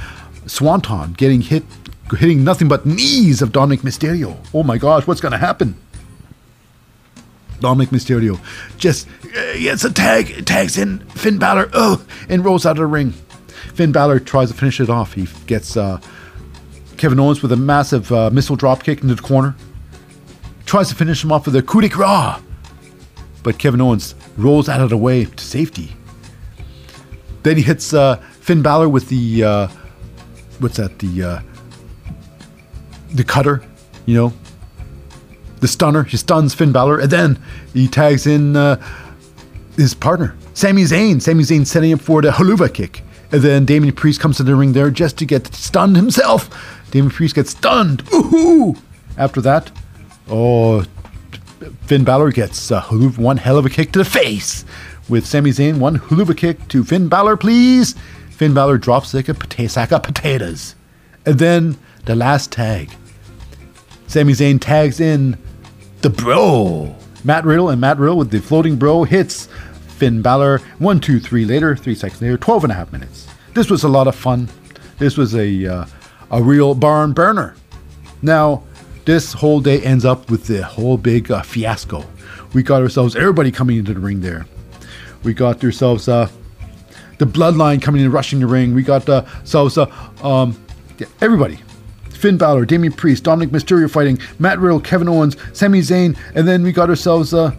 [0.47, 1.65] swanton, getting hit,
[2.11, 4.37] hitting nothing but knees of Dominik Mysterio.
[4.53, 5.77] Oh my gosh, what's gonna happen?
[7.61, 8.39] Dominik Mysterio
[8.77, 12.87] just uh, gets a tag, tags in Finn Balor, oh, and rolls out of the
[12.87, 13.13] ring.
[13.75, 15.15] Finn Balor tries to finish it off.
[15.15, 16.01] He gets uh,
[16.97, 19.55] Kevin Owens with a massive uh, missile dropkick into the corner.
[20.67, 22.41] Tries to finish him off with a coup de grace.
[23.43, 25.95] But Kevin Owens rolls out of the way to safety.
[27.43, 29.69] Then he hits uh, Finn Balor with the uh,
[30.61, 30.99] what's that?
[30.99, 31.41] The uh,
[33.13, 33.63] the cutter,
[34.07, 34.33] you know,
[35.61, 36.05] the stunner.
[36.05, 37.43] He stuns Finn Balor, and then
[37.75, 38.83] he tags in uh,
[39.77, 41.21] his partner, Sami Zayn.
[41.21, 43.03] Sami Zayn setting him for the helluva kick.
[43.33, 46.49] And then Damian Priest comes to the ring there just to get stunned himself.
[46.95, 48.05] Damian Priest gets stunned.
[48.15, 48.77] Ooh!
[49.19, 49.73] After that,
[50.29, 50.85] oh,
[51.87, 54.65] Finn Balor gets uh, one hell of a kick to the face.
[55.09, 57.97] With Sami Zayn, one helluva kick to Finn Balor, please.
[58.31, 60.77] Finn Balor drops like a potato sack of potatoes.
[61.27, 62.93] And then the last tag.
[64.07, 65.37] Sami Zayn tags in
[66.03, 66.95] the bro.
[67.25, 69.49] Matt Riddle and Matt Riddle with the floating bro hits
[69.89, 70.61] Finn Balor.
[70.79, 73.27] One, two, three later, three seconds later, 12 and a half minutes.
[73.53, 74.49] This was a lot of fun.
[74.99, 75.87] This was a, uh,
[76.35, 77.55] a real barn burner.
[78.21, 78.65] Now,
[79.05, 82.05] this whole day ends up with the whole big uh, fiasco.
[82.53, 84.45] We got ourselves everybody coming into the ring there.
[85.23, 86.29] We got ourselves uh,
[87.19, 88.75] the bloodline coming in, rushing the ring.
[88.75, 89.87] We got uh, ourselves uh,
[90.25, 90.61] um,
[91.21, 91.61] everybody.
[92.11, 96.63] Finn Balor, Damian Priest, Dominik Mysterio fighting, Matt Riddle, Kevin Owens, Sami Zayn, and then
[96.65, 97.55] we got ourselves uh,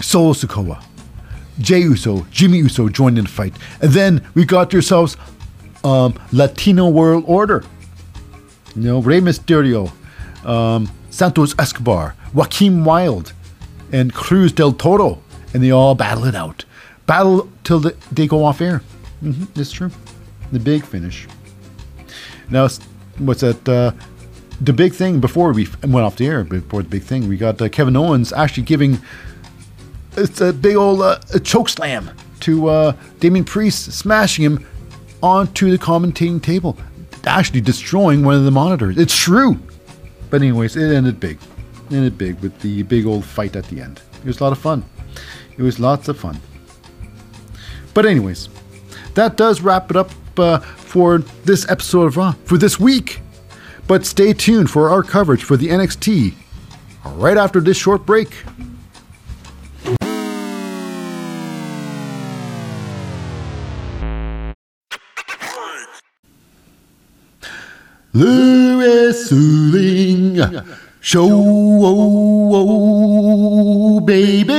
[0.00, 0.82] Solo Sikoa,
[1.58, 5.16] Jey Uso, Jimmy Uso joined in the fight, and then we got ourselves
[5.84, 7.64] um, Latino World Order.
[8.74, 9.92] You know, Rey Mysterio,
[10.44, 13.32] um, Santos Escobar, Joaquin Wilde,
[13.92, 15.22] and Cruz del Toro,
[15.52, 16.64] and they all battle it out.
[17.06, 18.82] Battle till the, they go off air.
[19.22, 19.90] Mm-hmm, it's true.
[20.50, 21.28] The big finish.
[22.50, 22.68] Now,
[23.18, 23.68] what's that?
[23.68, 23.92] Uh,
[24.60, 27.60] the big thing before we went off the air, before the big thing, we got
[27.60, 28.98] uh, Kevin Owens actually giving
[30.16, 32.10] it's a big old uh, choke slam
[32.40, 34.66] to uh, Damian Priest, smashing him
[35.24, 36.76] onto the commentating table,
[37.26, 38.98] actually destroying one of the monitors.
[38.98, 39.58] It's true.
[40.28, 41.38] But anyways, it ended big.
[41.88, 44.02] It ended big with the big old fight at the end.
[44.18, 44.84] It was a lot of fun.
[45.56, 46.38] It was lots of fun.
[47.94, 48.50] But anyways,
[49.14, 53.20] that does wrap it up uh, for this episode of Raw for this week.
[53.86, 56.34] But stay tuned for our coverage for the NXT
[57.04, 58.44] right after this short break.
[68.16, 70.38] Le Wrestling
[71.00, 72.50] Show, oh,
[73.96, 74.54] oh, baby.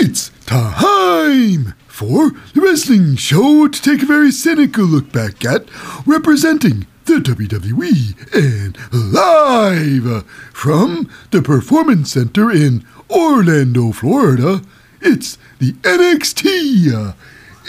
[0.00, 5.68] It's time for the wrestling show to take a very cynical look back at
[6.04, 14.62] representing the WWE and live from the Performance Center in Orlando, Florida.
[15.00, 17.12] It's the NXT uh,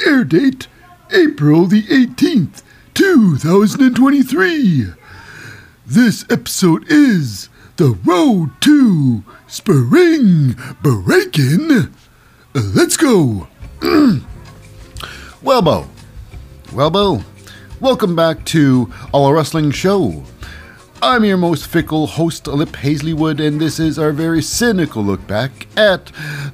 [0.06, 0.68] Air date
[1.12, 2.62] April the 18th,
[2.94, 4.86] 2023.
[5.86, 11.94] This episode is The Road to Spring Breakin'.
[12.54, 13.50] Let's go.
[15.42, 15.90] well, Bo.
[16.72, 17.22] Well, Bo.
[17.82, 20.24] Welcome back to Le Wrestling Show.
[21.02, 25.68] I'm your most fickle host, Lip Hazleywood, and this is our very cynical look back
[25.76, 26.06] at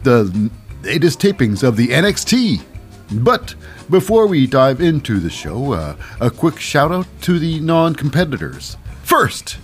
[0.02, 0.50] the
[0.82, 2.64] latest tapings of the NXT
[3.12, 3.56] but
[3.89, 8.78] before we dive into the show, uh, a quick shout out to the non competitors.
[9.03, 9.58] First,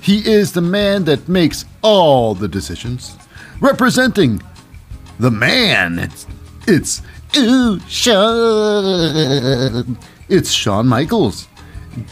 [0.00, 3.16] he is the man that makes all the decisions.
[3.60, 4.42] Representing
[5.18, 6.26] the man, it's,
[6.66, 7.02] it's
[7.88, 9.98] Shawn.
[10.28, 11.48] It's Shawn Michaels.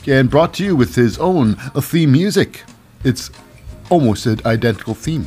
[0.07, 2.62] And brought to you with his own theme music.
[3.05, 3.30] It's
[3.91, 5.26] almost an identical theme.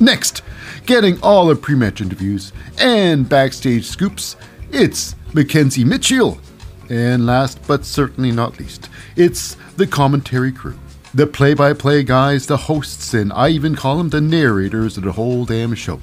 [0.00, 0.42] Next,
[0.86, 4.36] getting all the pre match interviews and backstage scoops
[4.70, 6.40] it's McKenzie Mitchell.
[6.88, 10.78] And last but certainly not least, it's the commentary crew.
[11.14, 15.04] The play by play guys, the hosts, and I even call them the narrators of
[15.04, 16.00] the whole damn show.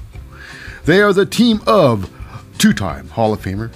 [0.84, 2.10] They are the team of
[2.58, 3.72] two time Hall of Famer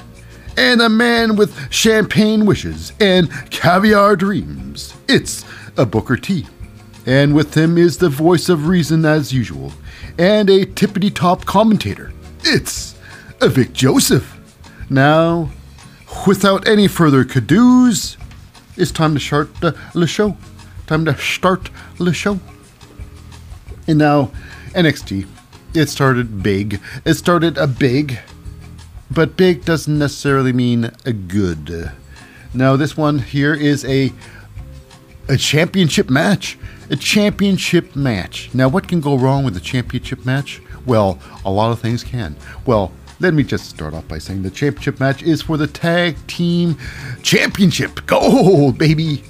[0.56, 4.94] and a man with champagne wishes and caviar dreams.
[5.08, 5.44] It's
[5.76, 6.46] a Booker T.
[7.06, 9.72] And with him is the voice of reason as usual
[10.18, 12.12] and a tippity top commentator.
[12.44, 12.96] It's
[13.40, 14.39] a Vic Joseph.
[14.90, 15.50] Now,
[16.26, 18.16] without any further cadoos,
[18.76, 20.36] it's time to start the, the show.
[20.88, 22.40] Time to start the show.
[23.86, 24.32] And now,
[24.70, 25.28] NXT.
[25.74, 26.80] It started big.
[27.04, 28.18] It started a big,
[29.08, 31.92] but big doesn't necessarily mean a good.
[32.52, 34.12] Now, this one here is a
[35.28, 36.58] a championship match.
[36.90, 38.50] A championship match.
[38.52, 40.60] Now, what can go wrong with a championship match?
[40.84, 42.34] Well, a lot of things can.
[42.66, 46.16] Well, let me just start off by saying the championship match is for the tag
[46.26, 46.76] team
[47.22, 48.06] championship.
[48.06, 49.22] Gold, baby!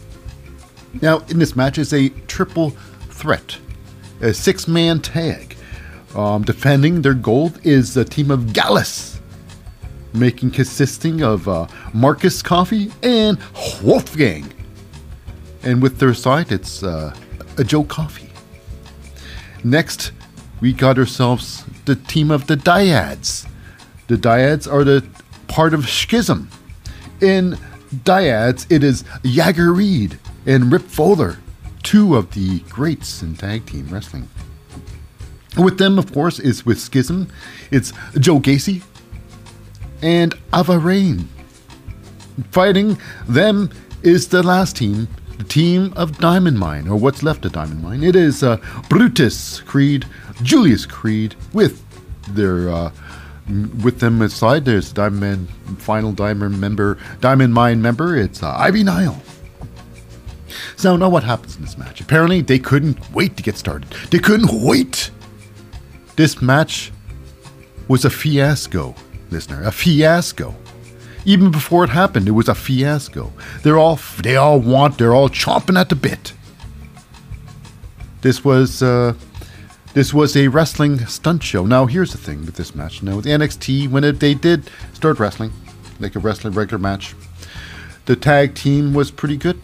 [1.03, 2.71] Now, in this match is a triple
[3.11, 3.59] threat,
[4.21, 5.57] a six man tag.
[6.15, 9.21] Um, defending their gold is the team of Gallus,
[10.13, 13.39] making consisting of uh, Marcus Coffey and
[13.83, 14.53] Wolfgang.
[15.63, 17.15] And with their side, it's uh,
[17.59, 18.31] a Joe Coffey.
[19.63, 20.13] Next,
[20.61, 23.47] we got ourselves the team of the Dyads.
[24.11, 25.07] The Dyads are the
[25.47, 26.51] part of Schism.
[27.21, 27.57] In
[27.95, 31.39] Dyads, it is Jagger Reid and Rip Fowler,
[31.85, 34.29] two of the greats in tag team wrestling.
[35.57, 37.29] With them, of course, is with Schism,
[37.71, 38.83] it's Joe Gacy
[40.03, 41.29] and Ava Raine.
[42.51, 42.99] Fighting
[43.29, 43.71] them
[44.03, 45.07] is the last team,
[45.39, 48.03] the team of Diamond Mine, or what's left of Diamond Mine.
[48.03, 48.57] It is uh,
[48.89, 50.05] Brutus Creed,
[50.43, 51.87] Julius Creed, with
[52.35, 52.91] their uh,
[53.83, 54.65] with them aside.
[54.65, 55.49] There's Diamond
[55.79, 58.17] final Diamond member, Diamond Mine member.
[58.17, 59.21] It's uh, Ivy Nile.
[60.77, 62.01] So now what happens in this match?
[62.01, 63.91] Apparently they couldn't wait to get started.
[64.11, 65.11] They couldn't wait.
[66.17, 66.93] This match
[67.89, 68.95] was a fiasco,
[69.31, 69.63] listener.
[69.63, 70.55] A fiasco.
[71.25, 73.33] Even before it happened, it was a fiasco.
[73.63, 74.99] They're all they all want.
[74.99, 76.33] They're all chomping at the bit.
[78.23, 79.15] This was uh,
[79.95, 81.67] this was a wrestling stunt show.
[81.67, 83.03] Now here's the thing with this match.
[83.03, 85.53] Now with NXT, when it, they did start wrestling,
[85.99, 87.15] like a wrestling regular match,
[88.07, 89.61] the tag team was pretty good.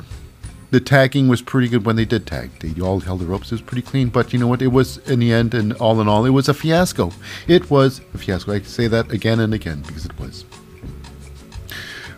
[0.71, 2.51] The tagging was pretty good when they did tag.
[2.59, 3.47] They all held the ropes.
[3.47, 4.09] It was pretty clean.
[4.09, 4.61] But you know what?
[4.61, 7.13] It was in the end, and all in all, it was a fiasco.
[7.47, 8.53] It was a fiasco.
[8.53, 10.45] I say that again and again because it was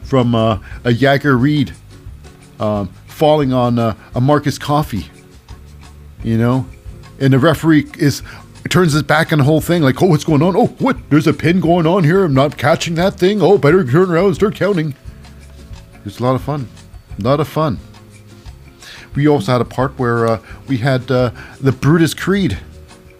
[0.03, 1.75] from uh, a Jagger Reid
[2.59, 5.11] um, falling on uh, a Marcus Coffey,
[6.25, 6.67] You know,
[7.19, 8.23] and the referee is
[8.69, 10.55] turns his back on the whole thing, like, oh, what's going on?
[10.57, 10.97] Oh, what?
[11.11, 12.25] There's a pin going on here.
[12.25, 13.41] I'm not catching that thing.
[13.41, 14.95] Oh, better turn around and start counting.
[16.05, 16.69] It's a lot of fun.
[17.19, 17.79] A lot of fun.
[19.15, 22.59] We also had a part where uh, we had uh, the Brutus Creed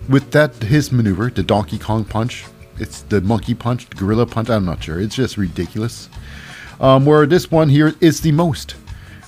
[0.09, 2.45] with that his maneuver, the Donkey Kong punch.
[2.79, 4.49] It's the monkey punch, the gorilla punch.
[4.51, 5.01] I'm not sure.
[5.01, 6.09] It's just ridiculous.
[6.81, 8.73] Um, where this one here is the most,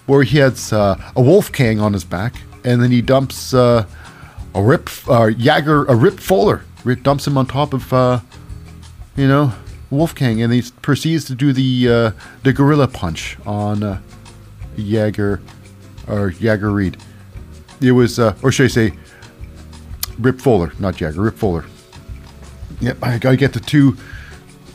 [0.06, 3.86] where he has uh, a Wolfgang on his back, and then he dumps uh,
[4.54, 6.20] a Rip uh, Jagger, a Rip
[6.84, 8.20] Rip dumps him on top of, uh,
[9.16, 9.52] you know,
[9.90, 12.10] Wolfgang, and he proceeds to do the uh,
[12.42, 14.00] the gorilla punch on uh,
[14.76, 15.40] Jagger
[16.06, 16.96] or Jagger Reid.
[17.80, 18.92] It was, uh, or should I say,
[20.18, 21.64] Rip Fowler, not Jagger, Rip Fowler.
[22.80, 23.96] Yep, I gotta get the two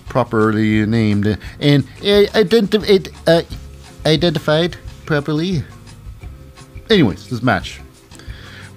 [0.09, 1.26] properly named
[1.59, 3.41] and uh, identi- uh,
[4.05, 5.63] identified properly.
[6.89, 7.82] Anyways, this match.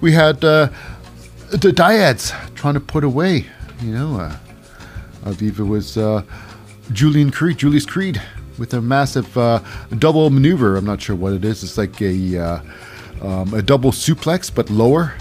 [0.01, 0.70] We had uh,
[1.51, 3.46] the Dyads trying to put away,
[3.80, 4.36] you know, uh,
[5.24, 6.22] I it was uh,
[6.92, 8.20] Julian Creed, Julius Creed,
[8.59, 9.61] with a massive uh,
[9.99, 10.76] double maneuver.
[10.76, 11.62] I'm not sure what it is.
[11.62, 12.61] It's like a uh,
[13.22, 15.14] um, a double suplex, but lower.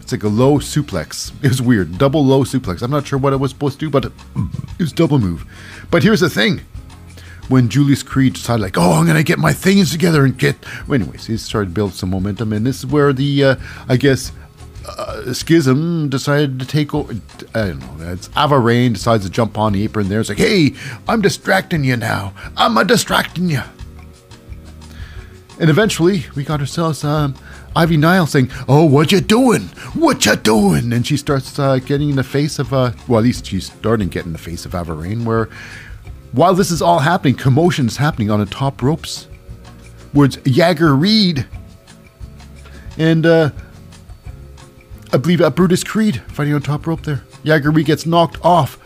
[0.00, 1.32] It's like a low suplex.
[1.42, 1.98] It was weird.
[1.98, 2.82] Double low suplex.
[2.82, 4.12] I'm not sure what it was supposed to do, but it,
[4.78, 5.46] was double move.
[5.90, 6.60] But here's the thing.
[7.48, 10.56] When Julius Creed decided, like, oh, I'm to get my things together and get.
[10.86, 12.52] Well, anyways, he started to build some momentum.
[12.52, 14.32] And this is where the, uh, I guess,
[14.86, 17.14] uh, Schism decided to take over.
[17.54, 18.12] I don't know.
[18.12, 20.20] It's Ava Raine decides to jump on the apron there.
[20.20, 20.74] It's like, hey,
[21.08, 22.34] I'm distracting you now.
[22.56, 23.62] I'm a distracting you.
[25.58, 27.34] And eventually, we got ourselves um,
[27.76, 29.62] Ivy Nile saying, "Oh, what you doing?
[29.94, 33.24] What you doing?" And she starts uh, getting in the face of, uh, well, at
[33.24, 35.48] least she's starting to get in the face of Ava Raine, where
[36.32, 39.28] while this is all happening, commotion is happening on the top ropes.
[40.12, 41.46] Where it's Jagger Reid
[42.98, 43.50] and uh,
[45.14, 47.22] I believe uh, Brutus Creed fighting on top rope there.
[47.44, 48.76] Reid gets knocked off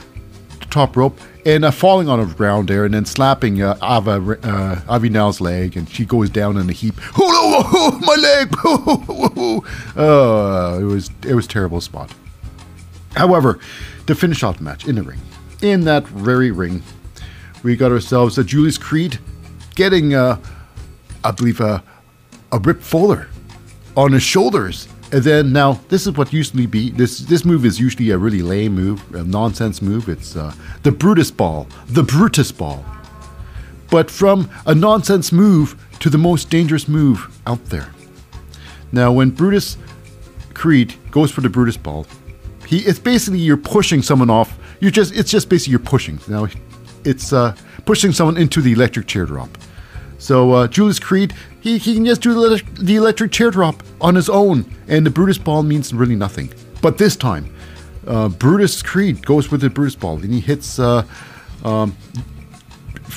[0.60, 4.38] the top rope and uh, falling on the ground there, and then slapping uh, Ava
[4.42, 6.96] uh, Ivy Nile's leg, and she goes down in a heap.
[7.18, 8.54] Oh, oh, oh my leg!
[9.96, 12.12] oh, it was it was terrible spot.
[13.16, 13.58] However,
[14.06, 15.20] to finish off the match in the ring,
[15.62, 16.82] in that very ring,
[17.62, 19.18] we got ourselves a Julius Creed
[19.76, 20.38] getting, uh,
[21.24, 21.80] I believe, uh,
[22.52, 23.28] a Rip Fowler
[23.96, 24.88] on his shoulders.
[25.10, 28.42] And then now this is what usually be this this move is usually a really
[28.42, 30.08] lame move, a nonsense move.
[30.08, 30.52] It's uh,
[30.82, 32.84] the Brutus ball, the Brutus ball.
[33.90, 37.88] But from a nonsense move to the most dangerous move out there.
[38.92, 39.78] Now when Brutus
[40.52, 42.06] Creed goes for the Brutus ball,
[42.66, 44.58] he it's basically you're pushing someone off.
[44.80, 46.20] You just it's just basically you're pushing.
[46.28, 46.48] Now
[47.04, 47.56] it's uh,
[47.86, 49.48] pushing someone into the electric chair drop.
[50.18, 54.14] So uh, Julius Creed, he, he can just do the, the electric chair drop on
[54.14, 56.52] his own, and the Brutus ball means really nothing.
[56.82, 57.54] But this time,
[58.06, 61.04] uh, Brutus Creed goes with the Brutus ball, and he hits uh,
[61.64, 61.96] um,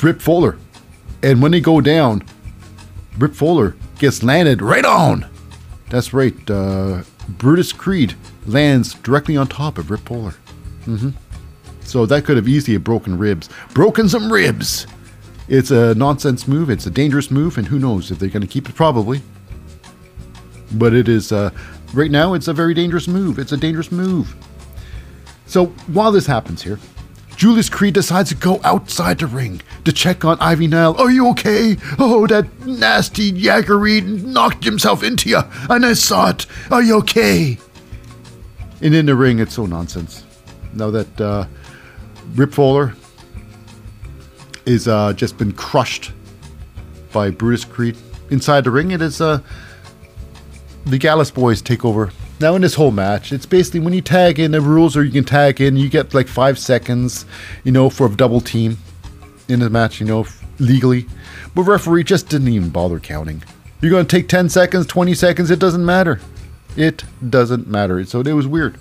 [0.02, 0.58] Rip Fowler.
[1.24, 2.24] And when they go down,
[3.18, 5.30] Rip Fowler gets landed right on.
[5.90, 6.50] That's right.
[6.50, 10.36] Uh, Brutus Creed lands directly on top of Rip Fowler.
[10.86, 11.10] Mm-hmm.
[11.82, 13.50] So that could have easily broken ribs.
[13.74, 14.88] Broken some ribs.
[15.48, 16.70] It's a nonsense move.
[16.70, 18.76] It's a dangerous move, and who knows if they're going to keep it?
[18.76, 19.22] Probably.
[20.74, 21.52] But it is uh,
[21.94, 22.34] right now.
[22.34, 23.40] It's a very dangerous move.
[23.40, 24.36] It's a dangerous move.
[25.46, 26.80] So while this happens here,
[27.36, 30.96] Julius Creed decides to go outside the ring to check on Ivy Nile.
[30.98, 31.76] Are you okay?
[31.98, 36.46] Oh, that nasty Jagger knocked himself into you, and I saw it.
[36.70, 37.58] Are you okay?
[38.82, 40.24] And in the ring, it's so nonsense.
[40.74, 41.48] Now that uh,
[42.36, 42.94] Rip Fowler
[44.66, 46.12] is uh, just been crushed
[47.12, 47.98] by Brutus Creed
[48.30, 49.42] inside the ring, it is uh,
[50.86, 54.40] the Gallus boys take over now, in this whole match, it's basically when you tag
[54.40, 57.26] in, the rules are you can tag in, you get like five seconds,
[57.64, 58.80] you know, for a double team
[59.48, 60.26] in the match, you know,
[60.58, 61.06] legally.
[61.54, 63.44] But referee just didn't even bother counting.
[63.80, 66.20] You're going to take 10 seconds, 20 seconds, it doesn't matter.
[66.76, 68.04] It doesn't matter.
[68.06, 68.80] So it was weird.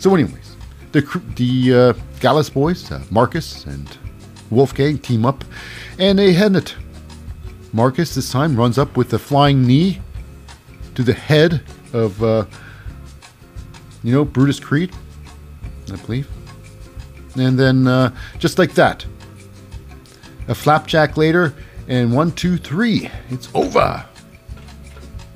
[0.00, 0.56] So, anyways,
[0.92, 1.00] the
[1.36, 3.88] the uh, Gallus boys, uh, Marcus and
[4.50, 5.44] Wolfgang, team up
[5.98, 6.74] and they head it.
[7.72, 10.00] Marcus this time runs up with a flying knee
[10.94, 12.22] to the head of.
[12.22, 12.44] Uh,
[14.02, 14.94] you know, Brutus Creed,
[15.92, 16.28] I believe.
[17.36, 19.04] And then uh, just like that,
[20.48, 21.54] a flapjack later,
[21.88, 24.04] and one, two, three, it's over.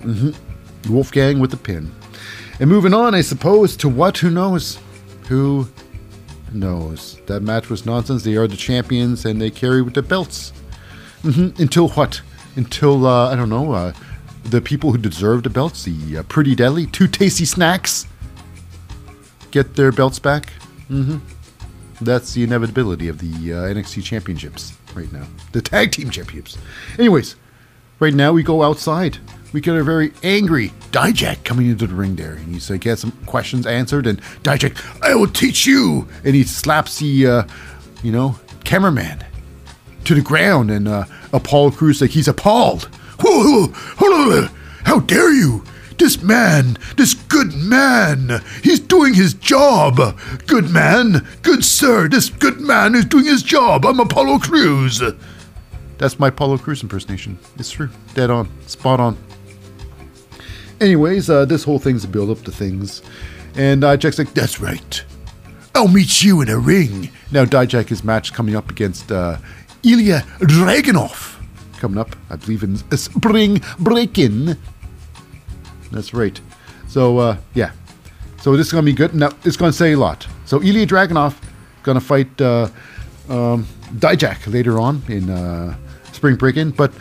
[0.03, 0.93] Mm-hmm.
[0.93, 1.93] Wolfgang with the pin.
[2.61, 4.19] And moving on, I suppose, to what?
[4.19, 4.79] Who knows?
[5.29, 5.69] Who
[6.55, 7.21] knows?
[7.27, 8.23] That match was nonsense.
[8.25, 10.53] They are the champions and they carry with the belts.
[11.23, 11.63] Mm-hmm.
[11.63, 12.21] Until what?
[12.57, 13.93] Until, uh, I don't know, uh,
[14.45, 18.07] the people who deserve the belts, the uh, Pretty Deadly, two tasty snacks,
[19.51, 20.53] get their belts back.
[20.91, 21.19] Mm-hmm.
[22.05, 25.27] That's the inevitability of the uh, NXT championships right now.
[25.53, 26.59] The tag team championships.
[26.99, 27.37] Anyways,
[28.01, 29.19] right now we go outside.
[29.53, 32.33] We get a very angry Dijak coming into the ring there.
[32.35, 34.07] And he's like, get some questions answered.
[34.07, 36.09] And Dijak, I will teach you.
[36.25, 37.43] And he slaps the, uh,
[38.03, 39.25] you know, cameraman
[40.05, 40.71] to the ground.
[40.71, 42.85] And uh, Apollo Crews, like, he's appalled.
[43.21, 43.67] Whoa,
[43.99, 44.49] whoa,
[44.85, 45.65] how dare you?
[45.99, 50.19] This man, this good man, he's doing his job.
[50.47, 53.87] Good man, good sir, this good man is doing his job.
[53.87, 55.01] I'm Apollo Crews.
[55.99, 57.39] That's my Apollo Crews impersonation.
[57.57, 57.91] It's true.
[58.15, 58.49] Dead on.
[58.67, 59.17] Spot on.
[60.83, 63.03] Anyways, uh, this whole thing's a build up to things.
[63.55, 65.05] And uh, Jack's like, that's right.
[65.77, 67.09] I'll meet you in a ring.
[67.31, 69.39] Now, Dijak is matched coming up against uh,
[69.85, 71.37] Ilya Dragunov.
[71.79, 74.57] Coming up, I believe, in Spring Breakin'.
[75.93, 76.41] That's right.
[76.89, 77.71] So uh, yeah.
[78.41, 79.15] So this is gonna be good.
[79.15, 80.27] Now it's gonna say a lot.
[80.47, 82.69] So Ilya Dragunov is gonna fight uh,
[83.29, 85.77] um, Dijak later on in uh,
[86.13, 86.93] Spring Break-In, but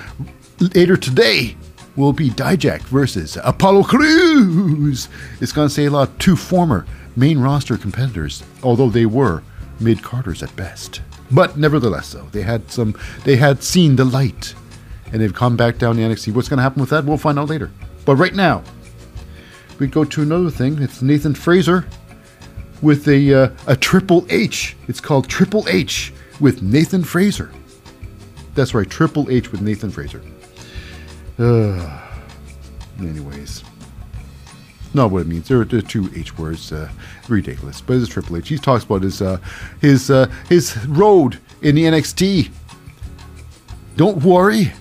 [0.75, 1.55] later today
[1.95, 5.09] will be Dijak versus Apollo Crews.
[5.39, 6.17] It's gonna say a lot.
[6.19, 6.85] Two former
[7.15, 9.43] main roster competitors, although they were
[9.79, 11.01] mid carders at best.
[11.31, 12.95] But nevertheless, though, they had some.
[13.23, 14.53] They had seen the light,
[15.11, 16.33] and they've come back down the NXT.
[16.33, 17.05] What's going to happen with that?
[17.05, 17.71] We'll find out later.
[18.05, 18.63] But right now,
[19.79, 20.81] we go to another thing.
[20.81, 21.85] It's Nathan Frazer
[22.81, 24.75] with a uh, a Triple H.
[24.87, 27.51] It's called Triple H with Nathan Frazer.
[28.53, 30.21] That's right, Triple H with Nathan Frazer.
[31.39, 32.01] Uh,
[32.99, 33.63] anyways,
[34.93, 35.47] not what it means.
[35.47, 36.71] There are, two H words.
[36.71, 36.89] Uh,
[37.27, 38.49] ridiculous, but it's Triple H.
[38.49, 39.37] He talks about his uh,
[39.79, 42.51] his uh, his road in the NXT.
[43.95, 44.73] Don't worry,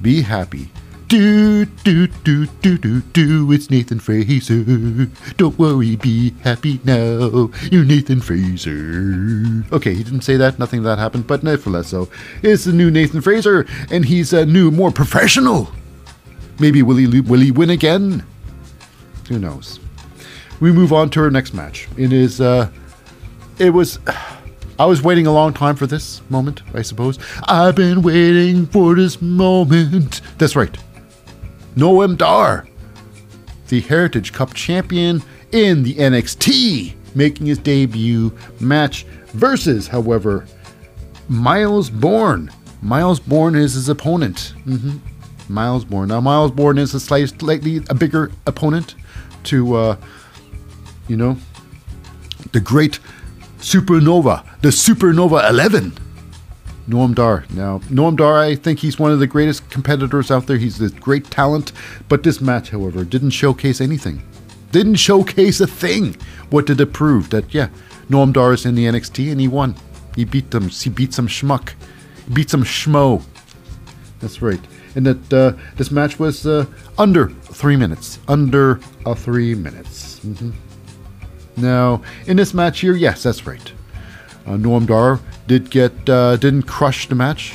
[0.00, 0.70] be happy.
[1.12, 5.10] Do, do, do, do, do, do, it's Nathan Frazer.
[5.36, 7.50] Don't worry, be happy now.
[7.70, 9.62] You're Nathan Frazer.
[9.76, 12.08] Okay, he didn't say that, nothing of that happened, but nevertheless, so
[12.42, 15.68] it's the new Nathan Frazer, and he's a new, more professional.
[16.58, 18.24] Maybe will he will he win again?
[19.28, 19.80] Who knows?
[20.60, 21.88] We move on to our next match.
[21.98, 22.70] It is uh
[23.58, 23.98] it was
[24.78, 27.18] I was waiting a long time for this moment, I suppose.
[27.44, 30.22] I've been waiting for this moment.
[30.38, 30.74] That's right.
[31.76, 32.66] Noam Dar,
[33.68, 40.46] the Heritage Cup champion in the NXT, making his debut match versus, however,
[41.28, 42.50] Myles Borne.
[42.82, 44.54] Myles Borne is his opponent.
[44.66, 44.98] Mm-hmm.
[45.52, 46.08] Myles Borne.
[46.08, 48.94] Now, Myles Borne is a slightly a bigger opponent
[49.44, 49.96] to, uh,
[51.08, 51.36] you know,
[52.52, 52.98] the great
[53.58, 55.92] Supernova, the Supernova 11.
[56.88, 57.44] Noam Dar.
[57.50, 60.56] Now, Noam Dar, I think he's one of the greatest competitors out there.
[60.56, 61.72] He's a great talent,
[62.08, 64.22] but this match, however, didn't showcase anything.
[64.72, 66.16] Didn't showcase a thing.
[66.50, 67.30] What did it prove?
[67.30, 67.68] That yeah,
[68.08, 69.74] Noam Dar is in the NXT and he won.
[70.16, 70.68] He beat them.
[70.68, 71.72] He beat some schmuck.
[72.26, 73.22] He beat some schmo.
[74.20, 74.60] That's right.
[74.94, 76.66] And that uh, this match was uh,
[76.98, 78.18] under three minutes.
[78.28, 80.20] Under a three minutes.
[80.20, 80.50] Mm-hmm.
[81.56, 83.72] Now, in this match here, yes, that's right.
[84.46, 85.20] Uh, Noam Dar
[85.52, 87.52] did get uh, didn't crush the match.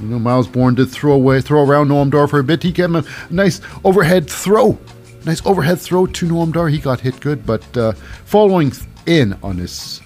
[0.00, 2.62] You know, Myles Borne did throw away, throw around Noam Dar for a bit.
[2.62, 4.78] He gave him a nice overhead throw,
[5.26, 6.68] nice overhead throw to Noam Dar.
[6.68, 7.92] He got hit good, but uh,
[8.24, 8.72] following
[9.04, 10.00] in on his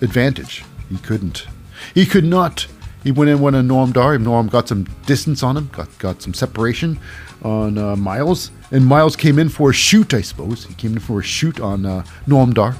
[0.00, 0.64] advantage.
[0.88, 1.46] He couldn't.
[1.92, 2.68] He could not.
[3.02, 4.16] He went in when a Noam Dar.
[4.18, 7.00] Noam got some distance on him, got, got some separation
[7.42, 8.52] on uh, Myles.
[8.70, 10.66] And Myles came in for a shoot, I suppose.
[10.66, 12.76] He came in for a shoot on uh, Noam Dar.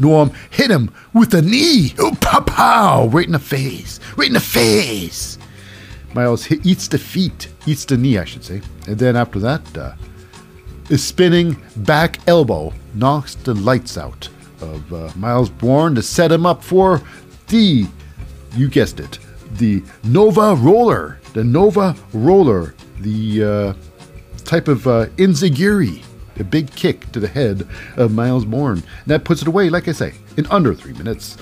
[0.00, 1.94] Noam hit him with a knee.
[1.98, 4.00] Oh, pow, pow, right in the face.
[4.16, 5.38] Right in the face.
[6.14, 8.62] Myles hit, eats the feet, eats the knee, I should say.
[8.88, 9.92] And then after that, uh,
[10.96, 14.28] spinning back elbow knocks the lights out
[14.60, 17.00] of uh, Myles Borne to set him up for
[17.48, 17.86] the,
[18.56, 19.18] you guessed it,
[19.52, 21.18] the Nova Roller.
[21.32, 23.74] The Nova Roller, the uh,
[24.44, 26.02] type of uh, Enzuigiri,
[26.38, 27.66] a big kick to the head
[27.96, 28.78] of Myles Borne.
[28.78, 31.36] And that puts it away, like I say, in under three minutes.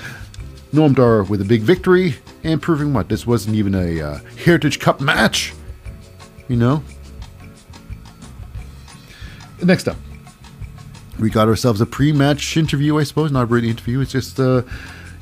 [0.72, 3.08] Noam Dar with a big victory and proving what?
[3.08, 5.54] This wasn't even a uh, Heritage Cup match.
[6.48, 6.82] You know?
[9.62, 9.96] Next up,
[11.18, 13.32] we got ourselves a pre match interview, I suppose.
[13.32, 14.62] Not really an interview, it's just, uh,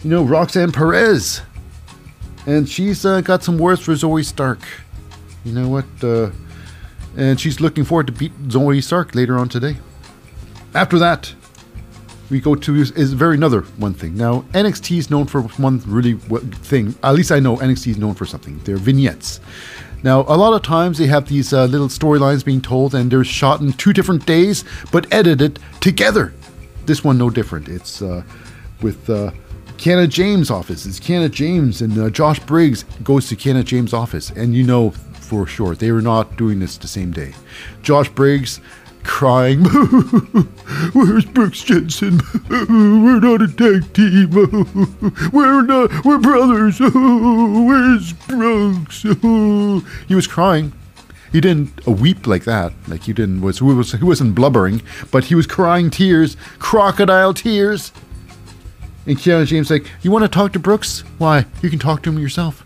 [0.03, 1.41] you know, Roxanne Perez.
[2.47, 4.61] And she's uh, got some words for Zoey Stark.
[5.45, 5.87] You know what?
[7.17, 9.77] And she's looking forward to beat Zoey Stark later on today.
[10.75, 11.35] After that,
[12.31, 14.17] we go to is, very another one thing.
[14.17, 16.95] Now NXT is known for one really thing.
[17.03, 18.59] At least I know NXT is known for something.
[18.65, 19.41] They're vignettes.
[20.03, 23.25] Now a lot of times they have these uh, little storylines being told, and they're
[23.25, 26.35] shot in two different days, but edited together.
[26.85, 27.69] This one no different.
[27.69, 28.23] It's uh,
[28.83, 29.31] with uh,
[29.79, 30.87] James' office.
[30.87, 34.93] It's Kiana James and uh, Josh Briggs goes to Kiana James' office, and you know
[35.27, 37.35] for sure they were not doing this the same day.
[37.83, 38.61] Josh Briggs
[39.03, 39.65] crying,
[40.93, 42.21] Where's Brooks Jensen?
[42.49, 44.31] We're not a tag team.
[45.33, 46.05] We're not.
[46.05, 46.81] We're brothers.
[46.81, 49.03] Where's Brooks?
[50.09, 50.73] He was crying.
[51.33, 52.73] He didn't weep like that.
[52.89, 57.35] Like he didn't was he was he wasn't blubbering, but he was crying tears, crocodile
[57.35, 57.93] tears.
[59.07, 61.05] And Kiana James like, you want to talk to Brooks?
[61.19, 61.47] Why?
[61.63, 62.66] You can talk to him yourself.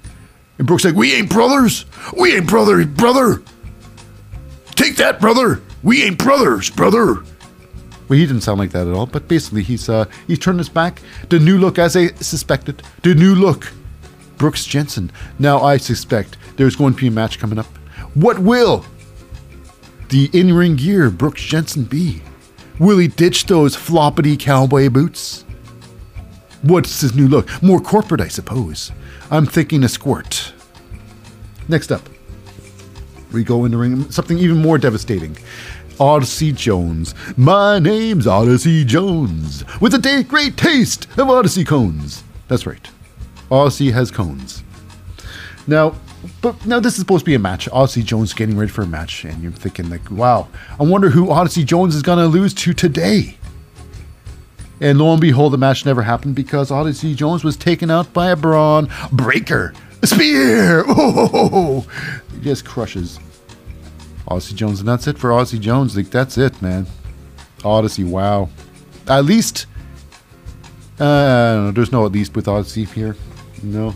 [0.60, 1.86] And Brooks like, we ain't brothers.
[2.14, 3.42] We ain't brothers, brother.
[4.74, 5.62] Take that, brother.
[5.82, 7.14] We ain't brothers, brother.
[7.14, 9.06] Well, he didn't sound like that at all.
[9.06, 11.00] But basically, he's uh, he's turned his back.
[11.30, 13.72] The new look, as I suspected, the new look,
[14.36, 15.10] Brooks Jensen.
[15.38, 17.78] Now I suspect there's going to be a match coming up.
[18.12, 18.84] What will
[20.10, 22.20] the in-ring gear Brooks Jensen be?
[22.78, 25.46] Will he ditch those floppity cowboy boots?
[26.60, 27.48] What's his new look?
[27.62, 28.92] More corporate, I suppose.
[29.32, 30.52] I'm thinking a squirt.
[31.68, 32.02] Next up,
[33.32, 35.38] we go into ring something even more devastating.
[36.00, 37.14] Odyssey Jones.
[37.36, 42.24] My name's Odyssey Jones, with a great taste of Odyssey cones.
[42.48, 42.90] That's right.
[43.52, 44.64] Odyssey has cones.
[45.68, 45.94] Now,
[46.42, 47.68] but now this is supposed to be a match.
[47.68, 50.48] Odyssey Jones getting ready for a match, and you're thinking like, wow,
[50.80, 53.36] I wonder who Odyssey Jones is gonna lose to today.
[54.80, 58.30] And lo and behold, the match never happened because Odyssey Jones was taken out by
[58.30, 59.74] a Bron Breakker.
[60.02, 60.84] A spear!
[60.88, 61.86] Oh,
[62.32, 63.18] he just crushes
[64.26, 65.96] Odyssey Jones, and that's it for Odyssey Jones.
[65.96, 66.86] Like that's it, man.
[67.64, 68.48] Odyssey, wow.
[69.06, 69.66] At least,
[70.98, 73.16] uh, there's no at least with Odyssey here.
[73.62, 73.94] No,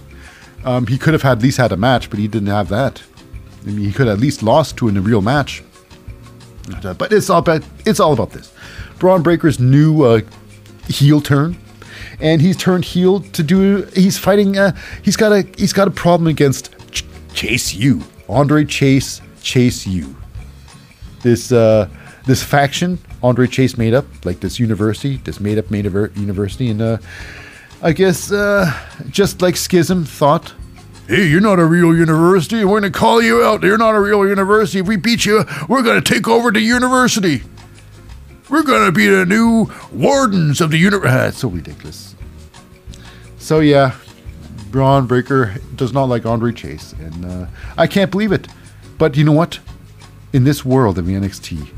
[0.65, 3.03] um, he could have had at least had a match, but he didn't have that.
[3.63, 5.63] I mean, he could at least lost to in a real match.
[6.83, 8.53] But it's all about it's all about this.
[8.99, 10.21] Bron Breakker's new uh,
[10.89, 11.57] heel turn,
[12.21, 13.83] and he's turned heel to do.
[13.95, 14.59] He's fighting.
[14.59, 19.87] Uh, he's got a he's got a problem against Ch- Chase U, Andre Chase Chase
[19.87, 20.17] U
[21.25, 21.89] this uh,
[22.27, 26.71] this faction Andre Chase made up, like this university, this made up made up university,
[26.71, 26.99] and uh,
[27.83, 28.73] I guess uh,
[29.11, 30.55] just like Schism thought,
[31.09, 32.65] hey, you're not a real university.
[32.65, 33.65] We're gonna call you out.
[33.65, 34.79] You're not a real university.
[34.79, 37.43] If we beat you, we're gonna take over the university.
[38.49, 41.17] We're gonna be the new wardens of the university.
[41.19, 42.15] Ah, it's so ridiculous.
[43.39, 43.97] So yeah,
[44.71, 47.47] Bron Breakker does not like Andre Chase, and uh,
[47.77, 48.49] I can't believe it.
[48.99, 49.59] But you know what?
[50.35, 51.69] in this world of the NXT.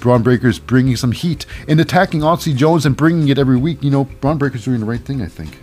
[0.00, 3.82] Bron Breakker's bringing some heat and attacking Odyssey Jones and bringing it every week.
[3.82, 5.58] You know, Bron Breakker's doing the right thing, I think.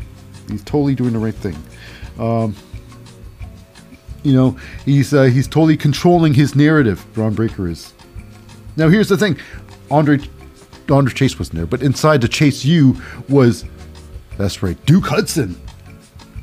[0.48, 1.57] He's totally doing the right thing.
[2.19, 2.56] Um,
[4.23, 7.06] you know, he's uh, he's totally controlling his narrative.
[7.14, 7.94] Bron Breakker is.
[8.77, 9.40] Now, here's the thing:
[9.90, 10.19] Andre
[10.90, 12.99] Andre Chase wasn't there, but inside the Chase U
[13.30, 13.66] was,
[14.38, 15.60] that's right, Duke Hudson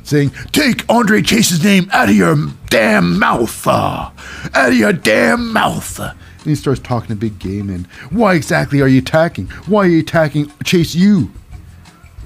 [0.04, 2.36] saying, Take Andre Chase's name out of your
[2.68, 3.66] damn mouth!
[3.66, 4.10] Uh,
[4.54, 5.98] out of your damn mouth!
[5.98, 9.46] And he starts talking a big game and why exactly are you attacking?
[9.66, 11.30] Why are you attacking Chase U?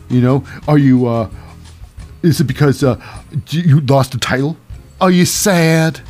[0.08, 1.30] You know, are you, uh,
[2.22, 3.00] is it because uh,
[3.50, 4.56] you lost the title?
[5.00, 6.00] Are you sad?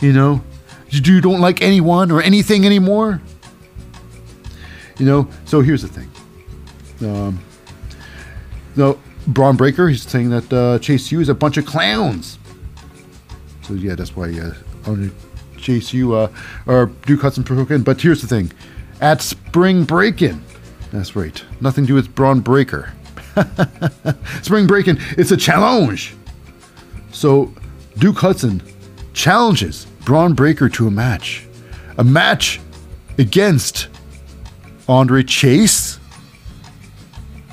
[0.00, 0.44] You know,
[0.90, 3.22] you don't like anyone or anything anymore?
[4.98, 6.10] You know, so here's the thing.
[7.08, 7.38] Um,
[8.76, 8.98] No,
[9.28, 12.38] Bron Breakker, he's saying that uh, Chase U is a bunch of clowns.
[13.62, 14.54] So yeah, that's why uh,
[14.86, 15.12] on
[15.58, 16.32] Chase U uh,
[16.66, 17.82] or Duke Hudson in.
[17.82, 18.52] But here's the thing:
[19.00, 20.42] at Spring Breakin',
[20.92, 22.92] that's right, nothing to do with Bron Breakker.
[24.42, 26.14] Spring Breakin', it's a challenge.
[27.12, 27.52] So
[27.98, 28.62] Duke Hudson
[29.12, 31.46] challenges Bron Breakker to a match,
[31.98, 32.60] a match
[33.18, 33.88] against
[34.88, 35.98] Andre Chase.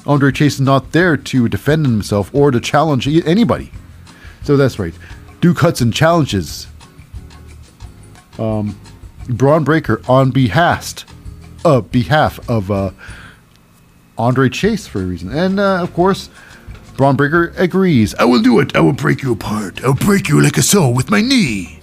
[0.05, 3.71] Andre Chase is not there to defend himself or to challenge anybody.
[4.43, 4.93] So that's right.
[5.41, 6.67] Duke Hudson challenges
[8.39, 8.79] um,
[9.27, 11.05] Bron Breakker on behalf,
[11.63, 12.91] uh, behalf of uh,
[14.17, 15.31] Andre Chase for a reason.
[15.31, 16.29] And uh, of course,
[16.95, 18.15] Bron Breakker agrees.
[18.15, 18.75] I will do it.
[18.75, 19.83] I will break you apart.
[19.83, 21.79] I'll break you like a soul with my knee.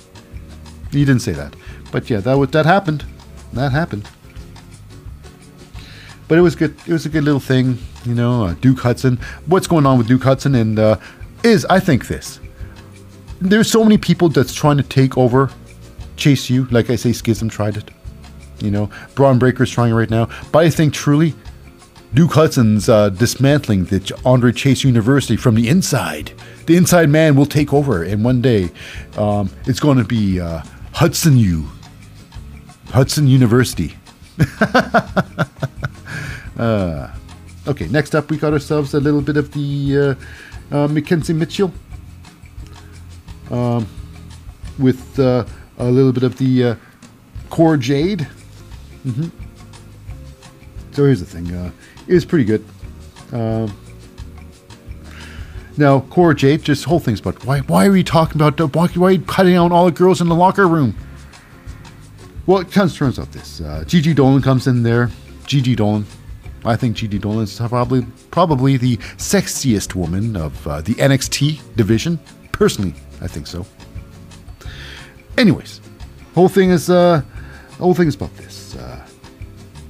[0.91, 1.55] He didn't say that.
[1.91, 3.05] But yeah, that, that happened.
[3.53, 4.09] That happened.
[6.33, 6.75] But it was good.
[6.87, 7.77] It was a good little thing,
[8.07, 8.47] you know.
[8.47, 9.19] Uh, Duke Hudson.
[9.45, 10.55] What's going on with Duke Hudson?
[10.55, 10.97] And uh,
[11.45, 12.41] is I think this.
[13.43, 15.51] There's so many people that's trying to take over
[16.17, 16.65] Chase U.
[16.71, 17.91] Like I say, Schism tried it.
[18.61, 20.31] You know, Bron Breakker's trying right now.
[20.53, 21.35] But I think truly,
[22.15, 26.33] Duke Hudson's uh, dismantling the Andre Chase University from the inside.
[26.65, 28.71] The inside man will take over, and one day
[29.19, 30.63] um, it's going to be uh,
[30.95, 31.69] Hudson U.
[32.87, 33.97] Hudson University.
[36.59, 37.15] uh,
[37.67, 39.99] okay, next up, we got ourselves a little bit of the
[40.71, 41.73] uh, uh, McKenzie Mitchell
[43.51, 43.87] um,
[44.79, 45.45] with uh,
[45.79, 46.75] a little bit of the uh,
[47.51, 48.27] Cora Jade.
[49.07, 49.29] Mm-hmm.
[50.93, 51.73] So here's the thing
[52.07, 52.65] it was pretty good.
[53.33, 53.75] Um,
[55.77, 59.07] now, Cora Jade, just whole thing's but why why are we talking about why, why
[59.07, 60.95] are you cutting out all the girls in the locker room?
[62.47, 63.61] Well, it of turns out this.
[63.61, 65.11] Uh, Gigi Dolan comes in there.
[65.47, 66.05] Gigi Dolan.
[66.65, 72.19] I think Gigi Dolan is probably probably the sexiest woman of uh, the NXT division.
[72.53, 73.67] Personally, I think so.
[75.37, 75.81] Anyways,
[76.35, 77.23] whole thing is uh,
[77.79, 78.77] whole thing is about this.
[78.77, 79.05] Uh,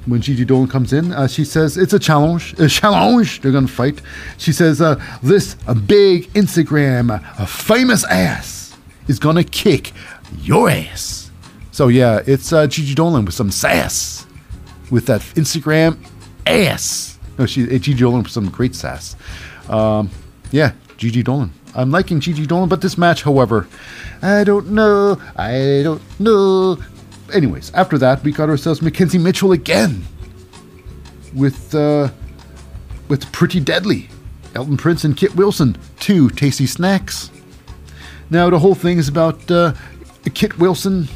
[0.06, 2.58] when Gigi Dolan comes in, uh, she says it's a challenge.
[2.58, 3.40] A challenge.
[3.40, 4.00] They're gonna fight.
[4.38, 8.74] She says uh, this a big Instagram, a famous ass
[9.08, 9.92] is gonna kick
[10.40, 11.30] your ass.
[11.70, 14.26] So yeah, it's uh, Gigi Dolan with some sass,
[14.90, 15.98] with that Instagram
[16.47, 17.19] ass.
[17.39, 19.16] No, she Gigi Dolan with some great sass.
[19.69, 20.10] Um,
[20.51, 21.52] yeah, Gigi Dolan.
[21.74, 23.66] I'm liking Gigi Dolan, but this match, however,
[24.20, 25.20] I don't know.
[25.36, 26.78] I don't know.
[27.32, 30.05] Anyways, after that, we got ourselves McKenzie Mitchell again
[31.35, 32.10] with uh,
[33.09, 34.09] with Pretty Deadly,
[34.55, 37.31] Elton Prince and Kit Wilson, two tasty snacks.
[38.31, 39.73] Now the whole thing is about uh,
[40.35, 41.09] Kit Wilson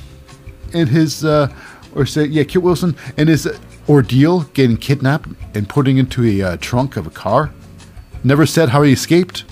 [0.72, 1.52] and his, uh,
[1.94, 3.46] or say, yeah, Kit Wilson and his
[3.88, 7.52] ordeal getting kidnapped and putting into a uh, trunk of a car.
[8.24, 9.44] Never said how he escaped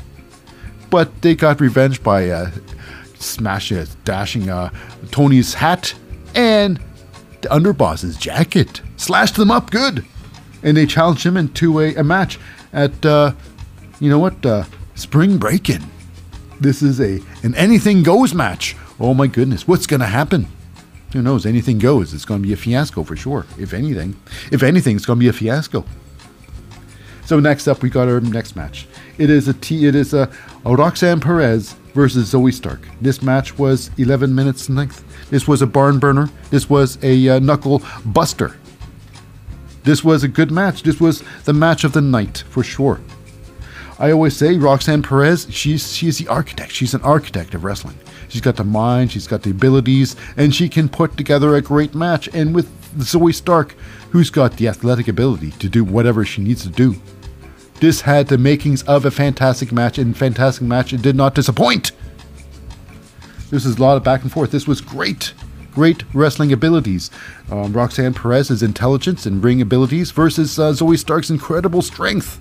[0.95, 2.53] but they got revenge by uh,
[3.19, 4.71] smashing, dashing uh,
[5.11, 5.93] Tony's hat
[6.37, 6.81] and
[7.41, 8.81] the underboss's jacket.
[8.97, 10.05] Slashed them up good.
[10.63, 12.39] And they challenged him into a, a match
[12.73, 13.33] at, uh,
[13.99, 15.83] you know what, uh, Spring Breakin'.
[16.61, 18.77] This is a an anything goes match.
[19.01, 20.47] Oh my goodness, what's to happen?
[21.15, 21.47] Who knows?
[21.47, 22.13] Anything goes.
[22.13, 23.47] It's going to be a fiasco for sure.
[23.57, 24.17] If anything,
[24.51, 25.85] if anything, it's going to be a fiasco.
[27.25, 28.89] So next up, we got our next match.
[29.17, 29.87] It is a T.
[29.87, 30.29] It is a,
[30.65, 32.89] a Roxanne Perez versus Zoey Stark.
[33.01, 35.05] This match was 11 minutes in length.
[35.31, 36.31] This was a barn burner.
[36.51, 38.57] This was a uh, knuckle buster.
[39.85, 40.83] This was a good match.
[40.83, 43.01] This was the match of the night for sure.
[44.01, 46.73] I always say Roxanne Perez, she's she's the architect.
[46.73, 47.97] She's an architect of wrestling.
[48.29, 51.95] She's got the mind, she's got the abilities, and she can put together a great
[51.95, 52.29] match.
[52.33, 52.69] And with
[52.99, 53.75] Zoey Stark,
[54.11, 56.97] who's got the athletic ability to do whatever she needs to do.
[57.81, 61.93] This had the makings of a fantastic match, and fantastic match it did not disappoint.
[63.51, 64.51] This is a lot of back and forth.
[64.51, 65.35] This was great.
[65.73, 67.11] Great wrestling abilities.
[67.51, 72.41] Um, Roxanne Perez's intelligence and ring abilities versus uh, Zoey Stark's incredible strength.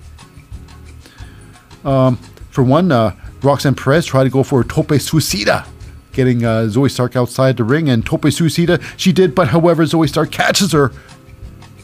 [1.84, 2.16] Um,
[2.50, 5.66] for one, uh, Roxanne Perez tried to go for a tope suicida,
[6.12, 10.08] getting uh, Zoey Stark outside the ring, and tope suicida she did, but however, Zoey
[10.08, 10.92] Stark catches her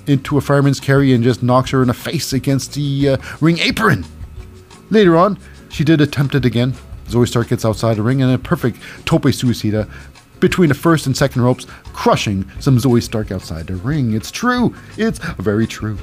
[0.06, 3.58] into a fireman's carry and just knocks her in the face against the uh, ring
[3.58, 4.04] apron.
[4.90, 5.38] Later on,
[5.68, 6.74] she did attempt it again.
[7.06, 9.88] Zoey Stark gets outside the ring and a perfect tope suicida
[10.40, 14.14] between the first and second ropes, crushing some Zoey Stark outside the ring.
[14.14, 14.74] It's true.
[14.96, 15.98] It's very true.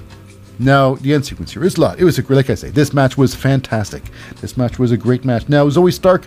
[0.60, 2.00] Now, the end sequence here is a lot.
[2.00, 4.04] It was, a, like I say, this match was fantastic.
[4.42, 5.48] This match was a great match.
[5.48, 6.26] Now, Zoey Stark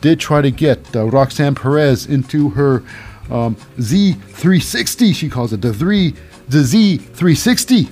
[0.00, 2.84] did try to get uh, Roxanne Perez into her
[3.30, 6.14] um, Z360, she calls it, the three
[6.48, 7.90] the Z360.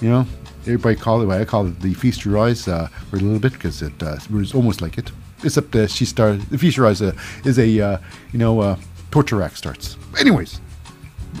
[0.00, 0.26] You know,
[0.66, 1.32] Everybody call it.
[1.32, 4.16] I call it the feast your eyes uh, for a little bit because it uh,
[4.30, 5.12] was almost like it.
[5.44, 6.40] Except uh, she started.
[6.42, 7.12] The feast your eyes uh,
[7.44, 7.98] is a uh,
[8.32, 8.76] you know uh,
[9.12, 9.96] torture rack starts.
[10.18, 10.60] Anyways,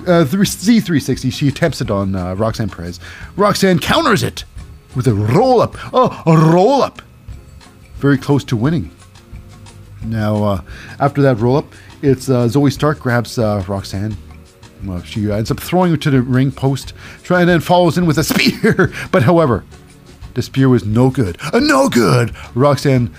[0.00, 1.32] uh, Z360.
[1.32, 3.00] She attempts it on uh, Roxanne Perez.
[3.36, 4.44] Roxanne counters it
[4.94, 5.76] with a roll up.
[5.92, 7.02] Oh, a roll up.
[7.96, 8.90] Very close to winning.
[10.04, 10.60] Now, uh,
[11.00, 14.16] after that roll up, it's uh, Zoey Stark grabs uh, Roxanne.
[14.84, 16.92] Well, she ends up throwing her to the ring post,
[17.22, 18.92] trying then follows in with a spear.
[19.10, 19.64] but however,
[20.34, 21.38] the spear was no good.
[21.52, 22.34] Uh, no good.
[22.54, 23.12] Roxanne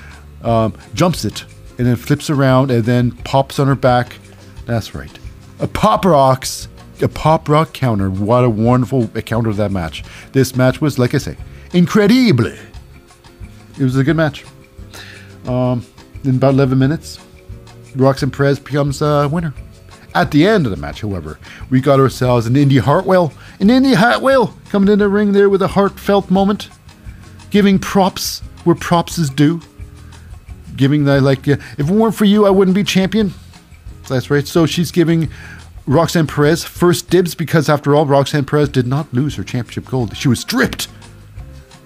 [0.44, 1.45] um, jumps it
[1.78, 4.18] and then flips around and then pops on her back.
[4.66, 5.16] That's right.
[5.60, 6.68] A pop rocks.
[7.02, 8.10] A pop rock counter.
[8.10, 10.04] What a wonderful counter of that match.
[10.32, 11.38] This match was, like I say,
[11.74, 12.48] incredible.
[12.48, 14.46] It was a good match.
[15.46, 15.86] Um,
[16.24, 17.20] in about 11 minutes,
[17.96, 19.54] Roxanne Perez becomes a winner.
[20.16, 21.38] At the end of the match, however,
[21.70, 23.32] we got ourselves an Indi Hartwell.
[23.60, 26.70] An Indi Hartwell coming in the ring there with a heartfelt moment,
[27.52, 29.62] giving props where props is due.
[30.76, 33.34] Giving the, like, uh, if it weren't for you, I wouldn't be champion.
[34.08, 34.48] That's right.
[34.48, 35.30] So she's giving
[35.86, 40.16] Roxanne Perez first dibs because, after all, Roxanne Perez did not lose her championship gold.
[40.18, 40.88] She was stripped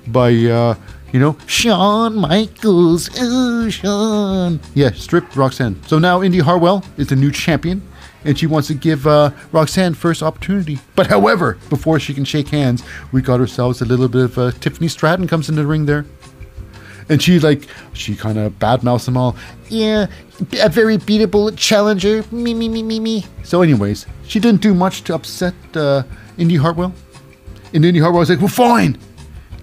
[0.07, 0.76] by, uh,
[1.11, 3.10] you know, Shawn Michaels.
[3.19, 4.60] Oh, Shawn.
[4.73, 5.81] Yeah, stripped Roxanne.
[5.85, 7.88] So now Indi Hartwell is the new champion,
[8.26, 10.80] and she wants to give uh, Roxanne first opportunity.
[10.95, 14.52] But however, before she can shake hands, we got ourselves a little bit of uh,
[14.52, 16.06] Tiffany Stratton comes in the ring there.
[17.10, 19.36] And she like she kind of badmouths them all.
[19.69, 20.07] Yeah,
[20.60, 22.23] a very beatable challenger.
[22.32, 23.26] Me me me me me.
[23.44, 26.03] So, anyways, she didn't do much to upset uh,
[26.38, 26.94] Indi Hartwell.
[27.73, 28.98] And Indi Hartwell was like, "Well, fine,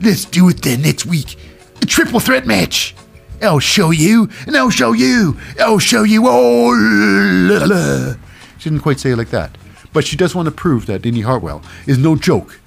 [0.01, 1.37] let's do it then next week.
[1.83, 2.95] A triple threat match.
[3.41, 5.37] I'll show you, and I'll show you.
[5.61, 6.75] I'll show you all."
[8.59, 9.57] She didn't quite say it like that,
[9.93, 12.59] but she does want to prove that Indi Hartwell is no joke,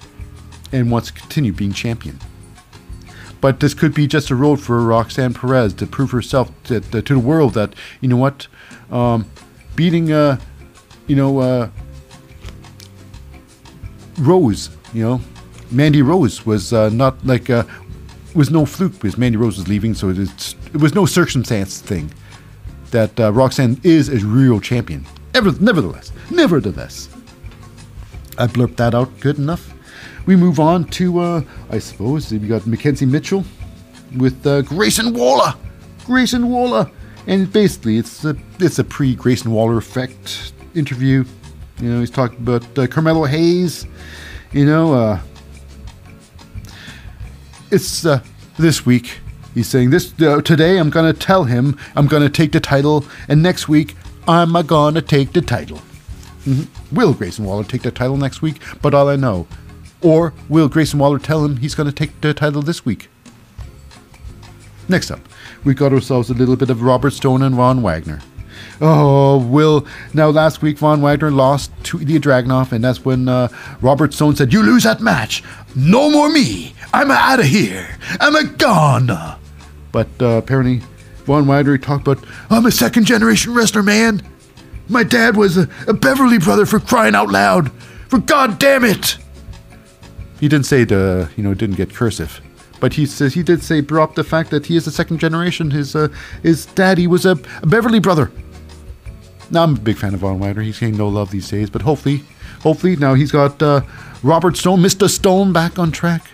[0.72, 2.18] and wants to continue being champion.
[3.42, 7.02] But this could be just a road for Roxanne Perez to prove herself to, to,
[7.02, 8.46] the world that you know what,
[8.90, 9.28] um,
[9.76, 10.38] beating uh,
[11.08, 11.68] you know uh,
[14.18, 15.20] Rose, you know,
[15.72, 17.64] Mandy Rose was uh, not like uh,
[18.32, 20.18] was no fluke because Mandy Rose was leaving, so it
[20.72, 22.12] was no circumstance thing
[22.92, 25.04] that uh, Roxanne is a real champion.
[25.34, 27.08] Ever, nevertheless, nevertheless,
[28.38, 29.74] I blurped that out good enough.
[30.26, 33.44] We move on to, uh, I suppose, we got McKenzie Mitchell
[34.16, 35.54] with uh, Grayson Waller.
[36.04, 36.90] Grayson Waller.
[37.26, 41.24] And basically, it's a, it's a pre Grayson Waller effect interview.
[41.80, 43.86] You know, he's talking about uh, Carmelo Hayes.
[44.52, 45.20] You know, uh,
[47.70, 48.20] it's uh,
[48.58, 49.18] this week.
[49.54, 50.78] He's saying this uh, today.
[50.78, 53.96] I'm gonna tell him I'm gonna take the title, and next week
[54.28, 55.78] I'm gonna take the title.
[56.44, 56.94] Mm-hmm.
[56.94, 58.60] Will Grayson Waller take the title next week?
[58.80, 59.46] But all I know,
[60.02, 63.08] or will Grayson Waller tell him he's gonna take the title this week?
[64.88, 65.20] Next up,
[65.64, 68.20] we got ourselves a little bit of Robert Stone and Von Wagner.
[68.80, 69.86] Oh, Will.
[70.12, 73.48] Now, last week, Von Wagner lost to Ilya Dragunov, and that's when uh,
[73.80, 75.44] Robert Stone said, You lose that match.
[75.76, 76.74] No more me.
[76.92, 77.96] I'm out of here.
[78.20, 79.38] I'm a gone.
[79.92, 80.82] But uh, apparently,
[81.24, 84.20] Von Wagner talked about, I'm a second generation wrestler, man.
[84.88, 87.70] My dad was a, a Beverly brother for crying out loud.
[88.08, 89.16] For God damn it.
[90.42, 92.40] He didn't say the, you know, didn't get cursive.
[92.80, 95.70] But he says he did say brought the fact that he is a second generation.
[95.70, 96.08] His uh,
[96.42, 98.32] his daddy was a, a Beverly brother.
[99.52, 100.62] Now I'm a big fan of Von Wagner.
[100.62, 102.24] He's getting no love these days, but hopefully,
[102.60, 103.82] hopefully now he's got uh,
[104.24, 105.08] Robert Stone, Mr.
[105.08, 106.24] Stone, back on track.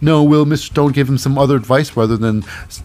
[0.00, 0.72] No, will Mr.
[0.72, 2.42] Stone give him some other advice rather than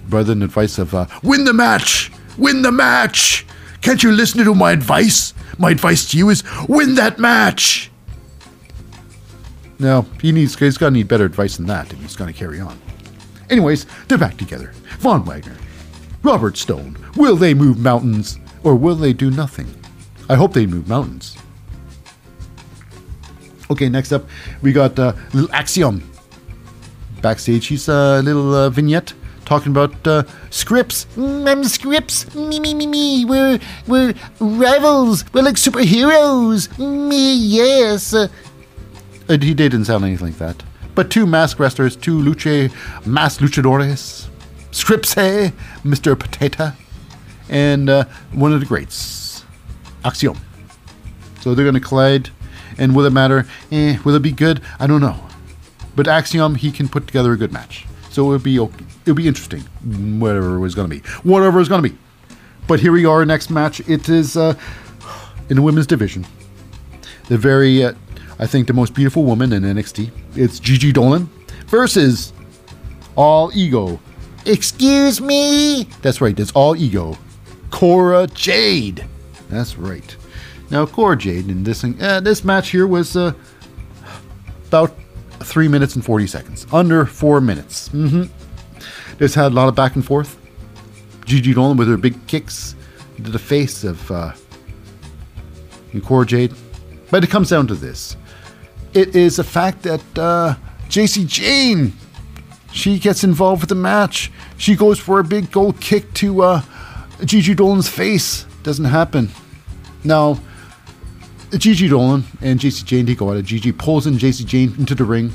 [0.07, 3.43] rather than advice of uh, win the match, win the match?
[3.81, 5.33] Can't you listen to my advice?
[5.57, 7.89] My advice to you is win that match.
[9.79, 12.37] No, he needs he's got to need better advice than that if he's going to
[12.37, 12.79] carry on.
[13.49, 14.71] Anyways, they're back together.
[14.99, 15.55] Von Wagner,
[16.23, 16.97] Robert Stone.
[17.15, 19.67] Will they move mountains or will they do nothing?
[20.29, 21.37] I hope they move mountains.
[23.69, 24.25] Okay, next up,
[24.61, 26.09] we got uh, little Axiom.
[27.21, 29.13] Backstage, he's a little uh, vignette
[29.47, 31.05] talking about uh, Scrypts.
[31.15, 32.33] Mm, I'm Scrypts.
[32.35, 33.25] Me, me, me, me.
[33.25, 35.23] We're we're rivals.
[35.33, 36.77] We're like superheroes.
[36.77, 38.13] Me, yes.
[39.29, 40.63] Uh, Uh, he didn't sound anything like that.
[40.95, 42.71] But two mask wrestlers, two luche,
[43.05, 44.27] masked luchadores,
[44.71, 46.17] Scrypts, hey, Mr.
[46.17, 46.71] Potato,
[47.49, 49.43] and uh, one of the greats,
[50.03, 50.37] Axiom.
[51.41, 52.29] So they're going to collide,
[52.77, 53.45] and will it matter?
[53.71, 54.61] Eh, will it be good?
[54.79, 55.17] I don't know.
[55.95, 57.85] But Axiom, he can put together a good match.
[58.09, 58.85] So it'll be okay.
[59.03, 59.61] it'll be interesting,
[60.19, 61.97] whatever it was going to be, whatever it's going to be.
[62.67, 63.79] But here we are, next match.
[63.87, 64.55] It is uh,
[65.49, 66.25] in the women's division.
[67.29, 67.93] The very, uh,
[68.39, 70.11] I think, the most beautiful woman in NXT.
[70.35, 71.29] It's Gigi Dolan
[71.67, 72.33] versus
[73.15, 73.99] All Ego.
[74.45, 75.83] Excuse me?
[76.01, 77.17] That's right, it's All Ego.
[77.71, 79.05] Cora Jade.
[79.49, 80.15] That's right.
[80.69, 83.33] Now, Cora Jade in this uh, this match here was uh,
[84.67, 84.93] about
[85.39, 87.89] three minutes and 40 seconds, under four minutes.
[87.89, 88.23] Mm-hmm.
[89.17, 90.37] This had a lot of back and forth.
[91.25, 92.75] Gigi Dolan with her big kicks
[93.17, 94.31] into the face of uh,
[96.05, 96.53] Cora Jade.
[97.09, 98.15] But it comes down to this.
[98.97, 100.55] It is the fact that uh,
[100.89, 101.93] Jacy Jayne,
[102.71, 104.31] she gets involved with the match.
[104.57, 106.61] She goes for a big gold kick to uh,
[107.23, 108.47] Gigi Dolan's face.
[108.63, 109.29] Doesn't happen.
[110.03, 110.39] Now,
[111.51, 113.45] Gigi Dolan and Jacy Jayne take it.
[113.45, 115.31] Gigi pulls in Jacy Jayne into the ring,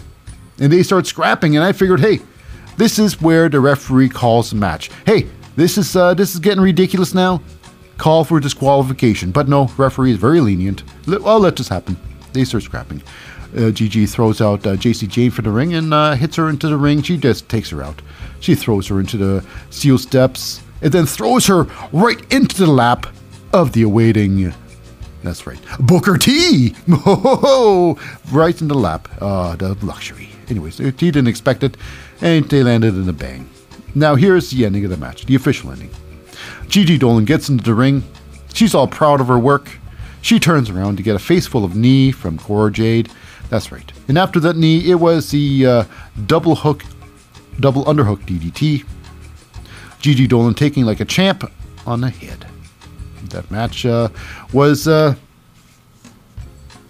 [0.58, 1.54] and they start scrapping.
[1.54, 2.18] And I figured, hey,
[2.78, 4.90] this is where the referee calls the match.
[5.06, 7.40] Hey, this is uh, this is getting ridiculous now.
[7.96, 10.82] Call for disqualification, but no, referee is very lenient.
[11.06, 11.96] Well, let this happen.
[12.32, 13.02] They start scrapping.
[13.56, 16.68] Uh, Gigi throws out uh, Jacy Jayne for the ring and uh, hits her into
[16.68, 17.02] the ring.
[17.02, 18.00] She just takes her out.
[18.40, 23.06] She throws her into the steel steps and then throws her right into the lap
[23.52, 24.52] of the awaiting.
[25.22, 26.74] That's right, Booker T.
[28.32, 29.08] Right in the lap.
[29.20, 30.30] Ah, the luxury.
[30.48, 31.76] Anyways, he didn't expect it,
[32.20, 33.48] and they landed in a bang.
[33.94, 35.90] Now here's the ending of the match, the official ending.
[36.66, 38.02] Gigi Dolan gets into the ring.
[38.54, 39.68] She's all proud of her work.
[40.22, 43.10] She turns around to get a face full of knee from Cora Jade.
[43.52, 43.92] That's right.
[44.08, 45.84] And after that knee, it was the uh,
[46.24, 46.84] double hook,
[47.60, 48.82] double underhook DDT.
[50.00, 51.44] Gigi Dolan taking like a champ
[51.86, 52.46] on the head.
[53.24, 54.08] That match uh,
[54.54, 54.88] was.
[54.88, 55.16] Uh,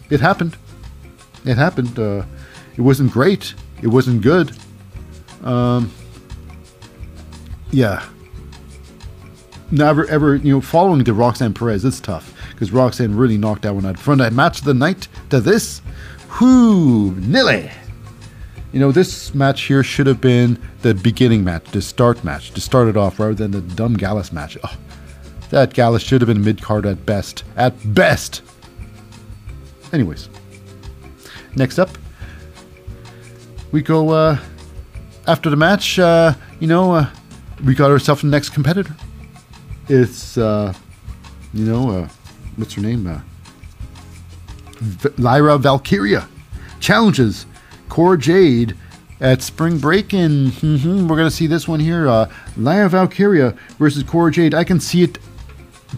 [0.08, 0.56] it happened.
[1.44, 1.98] It happened.
[1.98, 2.22] Uh,
[2.76, 3.54] it wasn't great.
[3.82, 4.56] It wasn't good.
[5.42, 5.92] Um,
[7.72, 8.06] yeah.
[9.72, 13.74] Never ever, you know, following the Roxanne Perez, it's tough because Roxanne really knocked that
[13.74, 13.98] one out.
[13.98, 15.82] From that match of the night to this,
[16.40, 17.70] whoo, nilly.
[18.72, 22.60] You know, this match here should have been the beginning match, the start match, to
[22.60, 24.56] start it off rather than the dumb Gallus match.
[24.64, 24.76] Oh,
[25.50, 27.44] that Gallus should have been mid card at best.
[27.56, 28.42] At best!
[29.92, 30.30] Anyways,
[31.54, 31.90] next up,
[33.72, 34.38] we go uh,
[35.26, 35.98] after the match.
[35.98, 37.10] Uh, you know, uh,
[37.64, 38.96] we got ourselves the next competitor.
[39.88, 40.72] It's, uh,
[41.52, 42.08] you know, uh,
[42.56, 43.22] what's her name?
[44.82, 46.28] Uh, Lyra Valkyria
[46.80, 47.46] challenges
[47.88, 48.76] Cora Jade
[49.20, 52.08] at Spring Break, and mhm, we're going to see this one here.
[52.08, 54.54] Uh, Lyra Valkyria versus Cora Jade.
[54.54, 55.18] I can see it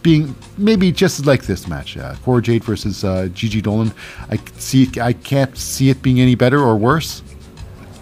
[0.03, 1.97] being maybe just like this match.
[1.97, 3.93] Uh, Cora Jade versus uh, Gigi Dolan.
[4.31, 4.91] I see.
[5.01, 7.23] I can't see it being any better or worse.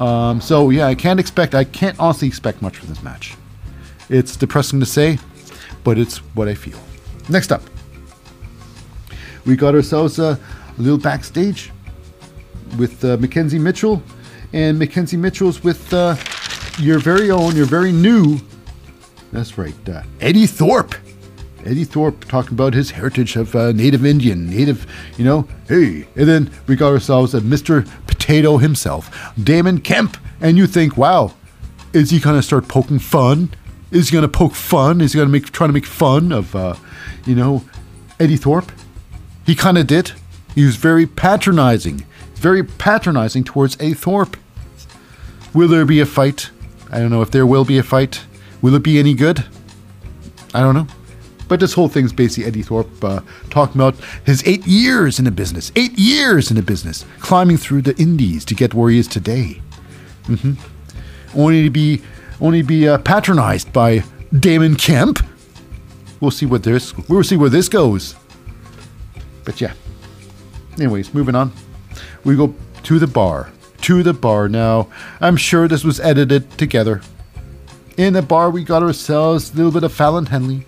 [0.00, 1.54] Um, so yeah, I can't expect.
[1.54, 3.36] I can't honestly expect much from this match.
[4.08, 5.18] It's depressing to say,
[5.84, 6.78] but it's what I feel.
[7.28, 7.62] Next up,
[9.44, 10.40] we got ourselves a,
[10.82, 11.70] little backstage
[12.78, 14.02] with uh, McKenzie Mitchell,
[14.52, 16.16] and McKenzie Mitchell's with uh,
[16.78, 18.38] your very own, your very new.
[19.32, 20.94] That's right, uh, Eddie Thorpe.
[21.64, 24.86] Eddie Thorpe talking about his heritage of uh, Native Indian, Native,
[25.16, 26.08] you know, hey.
[26.16, 27.88] And then we got ourselves a Mr.
[28.06, 30.16] Potato himself, Damon Kemp.
[30.40, 31.34] And you think, wow,
[31.92, 33.50] is he going to start poking fun?
[33.92, 35.00] Is he going to poke fun?
[35.00, 36.74] Is he going to make trying to make fun of, uh,
[37.26, 37.64] you know,
[38.18, 38.72] Eddie Thorpe?
[39.46, 40.12] He kind of did.
[40.54, 42.04] He was very patronizing,
[42.34, 44.36] very patronizing towards Eddie Thorpe.
[45.54, 46.50] Will there be a fight?
[46.90, 48.24] I don't know if there will be a fight.
[48.60, 49.44] Will it be any good?
[50.54, 50.86] I don't know.
[51.48, 53.20] But this whole thing's basically Eddie Thorpe uh,
[53.50, 57.82] talking about his eight years in the business, eight years in the business, climbing through
[57.82, 59.60] the indies to get where he is today.
[60.24, 60.54] Mm-hmm.
[61.38, 62.02] Only to be,
[62.40, 64.04] only to be uh, patronized by
[64.38, 65.18] Damon Kemp.
[66.20, 66.96] We'll see what this.
[67.08, 68.14] We'll see where this goes.
[69.44, 69.72] But yeah.
[70.76, 71.52] Anyways, moving on.
[72.24, 72.54] We go
[72.84, 73.50] to the bar.
[73.82, 74.88] To the bar now.
[75.20, 77.02] I'm sure this was edited together
[77.96, 80.64] in the bar, we got ourselves a little bit of Fallon Henley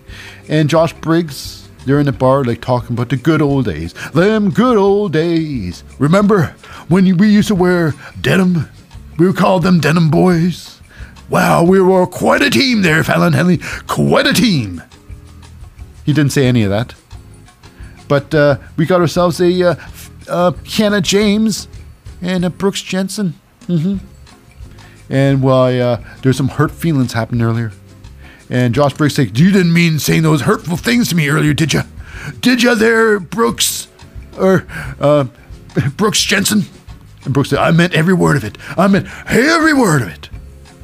[0.47, 1.67] and Josh Briggs.
[1.85, 3.93] They're in the bar, like talking about the good old days.
[4.11, 5.83] Them good old days.
[5.99, 6.55] Remember
[6.87, 8.67] when we used to wear denim?
[9.17, 10.81] We called them denim boys.
[11.29, 13.59] Wow, we were quite a team there, Fallon Henley.
[13.87, 14.81] Quite a team.
[16.05, 16.93] He didn't say any of that.
[18.07, 19.75] But uh, we got ourselves a uh,
[20.27, 21.67] uh, Kiana James
[22.21, 23.33] and a Brooks Jensen.
[23.67, 23.97] Mm-hmm.
[25.09, 27.71] And well, uh, there's some hurt feelings happened earlier.
[28.49, 31.73] And Josh Briggs said, You didn't mean saying those hurtful things to me earlier, did
[31.73, 31.81] you?
[32.39, 33.87] Did you there, Brooks?
[34.37, 34.65] Or
[34.99, 35.25] uh,
[35.97, 36.63] Brooks Jensen?
[37.23, 38.57] And Brooks said, I meant every word of it.
[38.77, 40.29] I meant every word of it.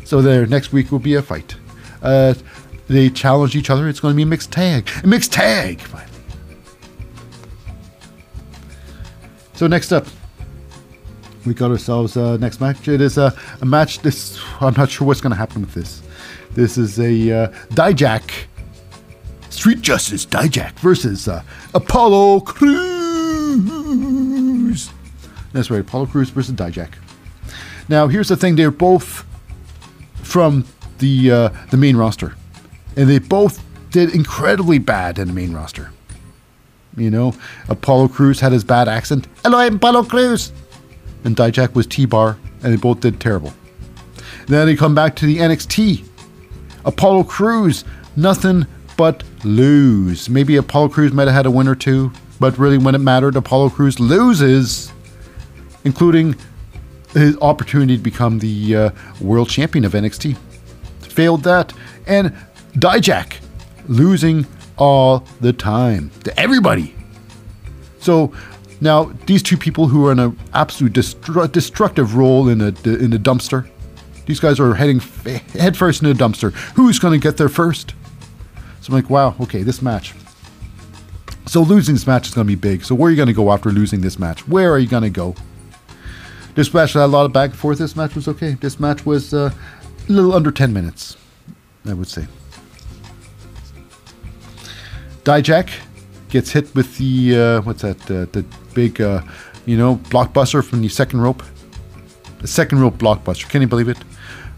[0.06, 1.56] So there, next week will be a fight.
[2.02, 2.34] Uh,
[2.88, 3.88] they challenge each other.
[3.88, 4.90] It's going to be a mixed tag.
[5.04, 5.82] A mixed tag,
[9.62, 10.08] So next up,
[11.46, 12.88] we got ourselves uh, next match.
[12.88, 13.32] It is a,
[13.62, 14.00] a match.
[14.00, 16.02] This I'm not sure what's going to happen with this.
[16.54, 18.46] This is a uh, Dijak
[19.52, 21.44] Street Justice Dijak versus uh,
[21.76, 22.80] Apollo Crews.
[25.54, 26.94] That's right, Apollo Crews versus Dijak.
[27.88, 29.24] Now, here's the thing: they're both
[30.24, 30.66] from
[30.98, 32.36] the uh, the main roster,
[32.98, 35.92] and they both did incredibly bad in the main roster.
[36.98, 37.34] You know,
[37.70, 39.28] Apollo Crews had his bad accent.
[39.44, 40.52] Hello, I'm Apollo Crews.
[41.24, 43.54] And Dijak was T-Bar, and they both did terrible.
[44.48, 46.06] Then they come back to the NXT.
[46.84, 47.86] Apollo Crews,
[48.16, 48.66] nothing
[48.98, 50.30] but lose.
[50.30, 53.36] Maybe Apollo Crews might have had a win or two, but really when it mattered,
[53.36, 54.92] Apollo Crews loses,
[55.86, 56.36] including
[57.14, 58.90] his opportunity to become the uh,
[59.22, 60.36] world champion of NXT.
[61.02, 61.74] Failed that.
[62.08, 62.36] And
[62.74, 63.36] Dijak
[63.88, 64.46] losing
[64.82, 66.95] all the time to everybody.
[67.99, 68.34] So
[68.82, 73.14] now these two people who are in an absolute destru- destructive role in a in
[73.14, 73.70] a dumpster.
[74.26, 76.52] These guys are heading f- headfirst in a dumpster.
[76.76, 77.94] Who's going to get there first?
[78.82, 80.16] So I'm like, wow, okay, this match.
[81.45, 82.84] So losing this match is going to be big.
[82.84, 84.48] So where are you going to go after losing this match?
[84.48, 85.36] Where are you going to go?
[86.56, 87.78] This match had a lot of back and forth.
[87.78, 88.53] This match was okay.
[88.53, 89.52] This match was uh,
[90.10, 91.18] a little under 10 minutes,
[91.86, 92.26] I would say.
[95.23, 95.69] Dijak
[96.30, 98.02] gets hit with the uh, what's that?
[98.10, 99.22] Uh, the big, uh,
[99.65, 101.43] you know, blockbuster from the second rope.
[102.39, 103.48] The second rope blockbuster.
[103.49, 103.98] Can you believe it?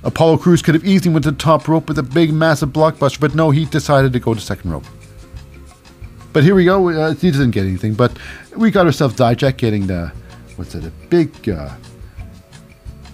[0.03, 3.19] Apollo Crews could have easily went to the top rope with a big, massive blockbuster,
[3.19, 4.85] but no, he decided to go to second rope.
[6.33, 6.89] But here we go.
[6.89, 8.17] Uh, he didn't get anything, but
[8.55, 10.11] we got ourselves Dijak getting the
[10.55, 10.85] what's it?
[10.85, 11.73] A big uh,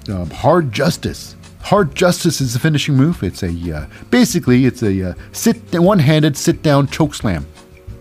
[0.10, 1.36] um, hard justice.
[1.62, 3.22] Hard justice is the finishing move.
[3.22, 7.46] It's a uh, basically it's a uh, sit one-handed sit down choke slam.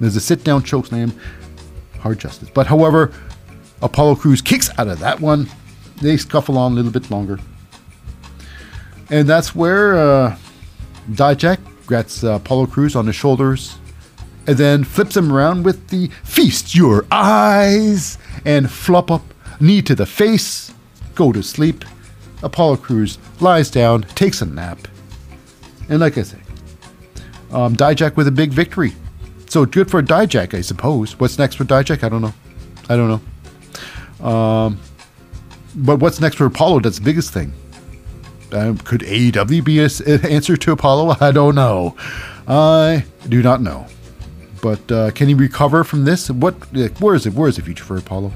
[0.01, 1.12] There's a sit down choke slam,
[2.01, 2.48] hard justice.
[2.48, 3.12] But however,
[3.82, 5.48] Apollo Crews kicks out of that one.
[6.01, 7.40] They scuffle on a little bit longer,
[9.10, 10.36] and that's where uh,
[11.10, 11.59] Dijak
[11.89, 13.76] gets uh, Apollo Crews on his shoulders,
[14.47, 19.22] and then flips him around with the feast your eyes and flop up
[19.60, 20.72] knee to the face,
[21.14, 21.85] go to sleep.
[22.43, 24.78] Apollo Crews lies down, takes a nap,
[25.89, 26.39] and like I say,
[27.51, 28.93] um, Dijak with a big victory.
[29.48, 31.19] So good for Dijak, I suppose.
[31.19, 32.05] What's next for Dijak?
[32.05, 32.35] I don't know.
[32.89, 33.09] I don't
[34.20, 34.27] know.
[34.27, 34.78] Um,
[35.74, 36.81] but what's next for Apollo?
[36.81, 37.52] That's the biggest thing.
[38.52, 41.16] Um, could AEW be an answer to Apollo?
[41.20, 41.97] I don't know.
[42.47, 43.86] I do not know.
[44.60, 46.31] But uh, can he recover from this?
[46.31, 46.55] What?
[47.01, 47.35] Where is it?
[47.35, 48.32] Where is the future for Apollo?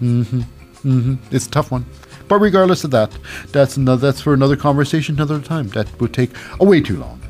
[0.00, 0.40] Mm-hmm.
[0.40, 1.14] Mm-hmm.
[1.34, 1.86] It's a tough one.
[2.32, 3.14] But regardless of that,
[3.48, 5.68] that's another, that's for another conversation another time.
[5.68, 6.30] That would take
[6.60, 7.20] a way too long.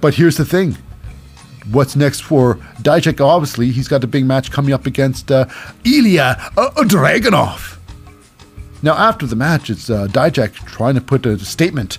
[0.00, 0.78] But here's the thing.
[1.70, 3.20] What's next for Dijak?
[3.20, 5.44] Obviously, he's got a big match coming up against uh,
[5.84, 7.76] Ilya uh, Dragunov.
[8.82, 11.98] Now, after the match, it's uh, Dijak trying to put a statement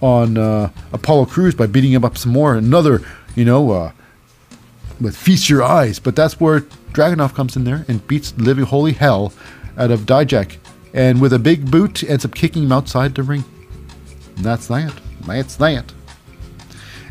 [0.00, 2.54] on uh, Apollo Crews by beating him up some more.
[2.54, 3.02] Another,
[3.34, 3.92] you know, uh,
[5.00, 5.98] with feast your eyes.
[5.98, 6.60] But that's where
[6.92, 9.32] Dragunov comes in there and beats the living holy hell
[9.78, 10.58] out of Dijak.
[10.96, 13.44] And with a big boot, ends up kicking him outside the ring.
[14.34, 14.94] And that's that.
[15.26, 15.92] That's that.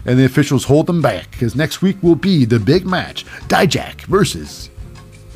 [0.06, 4.02] And the officials hold them back because next week will be the big match Dijak
[4.02, 4.72] versus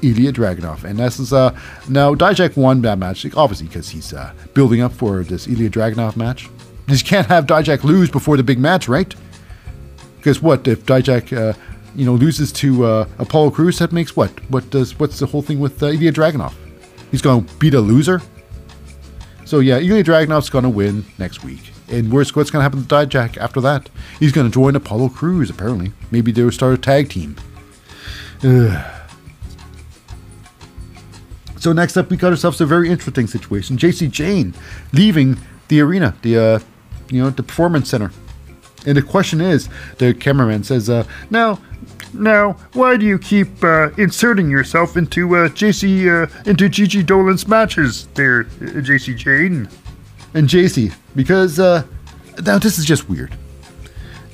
[0.02, 0.84] Ilya Dragunov.
[0.84, 1.58] And this is uh,
[1.88, 6.16] now Dijak won that match, obviously, because he's uh, building up for this Ilya Dragunov
[6.16, 6.50] match.
[6.88, 9.14] You can't have Dijak lose before the big match, right?
[10.18, 11.54] Because what if Dijak, uh,
[11.96, 13.78] you know, loses to uh, Apollo Crews?
[13.78, 14.32] That makes what?
[14.50, 14.98] What does?
[14.98, 16.54] What's the whole thing with uh, Ilya Dragunov?
[17.12, 18.24] He's going to beat a loser.
[19.50, 21.72] So yeah, Ilya Dragunov's going to win next week.
[21.88, 23.90] And what's going to happen to Dijak after that?
[24.20, 25.92] He's going to join Apollo Crews apparently.
[26.12, 27.36] Maybe they'll start a tag team.
[28.44, 28.86] Ugh.
[31.58, 33.76] So next up, we got ourselves a very interesting situation.
[33.80, 34.54] Jacy Jayne
[34.94, 35.40] leaving
[35.70, 36.60] the arena, the uh,
[37.10, 38.12] you know the performance center,
[38.86, 41.60] and the question is, the cameraman says, uh, "Now,
[42.14, 47.48] now, why do you keep uh, inserting yourself into uh, Jacy uh, into Gigi Dolan's
[47.48, 49.70] matches, there, uh, Jacy Jayne?"
[50.34, 51.84] And Jacy, because uh,
[52.44, 53.34] now this is just weird.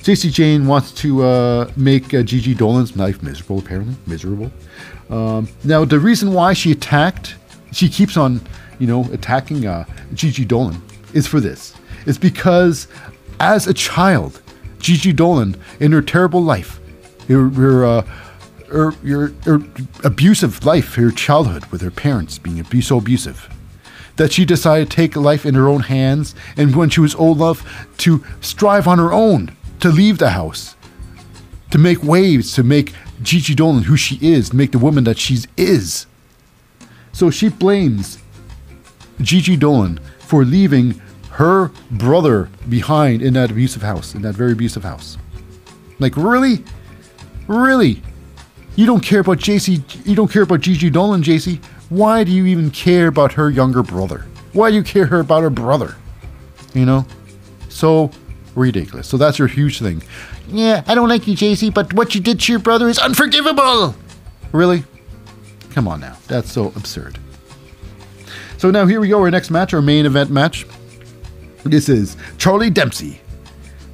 [0.02, 4.52] Jacy Jayne wants to uh, make uh, Gigi Dolan's life miserable, apparently miserable.
[5.10, 7.34] Um, now, the reason why she attacked,
[7.72, 8.40] she keeps on,
[8.78, 10.80] you know, attacking uh, Gigi Dolan,
[11.12, 11.74] is for this.
[12.06, 12.86] It's because
[13.40, 14.40] as a child,
[14.78, 16.80] Gigi Dolan, in her terrible life,
[17.28, 18.02] her, her, uh,
[18.68, 19.60] her, her, her
[20.04, 23.48] abusive life, her childhood with her parents being so abusive,
[24.16, 27.38] that she decided to take life in her own hands, and when she was old
[27.38, 30.74] enough to strive on her own, to leave the house,
[31.70, 35.38] to make waves, to make Gigi Dolan who she is, make the woman that she
[35.56, 36.06] is.
[37.12, 38.18] So she blames
[39.20, 41.00] Gigi Dolan for leaving
[41.36, 45.18] her brother behind in that abusive house, in that very abusive house.
[45.98, 46.64] Like, really?
[47.46, 48.02] Really?
[48.74, 51.60] You don't care about Jacy, you don't care about Gigi Dolan, Jacy?
[51.90, 54.24] Why do you even care about her younger brother?
[54.54, 55.94] Why do you care about her brother?
[56.72, 57.06] You know?
[57.68, 58.10] So
[58.54, 59.06] ridiculous.
[59.06, 60.02] So that's your huge thing.
[60.48, 63.94] Yeah, I don't like you, Jacy, but what you did to your brother is unforgivable.
[64.52, 64.84] Really?
[65.72, 66.16] Come on now.
[66.28, 67.18] That's so absurd.
[68.56, 70.66] So now here we go, our next match, our main event match.
[71.70, 73.20] This is Charlie Dempsey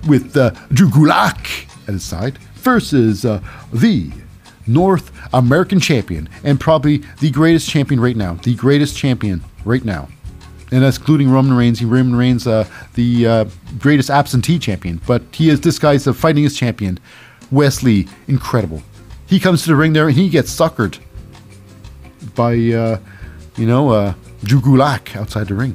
[0.06, 3.40] with uh, Drew Gulak at his side versus uh,
[3.72, 4.10] the
[4.66, 8.34] North American champion and probably the greatest champion right now.
[8.34, 10.08] The greatest champion right now.
[10.70, 11.82] And that's including Roman Reigns.
[11.82, 13.44] Roman Reigns, uh, the uh,
[13.78, 16.98] greatest absentee champion, but he is disguised as fighting his champion,
[17.50, 18.82] Wesley, Incredible.
[19.26, 20.98] He comes to the ring there and he gets suckered
[22.34, 22.98] by, uh,
[23.56, 25.74] you know, uh, Drew Gulak outside the ring.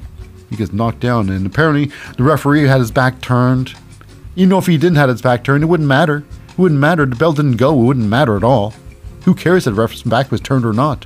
[0.49, 3.75] He gets knocked down, and apparently the referee had his back turned.
[4.35, 6.23] Even if he didn't have his back turned, it wouldn't matter.
[6.49, 7.05] It wouldn't matter.
[7.05, 7.73] The bell didn't go.
[7.73, 8.73] It wouldn't matter at all.
[9.25, 11.05] Who cares if the referee's back was turned or not?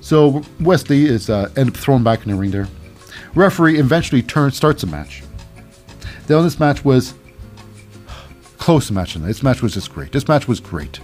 [0.00, 2.68] So Wesley is uh, up thrown back in the ring there.
[3.34, 5.22] Referee eventually turns starts the match.
[6.26, 7.14] Then this match was
[8.58, 9.28] close match tonight.
[9.28, 10.12] This match was just great.
[10.12, 11.00] This match was great.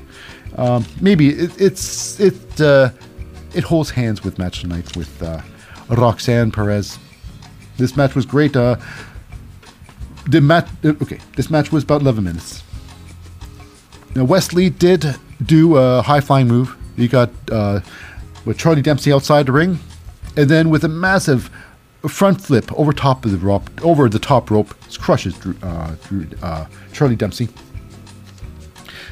[0.57, 2.91] Um, maybe it, it's it uh,
[3.55, 5.41] it holds hands with match tonight with uh,
[5.91, 6.99] Roxanne Perez.
[7.77, 8.57] This match was great.
[8.57, 8.77] Uh,
[10.29, 12.63] the match, uh, okay, this match was about 11 minutes.
[14.15, 16.77] Now Wes Lee did do a high flying move.
[16.97, 17.81] He got uh,
[18.45, 19.79] with Charlie Dempsey outside the ring,
[20.37, 21.51] and then with a massive
[22.07, 25.95] front flip over top of the rope, over the top rope, crushes uh,
[26.43, 27.49] uh, Charlie Dempsey.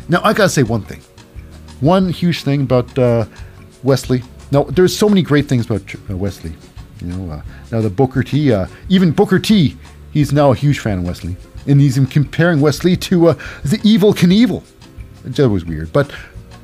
[0.09, 1.03] Now I gotta say one thing,
[1.81, 3.27] one huge thing about uh,
[3.83, 4.23] Wes Lee.
[4.51, 6.53] Now there's so many great things about uh, Wes You
[7.03, 7.43] know, uh,
[7.73, 9.77] now the Booker T, uh, even Booker T,
[10.13, 11.37] he's now a huge fan of Wesley,
[11.67, 13.33] and he's comparing Wesley to
[13.65, 14.63] the Evel Knievel.
[15.25, 16.11] That was weird, but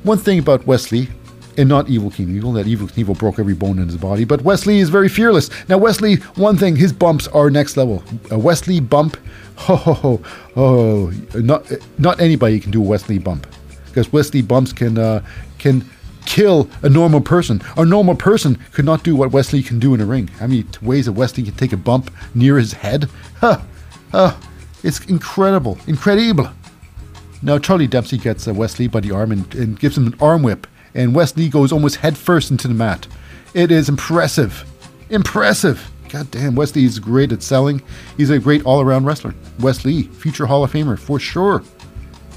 [0.03, 1.09] one thing about Wesley,
[1.57, 2.53] and not Evel Knievel.
[2.53, 4.25] That Evel Knievel broke every bone in his body.
[4.25, 5.49] But Wesley is very fearless.
[5.69, 8.03] Now, Wesley, one thing, his bumps are next level.
[8.31, 9.17] A Wes Lee bump,
[9.55, 10.21] ho ho ho,
[10.55, 13.47] oh, not not anybody can do a Wes Lee bump
[13.85, 15.23] because Wesley bumps can uh,
[15.59, 15.87] can
[16.25, 17.61] kill a normal person.
[17.77, 20.27] A normal person could not do what Wesley can do in a ring.
[20.39, 23.09] How many ways that Wes Lee can take a bump near his head?
[23.39, 23.61] Huh,
[24.11, 24.35] huh,
[24.83, 26.49] it's incredible, incredible.
[27.41, 30.15] Now Charlie Dempsey gets uh, Wes Lee by the arm and, and gives him an
[30.21, 33.07] arm whip and Wesley goes almost headfirst into the mat.
[33.53, 34.65] It is impressive.
[35.09, 35.89] Impressive.
[36.09, 37.81] God damn, Wesley is great at selling.
[38.17, 39.33] He's a great all around wrestler.
[39.59, 41.59] Wesley, future Hall of Famer, for sure.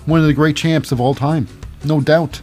[0.06, 1.46] One of the great champs of all time,
[1.84, 2.40] no doubt.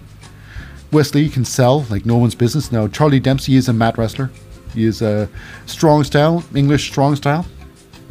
[0.93, 2.71] Wes Lee can sell like no one's business.
[2.71, 4.29] Now, Charlie Dempsey is a mat wrestler.
[4.75, 5.27] He is a
[5.65, 7.45] strong style, English strong style.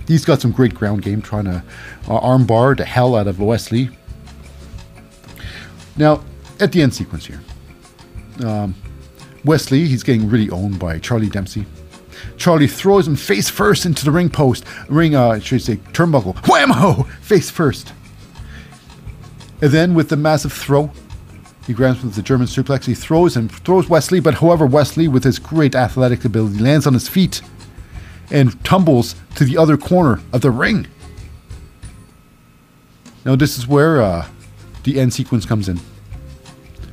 [0.09, 1.63] He's got some great ground game trying to
[2.09, 3.89] uh, armbar the hell out of Wesley.
[5.97, 6.25] Now,
[6.59, 7.41] at the end sequence here,
[8.45, 8.75] um,
[9.45, 11.65] Wes Lee, he's getting really owned by Charlie Dempsey.
[12.37, 16.35] Charlie throws him face first into the ring post, ring, uh, should I say, turnbuckle,
[16.43, 17.93] whammo, face first.
[19.61, 20.91] And then with the massive throw,
[21.67, 22.85] he grabs him with the German suplex.
[22.85, 26.59] He throws him, throws Wes Lee, but however, Wes Lee, with his great athletic ability,
[26.59, 27.41] lands on his feet
[28.31, 30.87] and tumbles to the other corner of the ring.
[33.25, 34.27] Now, this is where uh,
[34.83, 35.79] the end sequence comes in.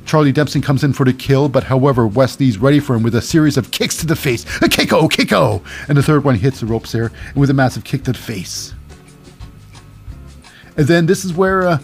[0.06, 3.14] Charlie Dempsey comes in for the kill, but however, Wes Lee's ready for him with
[3.14, 4.44] a series of kicks to the face.
[4.56, 5.62] A kicko, kicko!
[5.88, 8.74] And the third one hits the ropes there with a massive kick to the face.
[10.76, 11.78] And then this is where uh,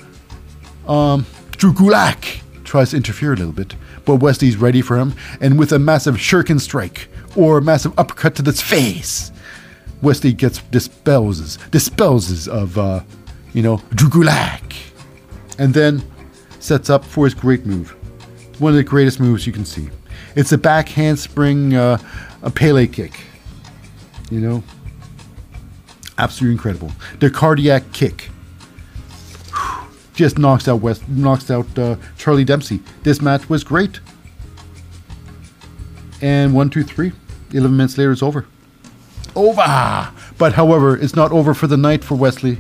[0.88, 3.74] um, Drew Gulak tries to interfere a little bit,
[4.04, 7.98] but Wes Lee's ready for him, and with a massive shuriken strike or a massive
[7.98, 9.32] uppercut to the face,
[10.02, 13.00] Wes Lee gets dispels dispels of uh,
[13.54, 14.74] you know Drew Gulak,
[15.58, 16.02] and then
[16.60, 17.96] sets up for his great move
[18.58, 19.88] one of the greatest moves you can see.
[20.34, 21.98] It's a back handspring, uh,
[22.42, 23.20] a Pele kick.
[24.30, 24.64] You know,
[26.18, 26.92] absolutely incredible.
[27.20, 28.30] The cardiac kick
[30.16, 32.80] just knocks out West, knocks out uh, Charlie Dempsey.
[33.04, 34.00] This match was great.
[36.20, 37.12] And one, two, three.
[37.52, 38.46] Eleven minutes later, it's over.
[39.36, 40.10] Over.
[40.38, 42.58] But however, it's not over for the night for Wesley.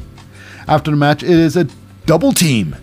[0.68, 1.66] After the match, it is a
[2.04, 2.76] double team.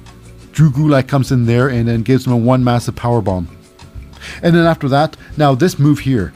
[0.52, 3.48] Drew Gulak comes in there and then gives him a one massive power bomb.
[4.42, 6.34] And then after that, now this move here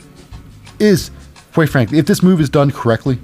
[0.80, 1.10] is,
[1.54, 3.20] quite frankly, if this move is done correctly,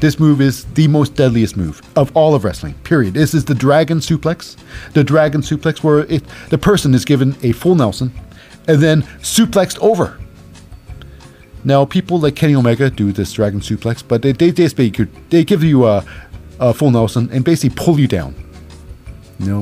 [0.00, 2.74] this move is the most deadliest move of all of wrestling.
[2.84, 3.14] Period.
[3.14, 4.56] This is the dragon suplex.
[4.92, 8.12] The dragon suplex where the person is given a full Nelson
[8.68, 10.18] and then suplexed over.
[11.64, 15.64] Now, people like Kenny Omega do this dragon suplex, but they, they, they, they give
[15.64, 16.04] you a,
[16.60, 18.34] a full Nelson and basically pull you down.
[19.40, 19.60] You know,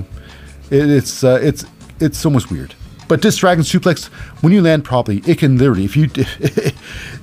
[0.70, 1.66] it, it's uh, it's
[2.00, 2.74] it's almost weird.
[3.08, 4.06] But this dragon suplex,
[4.42, 6.74] when you land properly, it can literally, if you if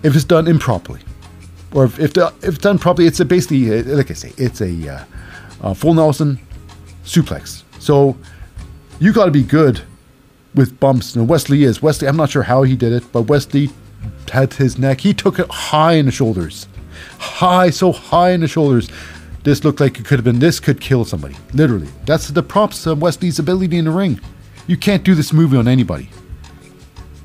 [0.03, 1.02] it's done improperly,
[1.74, 5.04] or if if, if done properly, it's basically uh, like I say, it's a, uh,
[5.62, 6.40] a full Nelson
[7.04, 7.64] suplex.
[7.80, 8.18] So
[9.00, 9.82] you got to be good
[10.56, 11.16] with bumps.
[11.16, 13.70] Now Wesley is Wesley, I'm not sure how he did it, but Wesley
[14.32, 15.02] had his neck.
[15.02, 16.68] He took it high in the shoulders,
[17.20, 18.90] high, so high in the shoulders.
[19.44, 20.40] This looked like it could have been.
[20.40, 21.36] This could kill somebody.
[21.54, 24.20] Literally, that's the props of Wesley's ability in the ring.
[24.68, 26.10] You can't do this movie on anybody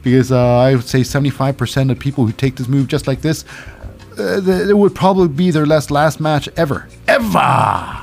[0.02, 3.44] because uh, I would say 75% of people who take this move just like this,
[4.18, 8.02] uh, it would probably be their last last match ever, ever.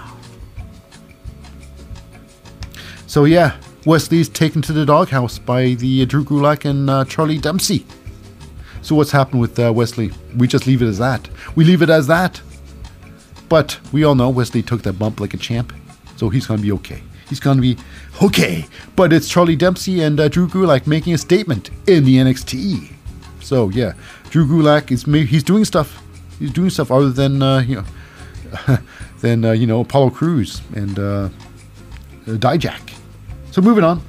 [3.07, 7.37] So yeah, Wesley's taken to the doghouse by the uh, Drew Gulak and uh, Charlie
[7.37, 7.85] Dempsey.
[8.81, 10.11] So what's happened with uh, Wes Lee?
[10.37, 11.27] We just leave it as that.
[11.55, 12.41] We leave it as that.
[13.47, 15.71] But we all know Wesley took that bump like a champ,
[16.17, 17.01] so he's gonna be okay.
[17.29, 17.77] He's gonna be
[18.21, 18.65] okay.
[18.95, 22.93] But it's Charlie Dempsey and uh, Drew Gulak making a statement in the NXT.
[23.39, 23.93] So yeah,
[24.29, 26.01] Drew Gulak is he's doing stuff.
[26.39, 28.77] He's doing stuff other than uh, you know
[29.21, 31.29] than uh, you know Apollo Crews and uh,
[32.25, 32.93] Dijak.
[33.51, 34.01] So moving on,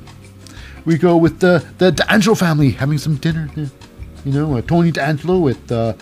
[0.84, 3.50] we go with the the D'Angelo family having some dinner.
[3.56, 5.94] You know, uh, Tony D'Angelo with uh,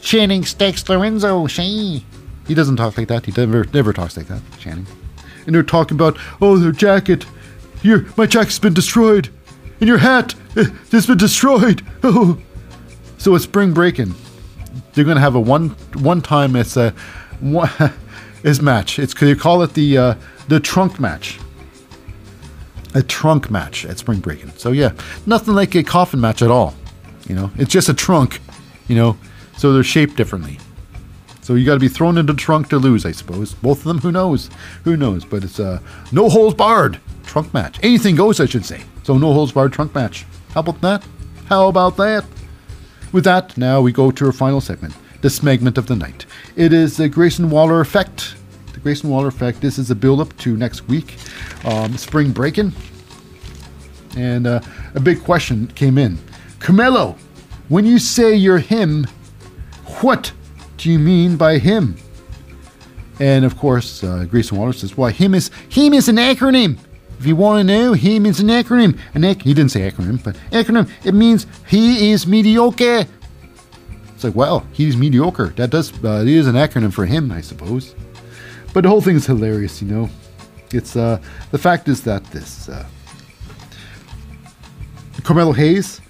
[0.00, 2.04] Channing Steaks Lorenzo, she.
[2.46, 3.26] He doesn't talk like that.
[3.26, 4.86] He never never talks like that, Channing.
[5.46, 7.26] And they're talking about, oh, their jacket.
[7.82, 9.28] Here, my jacket's been destroyed.
[9.80, 11.84] And your hat uh, has been destroyed.
[12.02, 12.38] Oh.
[13.18, 14.16] So it's Spring Breakin'.
[14.92, 16.56] They're gonna have a one one time.
[16.56, 16.90] It's a
[17.40, 17.70] one,
[18.42, 18.98] is match.
[18.98, 20.14] It's they call it the uh,
[20.48, 21.38] the trunk match.
[22.94, 24.54] A trunk match at Spring Breakin'.
[24.56, 24.92] So yeah,
[25.24, 26.74] nothing like a coffin match at all.
[27.26, 28.40] You know, it's just a trunk.
[28.88, 29.16] You know,
[29.56, 30.58] so they're shaped differently.
[31.40, 33.52] So you got to be thrown into the trunk to lose, I suppose.
[33.54, 34.48] Both of them, who knows?
[34.84, 35.24] Who knows?
[35.24, 35.82] But it's a
[36.12, 37.80] no holds barred trunk match.
[37.82, 38.82] Anything goes, I should say.
[39.02, 40.24] So no holds barred trunk match.
[40.54, 41.04] How about that?
[41.46, 42.24] How about that?
[43.12, 46.24] With that, now we go to our final segment, the segment of the night.
[46.56, 48.36] It is the Grayson Waller effect.
[48.72, 49.60] The Grayson Waller effect.
[49.60, 51.16] This is a build up to next week,
[51.64, 52.72] um, Spring Breakin'.
[54.16, 54.60] And uh,
[54.94, 56.18] a big question came in.
[56.58, 57.16] Carmelo,
[57.68, 59.06] when you say you're him,
[60.00, 60.32] what
[60.78, 61.96] do you mean by him?
[63.20, 66.78] And of course, uh, Grayson Waller says, "Why him is him is an acronym.
[67.22, 68.98] If you want to know, him is an acronym.
[69.14, 70.90] An ac- he didn't say acronym, but acronym.
[71.04, 73.06] It means he is mediocre.
[74.12, 75.50] It's like, well, he's mediocre.
[75.50, 77.94] That does uh, it is an acronym for him, I suppose.
[78.74, 80.10] But the whole thing is hilarious, you know.
[80.72, 81.22] It's uh,
[81.52, 82.84] the fact is that this uh,
[85.22, 86.00] Carmelo Hayes,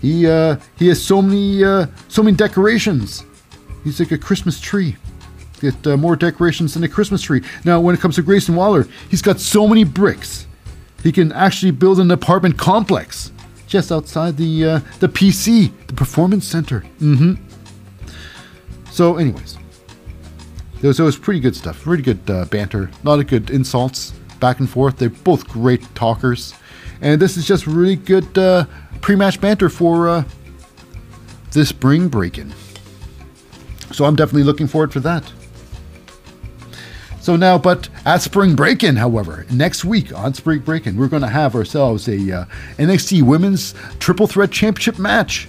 [0.00, 3.22] he uh, he has so many uh, so many decorations.
[3.84, 4.96] He's like a Christmas tree.
[5.60, 7.42] Get uh, more decorations than a Christmas tree.
[7.66, 10.46] Now, when it comes to Grayson Waller, he's got so many bricks.
[11.04, 13.30] He can actually build an apartment complex
[13.66, 16.80] just outside the uh, the PC, the Performance Center.
[16.98, 17.34] Mm-hmm.
[18.90, 19.58] So, anyways,
[20.82, 21.86] it was, it was pretty good stuff.
[21.86, 22.84] Really good uh, banter.
[22.84, 24.96] A lot of good insults back and forth.
[24.96, 26.54] They're both great talkers,
[27.02, 28.64] and this is just really good uh,
[29.02, 30.24] pre-match banter for uh,
[31.52, 32.54] this Spring Breakin'.
[33.92, 35.30] So I'm definitely looking forward for that.
[37.24, 41.28] So now, but at Spring Breakin', however, next week on Spring Breakin', we're going to
[41.28, 42.44] have ourselves a uh,
[42.76, 45.48] NXT Women's Triple Threat Championship match.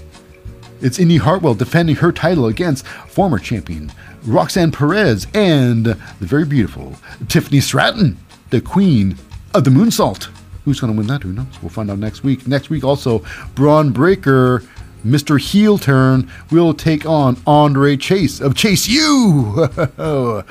[0.80, 3.92] It's Indi Hartwell defending her title against former champion
[4.26, 6.96] Roxanne Perez and the very beautiful
[7.28, 8.18] Tiffany Stratton,
[8.52, 9.18] the queen
[9.54, 10.30] of the moonsault.
[10.64, 11.24] Who's going to win that?
[11.24, 11.62] Who knows?
[11.62, 12.48] We'll find out next week.
[12.48, 13.22] Next week, also,
[13.54, 14.64] Bron Breakker
[15.06, 15.40] Mr.
[15.40, 19.68] Heel Turn will take on Andre Chase of Chase U.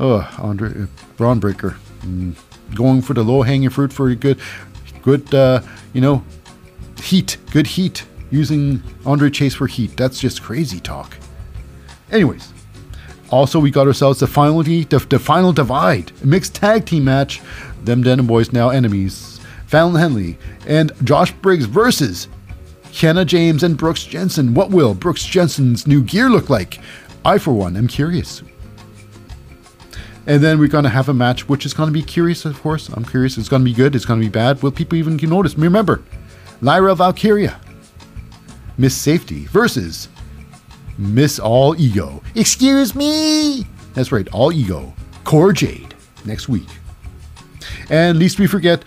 [0.00, 0.86] oh, Andre
[1.16, 2.34] Bron Breakker, mm,
[2.74, 4.40] going for the low hanging fruit for a good,
[5.02, 5.62] good, uh,
[5.92, 6.24] you know,
[7.02, 8.04] heat, good heat.
[8.32, 9.96] Using Andre Chase for heat.
[9.96, 11.16] That's just crazy talk.
[12.12, 12.52] Anyways,
[13.30, 17.42] also we got ourselves the final the, the final divide mixed tag team match.
[17.82, 19.40] Them Denim Boys now enemies.
[19.66, 22.28] Fallon Henley and Josh Briggs versus
[22.92, 24.54] Kiana James and Brooks Jensen.
[24.54, 26.80] What will Brooks Jensen's new gear look like?
[27.24, 28.42] I, for one, am curious.
[30.26, 32.60] And then we're going to have a match which is going to be curious, of
[32.60, 32.88] course.
[32.88, 33.38] I'm curious.
[33.38, 33.96] It's going to be good.
[33.96, 34.62] It's going to be bad.
[34.62, 35.56] Will people even notice?
[35.56, 36.02] Remember,
[36.60, 37.58] Lyra Valkyria,
[38.76, 40.08] Miss Safety versus
[40.98, 42.22] Miss All Ego.
[42.34, 43.66] Excuse me.
[43.94, 44.94] That's right, All Ego.
[45.24, 45.94] Cora Jade
[46.24, 46.68] next week.
[47.88, 48.84] And least we forget,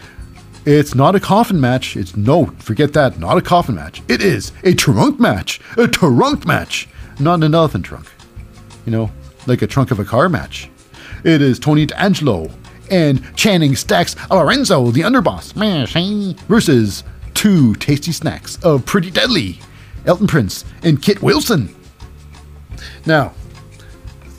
[0.65, 1.97] It's not a coffin match.
[1.97, 3.19] It's no, forget that.
[3.19, 4.01] Not a coffin match.
[4.07, 5.59] It is a trunk match.
[5.77, 6.87] A trunk match.
[7.19, 8.09] Not an elephant trunk.
[8.85, 9.11] You know,
[9.45, 10.69] like a trunk of a car match.
[11.23, 12.49] It is Tony D'Angelo
[12.91, 15.53] and Channing Stacks Lorenzo, the underboss,
[16.47, 19.59] versus two tasty snacks of Pretty Deadly,
[20.05, 21.73] Elton Prince and Kit Wilson.
[23.05, 23.33] Now,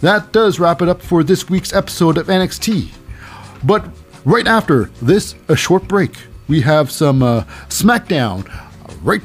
[0.02, 2.90] that does wrap it up for this week's episode of NXT.
[3.64, 3.86] But
[4.26, 6.12] right after this, a short break,
[6.48, 8.46] we have some uh, SmackDown
[9.02, 9.22] right.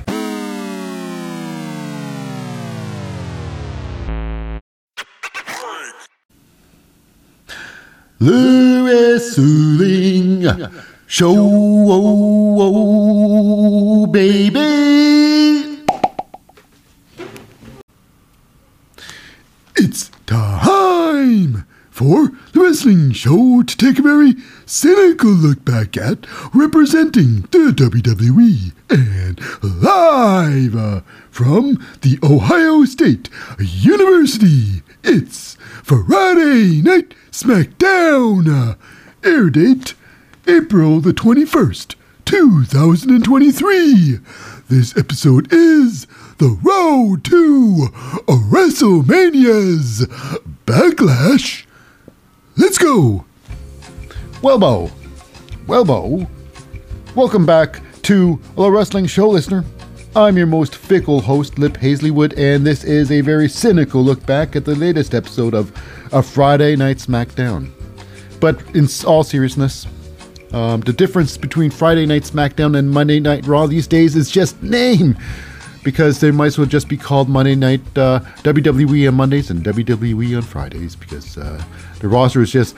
[8.22, 10.46] Le Wrestling
[11.08, 12.58] Show, oh,
[14.04, 14.60] oh, baby.
[19.78, 24.36] It's time for the wrestling show to take a very
[24.66, 31.02] cynical look back at representing the WWE and live uh,
[31.32, 33.30] from the Ohio State
[33.60, 34.84] University.
[35.06, 38.78] It's Friday Night SmackDown.
[39.24, 39.94] Air date
[40.48, 41.96] April the 21st,
[42.26, 44.20] 2023.
[44.68, 46.06] This episode is
[46.40, 47.88] The Road to
[48.28, 50.08] WrestleMania's
[50.66, 51.66] Backlash.
[52.58, 53.26] Let's go.
[54.42, 54.92] Welbo.
[55.68, 56.28] Welbo.
[57.16, 59.64] Welcome back to the Wrestling Show, listener.
[60.16, 64.56] I'm your most fickle host, Lip Hazlewood, and this is a very cynical look back
[64.56, 65.72] at the latest episode of
[66.12, 67.72] a Friday Night SmackDown.
[68.40, 69.86] But in all seriousness,
[70.54, 74.62] um, the difference between Friday Night SmackDown and Monday Night Raw these days is just
[74.64, 75.18] name,
[75.84, 79.64] because they might as well just be called Monday Night uh, WWE on Mondays and
[79.64, 81.64] WWE on Fridays, because uh,
[82.00, 82.76] the roster is just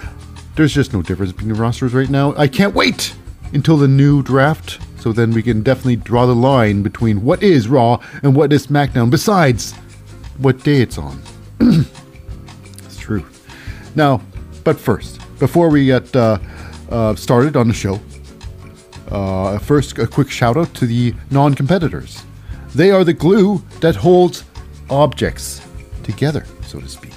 [0.56, 2.36] there's just no difference between the rosters right now.
[2.36, 3.16] I can't wait
[3.54, 7.68] until the new draft, so then we can definitely draw the line between what is
[7.68, 9.10] Raw and what is SmackDown.
[9.10, 9.74] Besides,
[10.38, 11.22] what day it's on.
[13.02, 13.26] true.
[13.96, 14.22] Now,
[14.64, 16.38] but first, before we get uh,
[16.92, 18.00] uh, started on the show.
[19.10, 22.24] Uh, first, a quick shout out to the non competitors.
[22.76, 24.46] They are the glue that holds
[24.90, 25.62] objects
[26.04, 27.12] together, so to speak.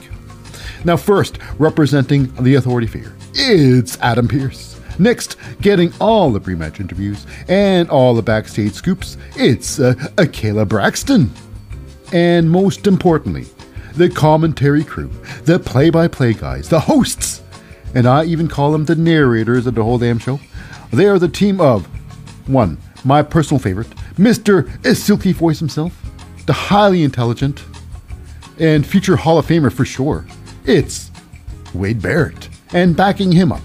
[0.84, 4.80] Now, first, representing the authority figure, it's Adam Pearce.
[4.98, 10.68] Next, getting all the pre match interviews and all the backstage scoops, it's uh, Kayla
[10.68, 11.30] Braxton.
[12.12, 13.46] And most importantly,
[13.96, 15.10] the commentary crew,
[15.44, 17.42] the play by play guys, the hosts,
[17.94, 20.40] and I even call them the narrators of the whole damn show.
[20.92, 21.86] They are the team of
[22.48, 24.68] one, my personal favorite, Mr.
[24.96, 25.96] Silky Voice himself,
[26.46, 27.64] the highly intelligent
[28.58, 30.26] and future Hall of Famer for sure.
[30.64, 31.10] It's
[31.72, 33.62] Wade Barrett, and backing him up,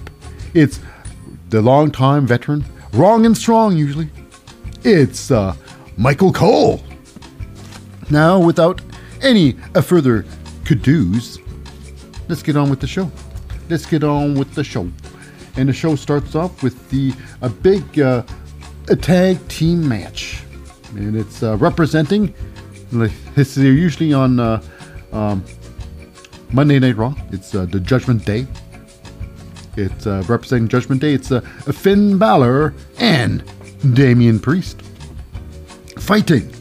[0.54, 0.80] it's
[1.50, 4.10] the longtime veteran, wrong and strong usually.
[4.84, 5.56] It's uh,
[5.98, 6.84] Michael Cole.
[8.10, 8.82] Now, without
[9.22, 10.26] any uh, further
[10.66, 11.40] to-dos,
[12.28, 13.12] let's get on with the show
[13.70, 14.90] let's get on with the show.
[15.56, 18.24] And the show starts off with the a big uh,
[18.90, 20.44] a tag team match,
[20.96, 22.34] and it's uh, representing.
[22.92, 24.62] This they're usually on uh,
[25.12, 25.44] um,
[26.52, 27.14] Monday Night Raw.
[27.32, 28.48] It's uh, the Judgment Day.
[29.76, 31.14] It's uh, representing Judgment Day.
[31.14, 31.30] It's
[31.78, 33.44] Finn Balor and
[33.94, 34.82] Damian Priest
[35.98, 36.52] fighting,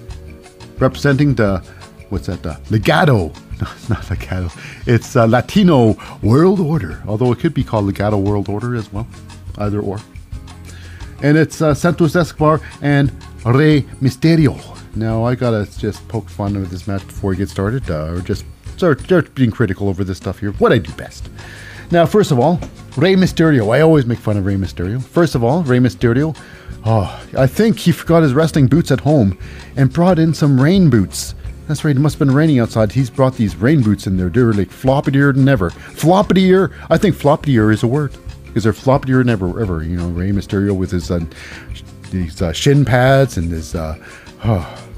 [0.79, 1.65] representing the
[2.11, 2.43] what's that?
[2.43, 4.53] The Legado no, it's not Legado.
[4.87, 9.07] It's uh, Latino World Order, although it could be called Legado World Order as well,
[9.59, 9.99] either or.
[11.23, 13.11] And it's uh, Santos Escobar and
[13.45, 14.57] Rey Mysterio.
[14.95, 18.21] Now, I gotta just poke fun of this match before we get started, uh, or
[18.21, 18.45] just
[18.77, 20.53] start, start being critical over this stuff here.
[20.53, 21.29] What I do best.
[21.91, 22.61] Now, first of all,
[22.97, 23.75] Rey Mysterio.
[23.75, 25.03] I always make fun of Rey Mysterio.
[25.03, 26.37] First of all, Rey Mysterio.
[26.85, 29.37] Oh, I think he forgot his wrestling boots at home
[29.77, 31.35] and brought in some rain boots.
[31.69, 32.91] That's right, it must have been raining outside.
[32.93, 34.31] He's brought these rain boots in there.
[34.31, 35.69] They're like floppier than ever.
[35.69, 36.73] Floppier?
[36.89, 38.17] I think floppier is a word.
[38.47, 39.85] Because they're floppier than ever, ever.
[39.85, 41.21] You know, Rey Mysterio with his uh,
[42.11, 44.03] these uh, shin pads and his uh,
[44.47, 44.89] oh,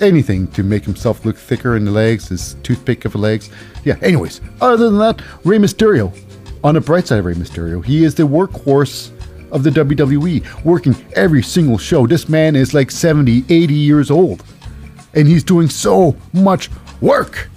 [0.00, 3.50] anything to make himself look thicker in the legs, his toothpick of legs.
[3.84, 6.18] Yeah, anyways, other than that, Rey Mysterio.
[6.64, 9.10] On the bright side of Rey Mysterio, he is the workhorse
[9.52, 12.06] of the WWE, working every single show.
[12.06, 14.42] This man is like 70, 80 years old
[15.14, 16.70] and he's doing so much
[17.00, 17.48] work.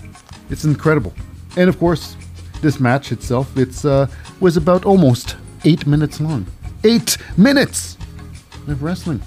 [0.50, 1.14] It's incredible.
[1.56, 2.16] And of course,
[2.62, 4.08] this match itself, it's uh,
[4.40, 5.36] was about almost
[5.66, 6.46] eight minutes long.
[6.84, 7.98] Eight minutes
[8.68, 9.22] of wrestling.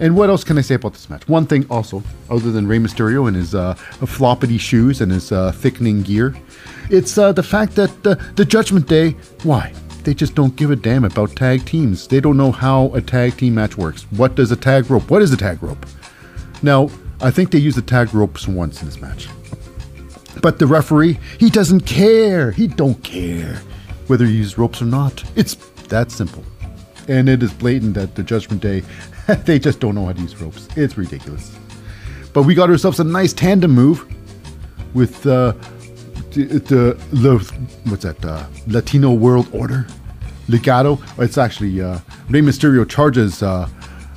[0.00, 1.28] And what else can I say about this match?
[1.28, 5.52] One thing also, other than Rey Mysterio and his uh, floppity shoes and his uh,
[5.52, 6.34] thickening gear,
[6.90, 9.10] it's uh, the fact that the Judgment Day,
[9.44, 9.72] why?
[10.04, 12.06] they just don't give a damn about tag teams.
[12.06, 14.02] They don't know how a tag team match works.
[14.10, 15.10] What does a tag rope?
[15.10, 15.86] What is a tag rope?
[16.62, 16.90] Now,
[17.24, 19.28] I think they used the tag ropes once in this match.
[20.42, 22.50] But the referee, he doesn't care.
[22.50, 23.62] He don't care
[24.08, 25.24] whether you use ropes or not.
[25.34, 25.54] It's
[25.88, 26.44] that simple.
[27.08, 28.82] And it is blatant that the Judgment Day,
[29.46, 30.68] they just don't know how to use ropes.
[30.76, 31.56] It's ridiculous.
[32.34, 34.04] But we got ourselves a nice tandem move
[34.92, 35.52] with uh,
[36.32, 37.38] the, the, the
[37.84, 38.22] what's that?
[38.22, 39.86] Uh, Latino World Order,
[40.48, 41.00] Legado.
[41.18, 43.66] It's actually uh, Rey Mysterio charges uh,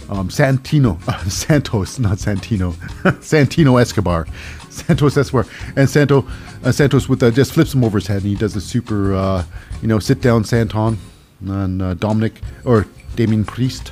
[0.09, 2.73] um, Santino, uh, Santos, not Santino,
[3.21, 4.27] Santino Escobar,
[4.69, 6.25] Santos Escobar, and Santo
[6.63, 9.13] uh, Santos with uh, just flips him over his head, and he does a super,
[9.13, 9.43] uh,
[9.81, 10.97] you know, sit down senton
[11.45, 13.91] and uh, Dominik or Damian Priest.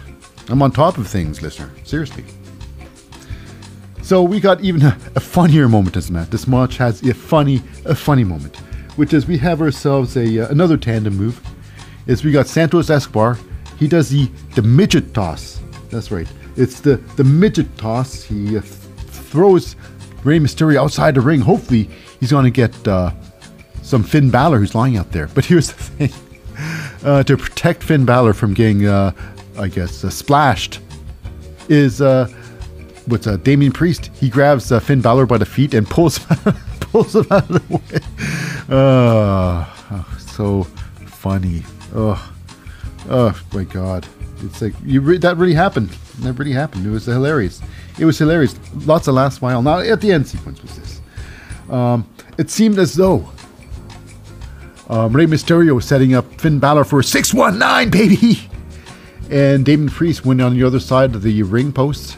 [0.50, 1.72] I'm on top of things, listener.
[1.84, 2.24] Seriously.
[4.02, 6.30] So we got even a, a funnier moment as match.
[6.30, 8.58] This match has a funny, a funny moment,
[8.98, 11.42] which is we have ourselves a uh, another tandem move.
[12.06, 13.40] Is we got Santos Escobar.
[13.80, 15.60] He does the the midget toss.
[15.96, 16.28] That's right.
[16.58, 18.22] It's the the midget toss.
[18.22, 19.78] He uh, throws
[20.26, 21.40] Rey Mysterio outside the ring.
[21.40, 21.90] Hopefully,
[22.20, 23.12] he's going to get uh,
[23.82, 25.28] some Finn Balor who's lying out there.
[25.34, 26.12] But here's the thing:
[27.06, 29.14] uh, to protect Finn Balor from getting, uh,
[29.58, 30.82] I guess, uh, splashed,
[31.70, 32.28] is uh,
[33.06, 34.12] what's uh, Damian Priest.
[34.16, 36.20] He grabs uh, Finn Balor by the feet and pulls
[36.82, 38.00] pulls him out of the way.
[38.68, 40.64] Uh, oh, so
[41.06, 41.64] funny.
[41.94, 42.34] Oh,
[43.10, 44.06] oh my God!
[44.44, 45.90] It's like you re- that really happened.
[46.20, 46.86] That really happened.
[46.86, 47.62] It was hilarious.
[47.98, 48.56] It was hilarious.
[48.86, 49.62] Lots of last smile.
[49.62, 51.02] Now at the end sequence was this.
[51.70, 52.08] Um,
[52.38, 53.28] it seemed as though
[54.90, 58.50] um, Rey Mysterio was setting up Finn Balor for a 619, baby!
[59.32, 62.18] And Damian Priest went on the other side of the ring post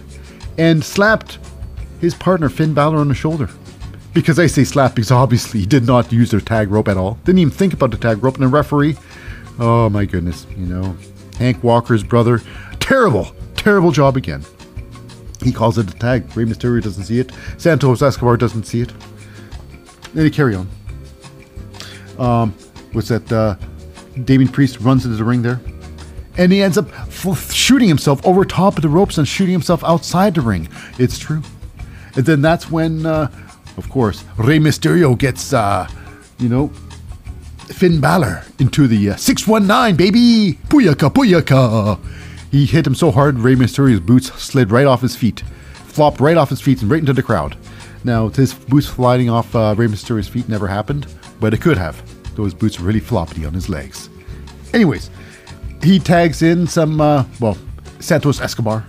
[0.57, 1.39] and slapped
[2.01, 3.49] his partner Finn Balor on the shoulder.
[4.13, 7.17] Because I say slap because obviously he did not use their tag rope at all.
[7.23, 8.35] Didn't even think about the tag rope.
[8.35, 8.97] And the referee,
[9.59, 10.97] oh my goodness, you know,
[11.37, 12.41] Hank Walker's brother,
[12.79, 14.43] terrible, terrible job again.
[15.43, 16.35] He calls it a tag.
[16.35, 17.31] Rey Mysterio doesn't see it.
[17.57, 18.91] Santos Escobar doesn't see it.
[20.13, 20.67] Then they carry on.
[22.17, 22.55] Um,
[22.93, 23.55] was that uh,
[24.23, 25.59] Damian Priest runs into the ring there,
[26.37, 29.83] and he ends up f- shooting himself over top of the ropes and shooting himself
[29.83, 30.67] outside the ring.
[30.97, 31.43] It's true.
[32.15, 33.29] And then that's when, uh,
[33.77, 35.87] of course, Rey Mysterio gets, uh,
[36.39, 36.71] you know,
[37.67, 40.59] Finn Balor into the uh, 619, baby!
[40.67, 41.99] Booyaka, booyaka!
[42.51, 45.41] He hit him so hard, Rey Mysterio's boots slid right off his feet,
[45.85, 47.57] flopped right off his feet and right into the crowd.
[48.03, 51.07] Now, his boots sliding off uh, Rey Mysterio's feet never happened,
[51.39, 52.01] but it could have.
[52.35, 54.09] Those boots are really floppy on his legs.
[54.73, 55.09] Anyways,
[55.83, 57.57] he tags in some, uh, well,
[57.99, 58.85] Santos Escobar.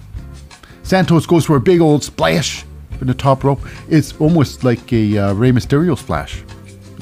[0.82, 2.64] Santos goes for a big old splash
[3.00, 3.60] in the top rope.
[3.88, 6.42] It's almost like a uh, Rey Mysterio splash.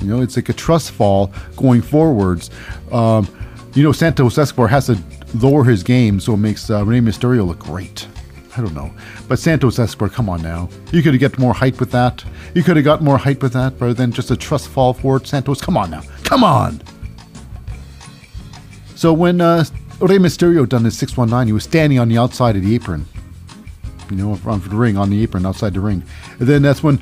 [0.00, 2.50] You know, it's like a trust fall going forwards.
[2.92, 3.28] Um,
[3.74, 4.98] you know, Santos Escobar has to
[5.34, 8.06] lower his game so it makes uh, Rey Mysterio look great.
[8.56, 8.90] I don't know.
[9.28, 10.70] But Santos Escobar, come on now.
[10.92, 12.24] You could have got more height with that.
[12.54, 15.26] You could have got more height with that rather than just a trust fall forward.
[15.26, 16.02] Santos, come on now.
[16.24, 16.80] Come on.
[18.94, 19.64] So when uh,
[20.00, 23.04] Rey Mysterio done his 619, he was standing on the outside of the apron.
[24.10, 26.02] You know, of the ring, on the apron, outside the ring.
[26.38, 26.98] And then that's when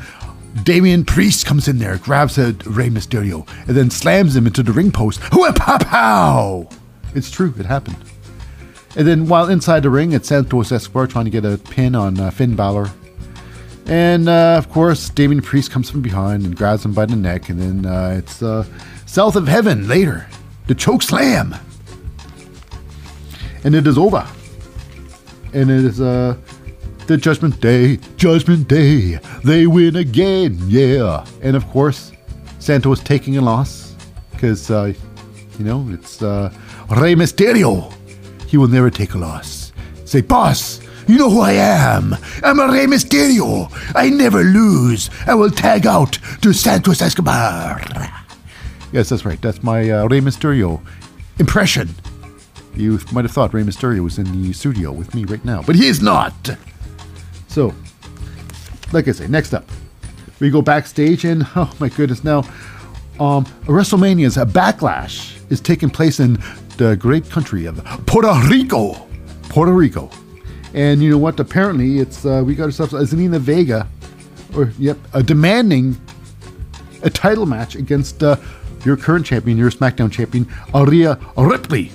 [0.63, 4.73] Damian Priest comes in there, grabs a Rey Mysterio, and then slams him into the
[4.73, 5.21] ring post.
[5.35, 6.69] Whip pow!
[7.15, 7.97] It's true, it happened.
[8.97, 12.19] And then while inside the ring, it's Santos Escobar trying to get a pin on
[12.21, 12.91] uh, Finn Balor.
[13.87, 17.49] And uh, of course, Damian Priest comes from behind and grabs him by the neck.
[17.49, 18.65] And then uh, it's uh,
[19.07, 20.27] South of Heaven later,
[20.69, 21.55] the choke slam.
[23.65, 24.27] And it is over.
[25.53, 26.37] And it is uh,
[27.07, 29.19] the Judgment Day, Judgment Day.
[29.45, 31.25] They win again, yeah.
[31.43, 32.13] And of course,
[32.59, 33.95] Santos taking a loss
[34.33, 34.93] because, uh,
[35.59, 36.53] you know, it's uh,
[36.91, 37.93] Rey Mysterio.
[38.47, 39.73] He will never take a loss.
[40.05, 42.17] Say, boss, you know who I am.
[42.43, 43.71] I'm a Rey Mysterio.
[43.95, 45.11] I never lose.
[45.27, 47.81] I will tag out to Santos Escobar.
[48.93, 49.41] Yes, that's right.
[49.43, 50.81] That's my uh, Rey Mysterio
[51.39, 51.91] impression.
[52.77, 55.77] You might have thought Rey Mysterio was in the studio with me right now, but
[55.77, 56.57] he is not.
[57.55, 57.73] So,
[58.93, 59.65] like I say, next up,
[60.41, 62.39] we go backstage, and oh my goodness, now,
[63.21, 66.43] um, WrestleMania's backlash is taking place in
[66.79, 67.77] the great country of
[68.07, 68.95] Puerto Rico.
[69.51, 70.11] Puerto Rico.
[70.75, 71.39] And you know what?
[71.39, 73.87] Apparently, it's uh, we got ourselves a Zelina Vega,
[74.57, 75.97] or yep, a demanding
[77.05, 78.35] a title match against uh,
[78.85, 81.93] your current champion, your SmackDown champion, Aria Ripley.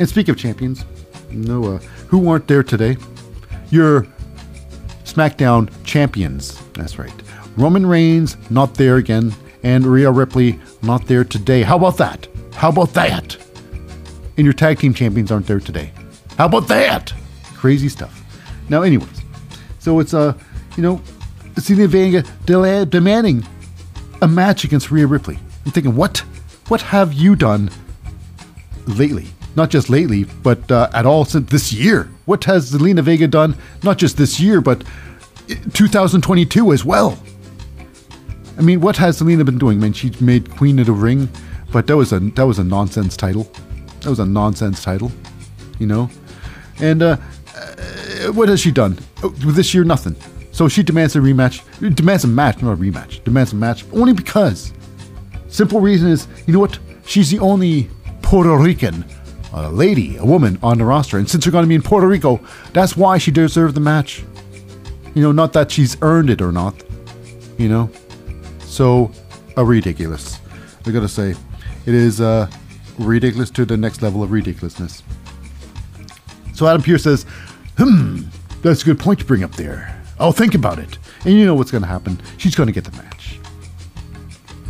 [0.00, 0.84] And speak of champions,
[1.30, 2.96] no, uh, who weren't there today?
[3.70, 4.08] Your
[5.12, 6.60] SmackDown champions.
[6.74, 7.12] That's right.
[7.56, 11.62] Roman Reigns not there again, and Rhea Ripley not there today.
[11.62, 12.28] How about that?
[12.54, 13.36] How about that?
[14.40, 15.92] and your tag team champions aren't there today.
[16.38, 17.12] How about that?
[17.56, 18.24] Crazy stuff.
[18.70, 19.20] Now, anyways,
[19.80, 20.32] so it's uh,
[20.78, 20.96] you know,
[21.56, 23.46] Zelina Vega de- demanding
[24.22, 25.38] a match against Rhea Ripley.
[25.66, 26.18] I'm thinking, what,
[26.68, 27.70] what have you done
[28.86, 29.26] lately?
[29.56, 32.08] Not just lately, but uh, at all since this year.
[32.24, 33.56] What has Zelina Vega done?
[33.82, 34.84] Not just this year, but
[35.72, 37.18] 2022 as well.
[38.56, 39.78] I mean, what has Zelina been doing?
[39.78, 41.28] I mean, she made Queen of the Ring,
[41.72, 43.50] but that was a that was a nonsense title.
[44.00, 45.10] That was a nonsense title,
[45.78, 46.10] you know.
[46.78, 47.16] And uh,
[47.56, 49.84] uh, what has she done oh, this year?
[49.84, 50.16] Nothing.
[50.52, 51.62] So she demands a rematch.
[51.94, 53.24] Demands a match, not a rematch.
[53.24, 54.72] Demands a match only because.
[55.48, 56.78] Simple reason is, you know what?
[57.06, 57.90] She's the only
[58.22, 59.04] Puerto Rican,
[59.52, 62.06] a lady, a woman on the roster, and since they're going to be in Puerto
[62.06, 62.40] Rico,
[62.72, 64.22] that's why she deserved the match.
[65.14, 66.74] You know, not that she's earned it or not.
[67.58, 67.90] You know,
[68.60, 69.10] so
[69.56, 70.38] a ridiculous.
[70.86, 71.34] I gotta say,
[71.84, 72.48] it is uh,
[72.98, 75.02] ridiculous to the next level of ridiculousness.
[76.54, 77.26] So Adam Pearce says,
[77.76, 78.22] "Hmm,
[78.62, 80.00] that's a good point to bring up there.
[80.18, 82.20] I'll think about it." And you know what's gonna happen?
[82.38, 83.09] She's gonna get the match.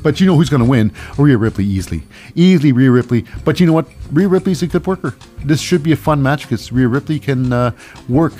[0.02, 0.92] But you know who's going to win?
[1.18, 2.02] Rhea Ripley easily.
[2.34, 3.24] Easily Rhea Ripley.
[3.44, 3.86] But you know what?
[4.10, 5.14] Rhea Ripley's a good worker.
[5.44, 7.72] This should be a fun match because Rhea Ripley can uh,
[8.08, 8.32] work.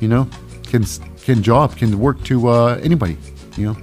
[0.00, 0.28] You know,
[0.64, 0.84] can
[1.22, 3.16] can job, can work to uh, anybody.
[3.56, 3.76] You know.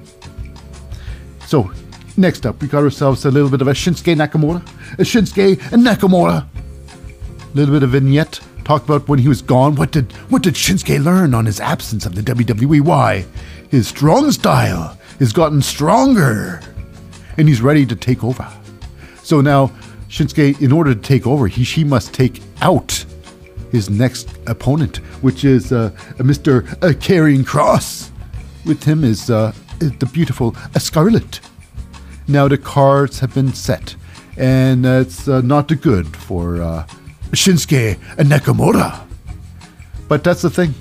[1.47, 1.72] So,
[2.18, 4.61] next up, we got ourselves a little bit of a Shinsuke Nakamura.
[4.93, 6.47] A Shinsuke Nakamura.
[6.47, 8.39] A little bit of vignette.
[8.65, 9.76] Talk about when he was gone.
[9.76, 12.81] What did what did Shinsuke learn on his absence of the WWE?
[12.81, 13.26] Why?
[13.69, 16.61] His strong style has gotten stronger
[17.38, 18.47] and he's ready to take over.
[19.23, 19.72] So now,
[20.10, 23.05] Shinsuke, in order to take over, he she must take out
[23.72, 26.72] his next opponent, which is uh, Mr.
[26.73, 28.11] Uh, Karrion Kross.
[28.65, 31.39] With him is, uh, the beautiful uh, Scarlett.
[32.27, 33.95] Now the cards have been set,
[34.38, 36.85] and it's uh, not good for uh,
[37.31, 39.05] Shinsuke and Nakamura.
[40.07, 40.73] But that's the thing,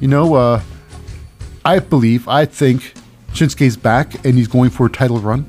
[0.00, 0.34] you know.
[0.34, 0.62] Uh,
[1.64, 2.94] I believe, I think
[3.32, 5.44] Shinsuke's back, and he's going for a title run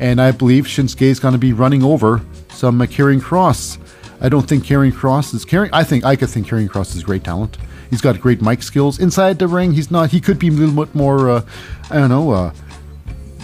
[0.00, 3.78] and I believe Shinsuke is going to be running over some uh, Kross.
[4.20, 5.72] I don't think Karrion Kross is carrying.
[5.72, 7.58] I think I could think Karrion Kross is great talent.
[7.90, 9.72] He's got great mic skills inside the ring.
[9.72, 10.10] He's not.
[10.10, 11.30] He could be a little bit more.
[11.30, 11.42] Uh,
[11.90, 12.30] I don't know.
[12.30, 12.52] Uh,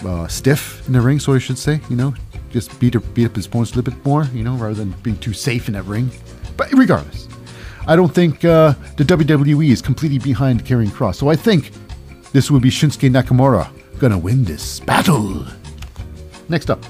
[0.05, 1.81] uh, stiff in the ring, so I should say.
[1.91, 2.15] You know,
[2.51, 4.25] just beat beat up his opponents a little bit more.
[4.33, 6.11] You know, rather than being too safe in that ring.
[6.57, 7.29] But regardless,
[7.87, 11.17] I don't think uh, the WWE is completely behind Karrion Kross.
[11.17, 11.71] So I think
[12.33, 13.69] this will be Shinsuke Nakamura
[13.99, 15.47] gonna win this battle.
[16.49, 16.85] Next up,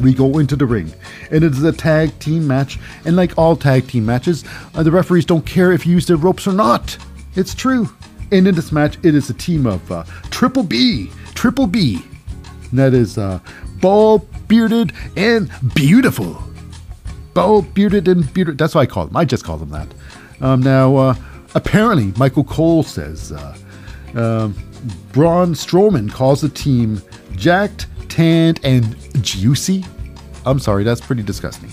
[0.00, 0.92] we go into the ring,
[1.30, 2.78] and it is a tag team match.
[3.04, 4.44] And like all tag team matches,
[4.74, 6.96] uh, the referees don't care if you use the ropes or not.
[7.36, 7.88] It's true.
[8.32, 12.04] And in this match, it is a team of uh, Triple B, Triple B.
[12.70, 13.38] And that is uh,
[13.80, 16.42] bald, bearded, and beautiful.
[17.32, 18.56] Bald, bearded, and beautiful.
[18.56, 19.16] That's what I call them.
[19.16, 19.88] I just call them that.
[20.40, 21.14] Um, now, uh,
[21.54, 23.56] apparently, Michael Cole says uh,
[24.14, 24.54] um,
[25.12, 27.02] Braun Strowman calls the team
[27.36, 29.84] jacked tanned, and juicy.
[30.46, 31.70] I'm sorry, that's pretty disgusting.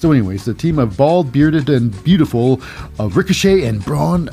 [0.00, 2.60] So, anyways, the team of bald, bearded, and beautiful
[2.98, 4.28] of Ricochet and Braun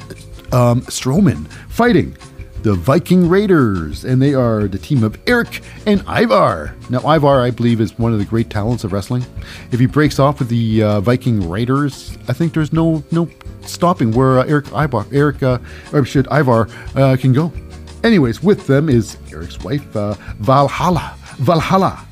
[0.51, 2.17] um, Strowman fighting
[2.63, 6.73] the Viking Raiders, and they are the team of Erik and Ivar.
[6.89, 9.23] Now, Ivar, I believe, is one of the great talents of wrestling.
[9.71, 13.29] If he breaks off with the uh, Viking Raiders, I think there's no no
[13.61, 15.59] stopping where uh, Erik Ivar, Erik, uh,
[15.91, 17.51] or should Ivar uh, can go.
[18.03, 21.15] Anyways, with them is Erik's wife, uh, Valhalla.
[21.37, 22.05] Valhalla.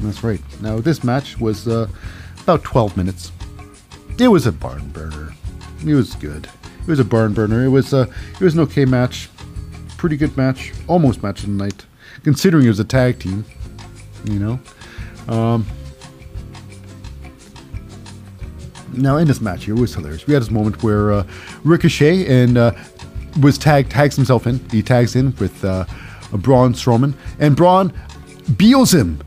[0.00, 0.40] That's right.
[0.60, 1.88] Now, this match was uh,
[2.42, 3.32] about 12 minutes.
[4.18, 5.34] It was a barn burner.
[5.84, 6.48] It was good.
[6.80, 7.64] It was a barn burner.
[7.64, 9.28] It was, uh, it was an okay match.
[9.96, 10.72] Pretty good match.
[10.86, 11.86] Almost match of the night.
[12.22, 13.44] Considering it was a tag team.
[14.24, 14.60] You know?
[15.28, 15.66] Um,
[18.92, 20.26] now, in this match here, it was hilarious.
[20.26, 21.26] We had this moment where uh,
[21.64, 22.72] Ricochet and uh,
[23.40, 24.58] was tagged, tags himself in.
[24.70, 25.84] He tags in with uh,
[26.32, 27.92] Braun Strowman, and Braun
[28.56, 29.20] beals him.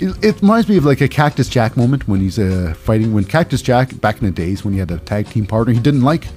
[0.00, 3.12] It, it, reminds me of like a Cactus Jack moment when he's uh, fighting.
[3.12, 5.80] When Cactus Jack, back in the days when he had a tag team partner he
[5.80, 6.28] didn't like,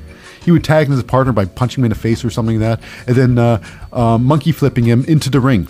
[0.44, 2.90] he would tag his partner by punching him in the face or something like that,
[3.08, 3.64] and then uh,
[3.94, 5.68] uh, monkey flipping him into the ring.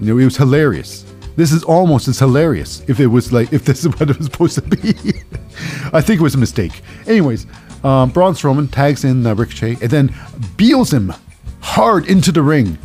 [0.00, 1.04] You know, it was hilarious.
[1.36, 4.26] This is almost as hilarious if it was like if this is what it was
[4.26, 4.90] supposed to be.
[5.92, 6.82] I think it was a mistake.
[7.06, 7.46] Anyways,
[7.84, 10.14] um, Braun Strowman tags in uh, Ricochet and then
[10.56, 11.12] beals him
[11.60, 12.78] hard into the ring.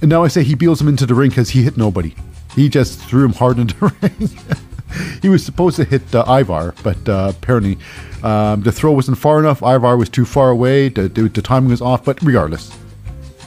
[0.00, 2.14] And now I say he beals him into the ring because he hit nobody.
[2.54, 5.20] He just threw him hard into the ring.
[5.22, 7.78] he was supposed to hit uh, Ivar, but uh, apparently
[8.22, 9.62] um, the throw wasn't far enough.
[9.62, 10.88] Ivar was too far away.
[10.88, 12.04] The, the, the timing was off.
[12.04, 12.76] But regardless,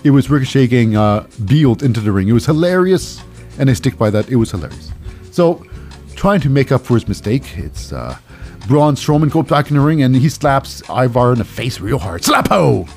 [0.04, 2.28] it was Ricochet getting uh, into the ring.
[2.28, 3.22] It was hilarious
[3.58, 4.30] and I stick by that.
[4.30, 4.92] It was hilarious.
[5.32, 5.66] So,
[6.16, 8.18] trying to make up for his mistake, it's uh,
[8.68, 12.00] Braun Strowman goes back in the ring and he slaps Ivar in the face real
[12.00, 12.24] hard.
[12.24, 12.88] Slap ho!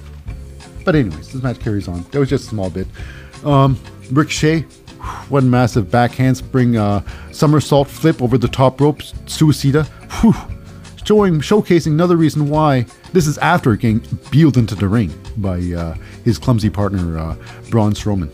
[0.84, 2.02] But anyways, this match carries on.
[2.12, 2.86] That was just a small bit.
[3.44, 3.78] Um,
[4.12, 4.60] Ricochet,
[5.28, 7.02] one massive back handspring uh,
[7.32, 9.86] somersault flip over the top rope, suicida.
[10.20, 10.34] Whew.
[11.04, 15.94] Showing, showcasing another reason why this is after getting beeled into the ring by uh,
[16.24, 17.36] his clumsy partner uh,
[17.70, 18.32] Braun Strowman.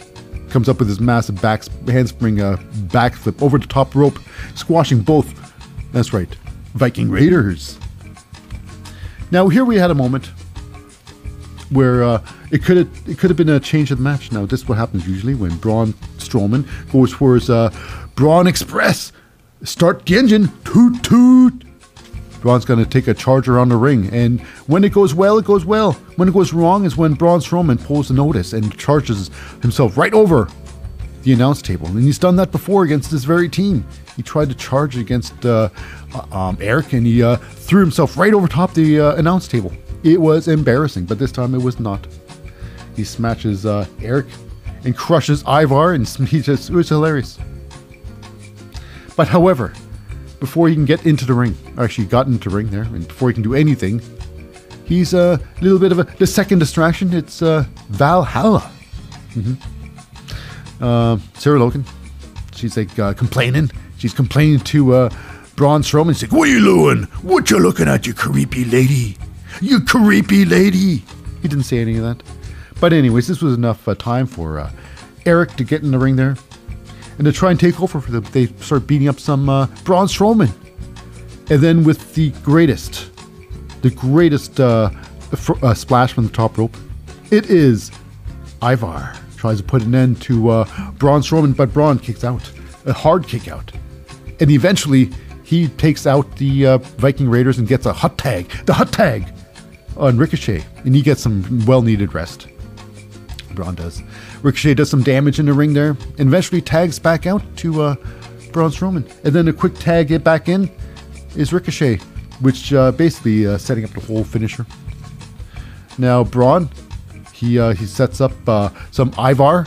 [0.50, 2.56] Comes up with his massive back handspring uh,
[2.88, 4.18] backflip over the top rope,
[4.54, 5.52] squashing both.
[5.92, 6.28] That's right,
[6.74, 7.78] Viking Raiders.
[9.30, 10.30] Now here we had a moment
[11.70, 14.30] where uh, it could have it could have been a change of the match.
[14.30, 17.74] Now this is what happens usually when Braun Strowman goes for his uh,
[18.14, 19.12] Braun Express.
[19.64, 21.64] Start the engine, toot toot.
[22.40, 25.44] Braun's going to take a charge around the ring, and when it goes well, it
[25.44, 25.92] goes well.
[26.16, 29.30] When it goes wrong is when Braun Strowman pulls the notice and charges
[29.62, 30.48] himself right over
[31.22, 31.86] the announce table.
[31.86, 33.86] And he's done that before against this very team.
[34.16, 35.68] He tried to charge against uh,
[36.14, 39.72] uh um, Erik, and he uh, threw himself right over top the uh, announce table.
[40.02, 42.06] It was embarrassing, but this time it was not.
[42.96, 44.26] He smashes uh, Erik
[44.84, 47.38] and crushes Ivar, and he just it was hilarious.
[49.16, 49.72] But however,
[50.40, 53.28] before he can get into the ring, actually got into the ring there, and before
[53.28, 54.02] he can do anything,
[54.84, 57.12] he's a little bit of a the second distraction.
[57.14, 58.70] It's uh, Valhalla.
[59.34, 59.71] Mm-hmm.
[60.82, 61.84] Uh, Sarah Logan,
[62.54, 63.70] she's like uh, complaining.
[63.98, 65.10] She's complaining to uh,
[65.54, 66.14] Braun Strowman.
[66.14, 67.04] She's like, "What are you doing?
[67.22, 69.16] What you looking at, you creepy lady?
[69.60, 71.04] You creepy lady."
[71.40, 72.22] He didn't say any of that.
[72.80, 74.72] But anyways, this was enough uh, time for uh,
[75.24, 76.36] Erik to get in the ring there
[77.16, 78.24] and to try and take over for them.
[78.32, 80.50] They start beating up some uh, Braun Strowman,
[81.48, 83.10] and then with the greatest,
[83.82, 84.90] the greatest uh,
[85.36, 86.76] fr- uh, splash from the top rope,
[87.30, 87.92] it is
[88.60, 92.48] Ivar tries to put an end to uh, Braun Strowman, but Braun kicks out,
[92.86, 93.72] a hard kick out,
[94.38, 95.10] and eventually
[95.42, 99.34] he takes out the uh, Viking Raiders and gets a hot tag, the hot tag
[99.96, 102.46] on Ricochet, and he gets some well-needed rest.
[103.50, 104.00] Braun does.
[104.42, 107.96] Ricochet does some damage in the ring there, and eventually tags back out to uh,
[108.52, 109.10] Braun Strowman.
[109.24, 110.70] And then a quick tag it back in
[111.34, 111.96] is Ricochet,
[112.42, 114.64] which uh, basically uh, setting up the whole finisher.
[115.98, 116.70] Now Braun,
[117.42, 119.66] he uh, he sets up uh, some Ivar,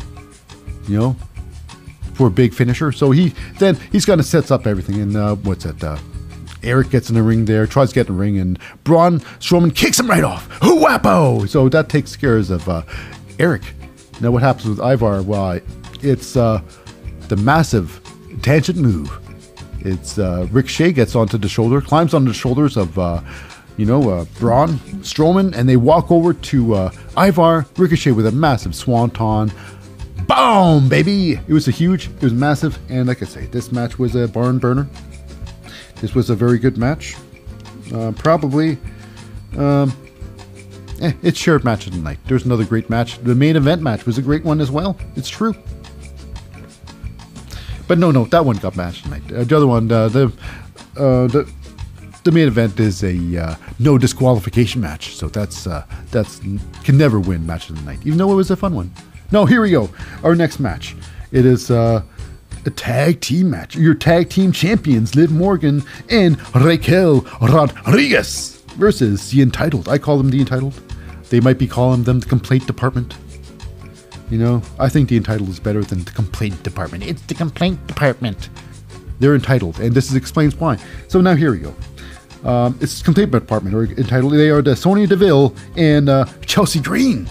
[0.87, 1.15] you know,
[2.13, 2.91] for a big finisher.
[2.93, 5.01] So he then he's kind of sets up everything.
[5.01, 5.83] And uh, what's that?
[5.83, 5.97] Uh,
[6.63, 9.75] Erik gets in the ring there, tries to get in the ring, and Braun Strowman
[9.75, 10.49] kicks him right off.
[10.61, 11.47] Whapo!
[11.47, 12.81] So that takes care of uh,
[13.37, 13.61] Erik.
[14.21, 15.21] Now, what happens with Ivar?
[15.21, 15.59] Well,
[16.01, 16.61] it's uh,
[17.27, 18.01] the massive
[18.41, 19.11] tangent move.
[19.81, 23.21] It's uh, Ricochet gets onto the shoulder, climbs onto the shoulders of, uh,
[23.77, 28.31] you know, uh, Braun Strowman, and they walk over to uh, Ivar Ricochet with a
[28.31, 29.51] massive swanton.
[30.27, 31.33] Boom, baby!
[31.33, 34.27] It was a huge, it was massive, and like I say, this match was a
[34.27, 34.87] barn burner.
[35.97, 37.15] This was a very good match.
[37.93, 38.77] Uh, probably,
[39.57, 39.93] um,
[41.01, 42.17] eh, it's shared match of the night.
[42.25, 43.19] There's another great match.
[43.19, 44.97] The main event match was a great one as well.
[45.15, 45.53] It's true.
[47.87, 49.21] But no, no, that one got matched tonight.
[49.31, 50.25] Uh, the other one, uh, the
[50.97, 51.51] uh, the
[52.25, 55.15] the main event is a uh, no disqualification match.
[55.15, 56.39] So that's uh, that's
[56.83, 58.91] can never win match of the night, even though it was a fun one.
[59.31, 59.89] No, here we go.
[60.23, 60.95] Our next match.
[61.31, 62.01] It is uh,
[62.65, 63.75] a tag team match.
[63.75, 69.87] Your tag team champions, Liv Morgan and Raquel Rodriguez versus the entitled.
[69.87, 70.73] I call them the entitled.
[71.29, 73.15] They might be calling them the complaint department.
[74.31, 77.03] You know, I think the entitled is better than the complaint department.
[77.05, 78.49] It's the complaint department.
[79.19, 80.77] They're entitled, and this is, explains why.
[81.07, 81.75] So now here we go.
[82.45, 84.33] Um, it's complaint department or entitled.
[84.33, 87.27] They are the Sonya Deville and uh, Chelsea Green.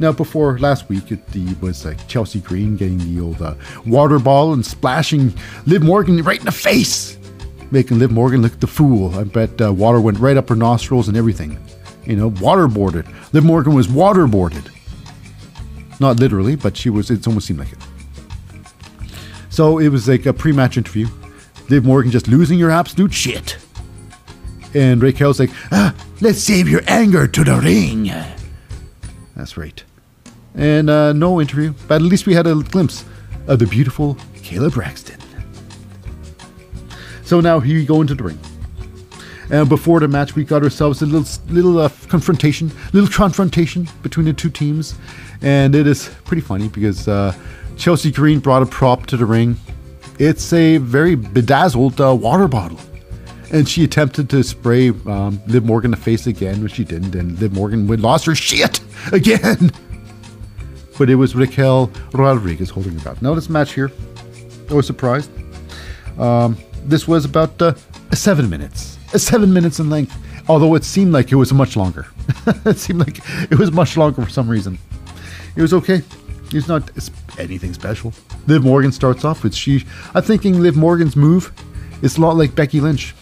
[0.00, 3.54] Now, before last week, it the, was like Chelsea Green getting the old uh,
[3.86, 5.32] water ball and splashing
[5.66, 7.16] Liv Morgan right in the face,
[7.70, 9.16] making Liv Morgan look the fool.
[9.16, 11.56] I bet uh, water went right up her nostrils and everything.
[12.04, 13.06] You know, waterboarded.
[13.32, 14.68] Liv Morgan was waterboarded.
[16.00, 17.12] Not literally, but she was.
[17.12, 17.78] It almost seemed like it.
[19.50, 21.06] So it was like a pre-match interview.
[21.68, 23.56] Liv Morgan just losing your absolute shit.
[24.74, 28.12] And Raquel's like, ah, let's save your anger to the ring.
[29.36, 29.82] That's right.
[30.54, 33.04] And uh, no interview, but at least we had a glimpse
[33.46, 35.18] of the beautiful Kayla Braxton.
[37.24, 38.38] So now here we go into the ring.
[39.50, 44.26] And before the match, we got ourselves a little little uh, confrontation, little confrontation between
[44.26, 44.94] the two teams,
[45.42, 47.34] and it is pretty funny because uh,
[47.76, 49.56] Chelsea Green brought a prop to the ring.
[50.18, 52.78] It's a very bedazzled uh, water bottle,
[53.52, 57.38] and she attempted to spray um, Liv Morgan the face again, which she didn't, and
[57.38, 58.80] Liv Morgan would lost her shit
[59.12, 59.70] again.
[60.98, 63.22] But it was Raquel Rodriguez holding her back.
[63.22, 63.90] Now this match here,
[64.70, 65.30] I was surprised.
[66.18, 67.74] Um, this was about uh,
[68.12, 70.16] seven minutes, seven minutes in length.
[70.48, 72.06] Although it seemed like it was much longer.
[72.64, 73.20] it seemed like
[73.50, 74.76] it was much longer for some reason.
[75.54, 76.02] It was okay.
[76.52, 76.90] It's not
[77.38, 78.12] anything special.
[78.46, 79.84] Liv Morgan starts off with she.
[80.14, 81.52] I'm thinking Liv Morgan's move
[82.02, 83.14] is a lot like Becky Lynch.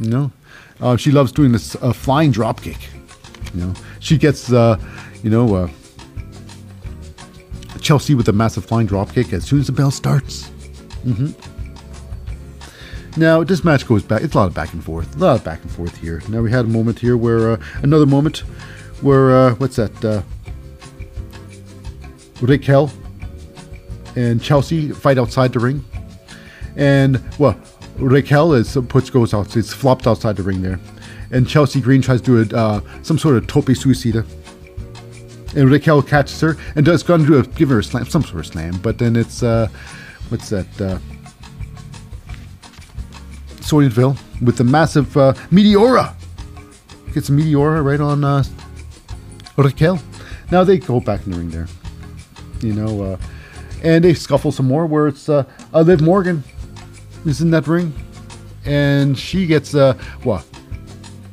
[0.00, 0.32] You know,
[0.80, 2.78] uh, she loves doing this uh, flying drop kick.
[3.54, 4.78] You know, she gets uh,
[5.22, 5.68] you know uh,
[7.80, 10.50] Chelsea with a massive flying drop kick as soon as the bell starts.
[11.04, 11.32] Mm-hmm.
[13.18, 14.22] Now this match goes back.
[14.22, 15.16] It's a lot of back and forth.
[15.16, 16.20] A lot of back and forth here.
[16.28, 18.38] Now we had a moment here where uh, another moment
[19.00, 20.04] where uh, what's that?
[20.04, 20.22] Uh,
[22.42, 22.90] Raquel
[24.14, 25.84] and Chelsea fight outside the ring,
[26.76, 27.58] and well,
[27.98, 29.56] Raquel is puts goes out.
[29.56, 30.78] It's flopped outside the ring there,
[31.30, 34.26] and Chelsea Green tries to do a, uh, some sort of tope suicida.
[35.56, 38.22] And Raquel catches her and does going to do a, give her a slam, some
[38.22, 39.68] sort of slam, but then it's uh,
[40.28, 40.80] what's that?
[40.80, 40.98] Uh,
[43.62, 46.14] Sonya Deville with the massive uh, Meteora.
[47.14, 48.44] Gets a Meteora right on uh,
[49.56, 50.00] Raquel.
[50.50, 51.66] Now they go back in the ring there.
[52.60, 53.16] You know, uh,
[53.82, 56.44] and they scuffle some more where it's uh, Liv Morgan
[57.26, 57.92] is in that ring.
[58.64, 60.44] And she gets, uh, what?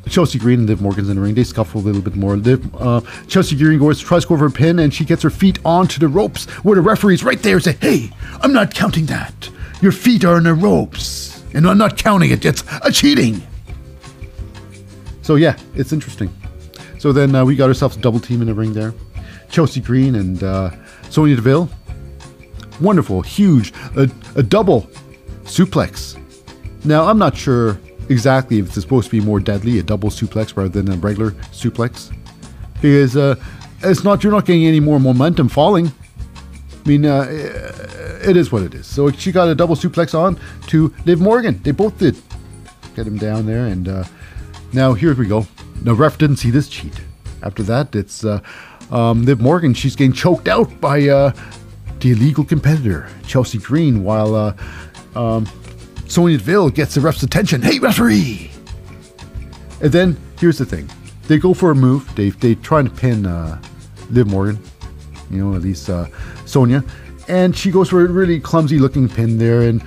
[0.09, 1.33] Chelsea Green and Liv Morgan's in the ring.
[1.33, 2.35] They scuffle a little bit more.
[2.35, 5.29] Liv, uh, Chelsea Green goes, tries to go over a pin, and she gets her
[5.29, 8.11] feet onto the ropes where the referee's right there and say, Hey,
[8.41, 9.49] I'm not counting that.
[9.81, 11.43] Your feet are in the ropes.
[11.53, 12.45] And I'm not counting it.
[12.45, 13.41] It's a cheating.
[15.21, 16.33] So, yeah, it's interesting.
[16.97, 18.93] So then uh, we got ourselves a double team in the ring there.
[19.49, 20.71] Chelsea Green and uh,
[21.09, 21.69] Sonya Deville.
[22.81, 24.89] Wonderful, huge, a, a double
[25.43, 26.19] suplex.
[26.85, 27.79] Now, I'm not sure
[28.09, 31.31] exactly if it's supposed to be more deadly, a double suplex rather than a regular
[31.51, 32.13] suplex.
[32.75, 33.35] Because uh,
[33.81, 35.87] it's not, you're not getting any more momentum falling.
[35.87, 37.27] I mean, uh,
[38.25, 38.85] it is what it is.
[38.85, 40.37] So she got a double suplex on
[40.67, 41.61] to Liv Morgan.
[41.63, 42.17] They both did
[42.95, 43.67] get him down there.
[43.67, 44.03] And uh,
[44.73, 45.47] now here we go.
[45.81, 46.93] The ref didn't see this cheat.
[47.41, 48.41] After that, it's uh,
[48.91, 49.73] um, Liv Morgan.
[49.73, 51.33] She's getting choked out by uh,
[51.99, 54.53] the illegal competitor, Chelsea Green, while uh,
[55.15, 55.47] um,
[56.07, 57.61] Sonya Deville gets the ref's attention.
[57.61, 58.51] Hey, referee!
[59.81, 60.89] And then here's the thing:
[61.27, 62.13] they go for a move.
[62.15, 63.61] They they try to pin uh,
[64.09, 64.59] Liv Morgan,
[65.29, 66.07] you know, at least uh,
[66.45, 66.83] Sonya,
[67.27, 69.83] and she goes for a really clumsy looking pin there, and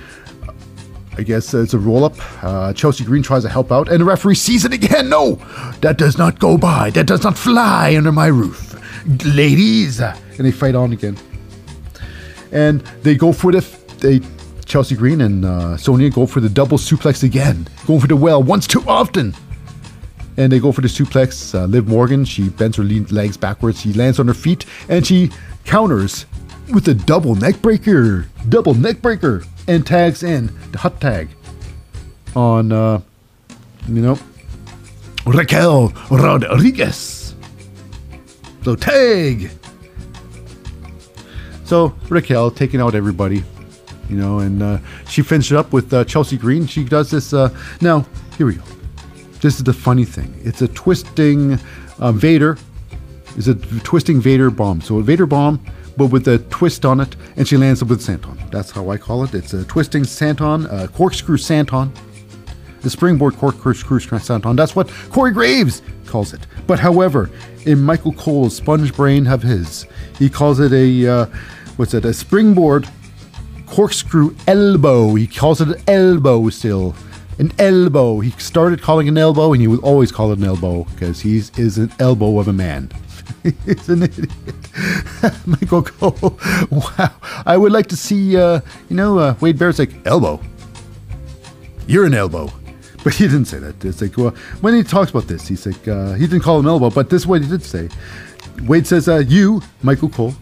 [1.17, 2.15] I guess it's a roll up.
[2.43, 5.09] Uh, Chelsea Green tries to help out, and the referee sees it again.
[5.09, 5.35] No,
[5.81, 6.89] that does not go by.
[6.91, 8.75] That does not fly under my roof,
[9.25, 9.99] ladies.
[9.99, 11.17] And they fight on again,
[12.51, 13.61] and they go for the
[13.99, 14.19] they
[14.67, 18.43] Chelsea Green and uh, Sonya go for the double suplex again, going for the well
[18.43, 19.33] once too often.
[20.35, 21.55] And they go for the suplex.
[21.55, 23.81] Uh, Liv Morgan, she bends her legs backwards.
[23.81, 25.31] She lands on her feet and she
[25.65, 26.25] counters
[26.71, 28.27] with a double neck breaker.
[28.49, 29.43] Double neck breaker.
[29.67, 31.29] And tags in the hot tag
[32.35, 33.01] on, uh,
[33.87, 34.19] you know,
[35.25, 37.35] Raquel Rodriguez.
[38.63, 39.49] So tag.
[41.63, 43.43] So Raquel taking out everybody
[44.09, 44.77] you know, and uh,
[45.07, 46.67] she finished it up with uh, Chelsea Green.
[46.67, 47.33] She does this.
[47.33, 47.49] Uh,
[47.81, 48.05] now,
[48.37, 48.63] here we go.
[49.41, 50.33] This is the funny thing.
[50.43, 51.59] It's a twisting
[51.99, 52.57] uh, Vader.
[53.37, 54.81] Is a twisting Vader bomb.
[54.81, 55.63] So a Vader bomb,
[55.95, 58.49] but with a twist on it, and she lands it with senton.
[58.49, 59.35] That's how I call it.
[59.35, 61.95] It's a twisting senton, uh, corkscrew senton.
[62.81, 64.55] The springboard corkscrew senton.
[64.55, 66.47] That's what Corey Graves calls it.
[66.65, 67.29] But however,
[67.65, 69.85] in Michael Cole's sponge brain have his,
[70.17, 71.25] he calls it a uh,
[71.75, 72.05] what's it?
[72.05, 72.87] A springboard
[73.67, 75.13] corkscrew elbow.
[75.15, 76.95] He calls it an elbow still.
[77.39, 78.19] An elbow.
[78.19, 81.37] He started calling an elbow and he will always call it an elbow because he
[81.37, 82.89] is an elbow of a man.
[83.43, 84.31] He's an idiot.
[85.45, 86.39] Michael Cole.
[86.71, 87.13] Wow.
[87.45, 90.41] I would like to see, uh, you know, uh, Wade Barrett's like, elbow.
[91.87, 92.51] You're an elbow.
[93.03, 93.85] But he didn't say that.
[93.85, 96.67] It's like, well, when he talks about this, he's like, uh, he didn't call him
[96.67, 97.87] elbow, but this is what he did say.
[98.63, 100.33] Wade says, uh, you, Michael Cole,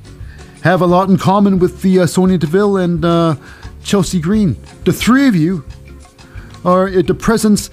[0.65, 3.35] have a lot in common with the uh, Sonya Deville and uh,
[3.83, 4.57] Chelsea Green.
[4.83, 5.63] The three of you
[6.65, 7.69] are uh, the presence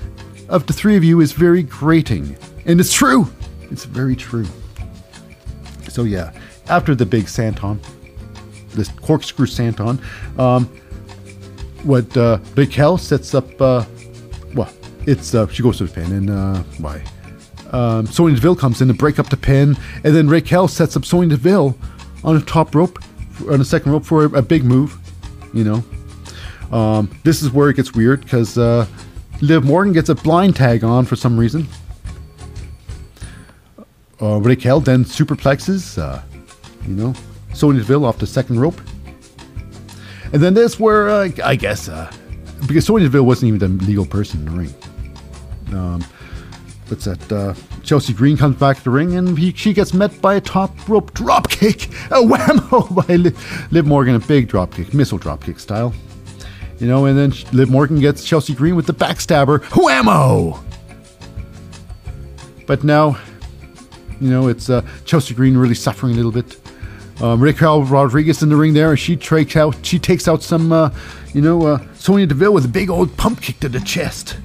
[0.51, 2.36] of the three of you is very grating,
[2.66, 3.28] and it's true.
[3.70, 4.44] It's very true.
[5.89, 6.32] So yeah,
[6.69, 7.78] after the big senton,
[8.74, 9.98] this corkscrew senton,
[10.39, 10.66] um,
[11.85, 13.59] what uh, Raquel sets up.
[13.59, 13.86] Uh,
[14.55, 14.70] well,
[15.06, 17.02] it's uh, she goes to the pin, and uh, why?
[17.70, 21.06] Um, Sonya Deville comes in to break up the pin, and then Raquel sets up
[21.06, 21.74] Sonya Deville
[22.24, 22.99] on the top rope,
[23.51, 24.97] on the second rope for a, big move.
[25.53, 28.86] You know, um, this is where it gets weird because uh,
[29.40, 31.66] Liv Morgan gets a blind tag on for some reason.
[34.20, 36.23] Uh, Raquel then superplexes, uh,
[36.86, 37.12] you know,
[37.55, 38.81] Sonya Deville off the second rope.
[40.32, 42.11] And then this where uh, I guess uh,
[42.66, 44.74] because Sonya Deville wasn't even the legal person in the ring.
[45.73, 46.05] Um,
[46.93, 47.32] what's that?
[47.32, 50.40] Uh, Chelsea Green comes back to the ring and he, she gets met by a
[50.43, 55.16] top rope drop kick, a whammo by Liv, Liv Morgan, a big drop kick, missile
[55.16, 55.94] drop kick style.
[56.78, 60.62] You know, and then Liv Morgan gets Chelsea Green with the backstabber, whammo.
[62.66, 63.19] But now,
[64.20, 66.59] you know, it's uh, Chelsea Green really suffering a little bit.
[67.23, 70.73] Um, Raquel Rodriguez in the ring there, and she takes out she takes out some,
[70.73, 70.90] uh,
[71.32, 74.36] you know, uh, Sonya Deville with a big old pump kick to the chest.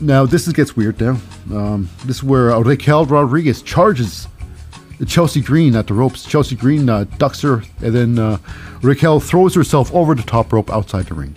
[0.00, 1.18] Now this is, gets weird now.
[1.50, 4.28] Um, this is where uh, Raquel Rodriguez charges
[4.98, 6.24] the Chelsea Green at the ropes.
[6.24, 8.38] Chelsea Green uh, ducks her, and then uh,
[8.82, 11.34] Raquel throws herself over the top rope outside the ring.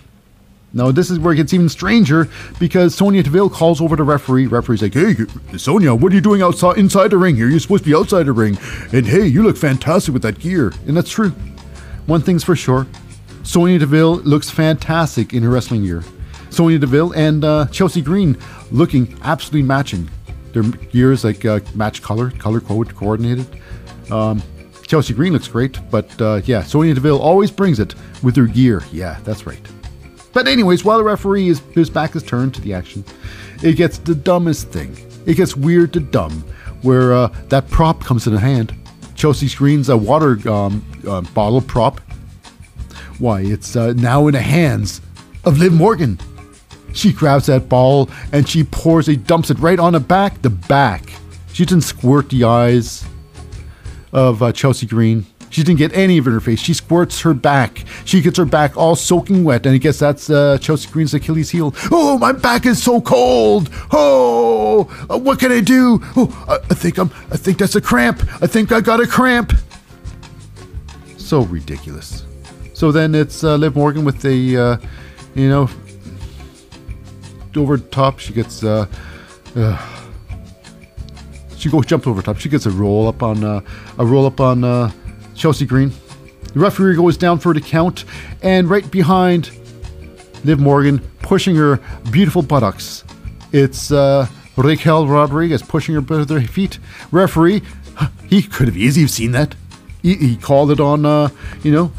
[0.72, 2.28] Now this is where it gets even stranger
[2.60, 4.48] because Sonya Deville calls over the referee.
[4.48, 5.16] Referee's like, "Hey,
[5.58, 7.50] Sonya, what are you doing outside inside the ring here?
[7.50, 8.58] You're supposed to be outside the ring."
[8.94, 11.32] And hey, you look fantastic with that gear, and that's true.
[12.06, 12.88] One thing's for sure,
[13.44, 16.04] Sonya Deville looks fantastic in her wrestling gear.
[16.50, 18.38] Sonya Deville and uh, Chelsea Green
[18.72, 20.10] looking absolutely matching.
[20.54, 23.48] Their gears like uh, match color, color code coordinated.
[24.12, 24.42] Um,
[24.88, 27.94] Chelsea Green looks great, but uh, yeah, Sonya Deville always brings it
[28.24, 28.84] with her gear.
[28.92, 29.62] Yeah, that's right.
[30.34, 33.04] But anyways, while the referee is his back is turned to the action,
[33.62, 34.98] it gets the dumbest thing.
[35.26, 36.44] It gets weird to dumb,
[36.82, 38.76] where uh, that prop comes in hand.
[39.16, 42.00] Chelsea Green's a water um, uh, bottle prop.
[43.20, 45.02] Why, it's uh, now in the hands
[45.44, 46.18] of Liv Morgan.
[47.00, 50.42] She grabs that ball and she pours it, dumps it right on the back.
[50.42, 51.04] The back.
[51.54, 53.06] She didn't squirt the eyes
[54.12, 55.26] of uh, Chelsea Green.
[55.50, 56.60] She didn't get any of it in her face.
[56.60, 57.86] She squirts her back.
[58.04, 61.50] She gets her back all soaking wet, and I guess that's uh, Chelsea Green's Achilles
[61.50, 61.74] heel.
[61.90, 63.70] Oh, my back is so cold.
[63.92, 66.02] Oh, uh, what can I do?
[66.18, 67.10] Oh, I, I think I'm.
[67.32, 68.22] I think that's a cramp.
[68.44, 69.54] I think I got a cramp.
[71.18, 72.26] So ridiculous.
[72.74, 74.78] So then it's uh, Liv Morgan with the, uh,
[75.34, 75.70] you know,
[77.56, 78.20] over top.
[78.20, 78.64] She gets.
[78.64, 78.86] Uh,
[79.56, 79.88] uh,
[81.58, 82.38] she goes jumps over top.
[82.38, 83.62] She gets a roll up on uh,
[83.98, 84.92] a roll up on uh,
[85.36, 85.92] Chelsea Green.
[86.54, 88.06] The referee goes down for the count,
[88.42, 89.52] and right behind
[90.44, 91.80] Liv Morgan, pushing her
[92.12, 93.04] beautiful buttocks,
[93.52, 94.28] it's uh,
[94.58, 96.80] Raquel Rodriguez pushing her with her feet.
[97.12, 97.62] Referee,
[98.28, 99.56] he could have easily seen that.
[100.02, 101.30] He, he called it on, uh,
[101.62, 101.92] you know,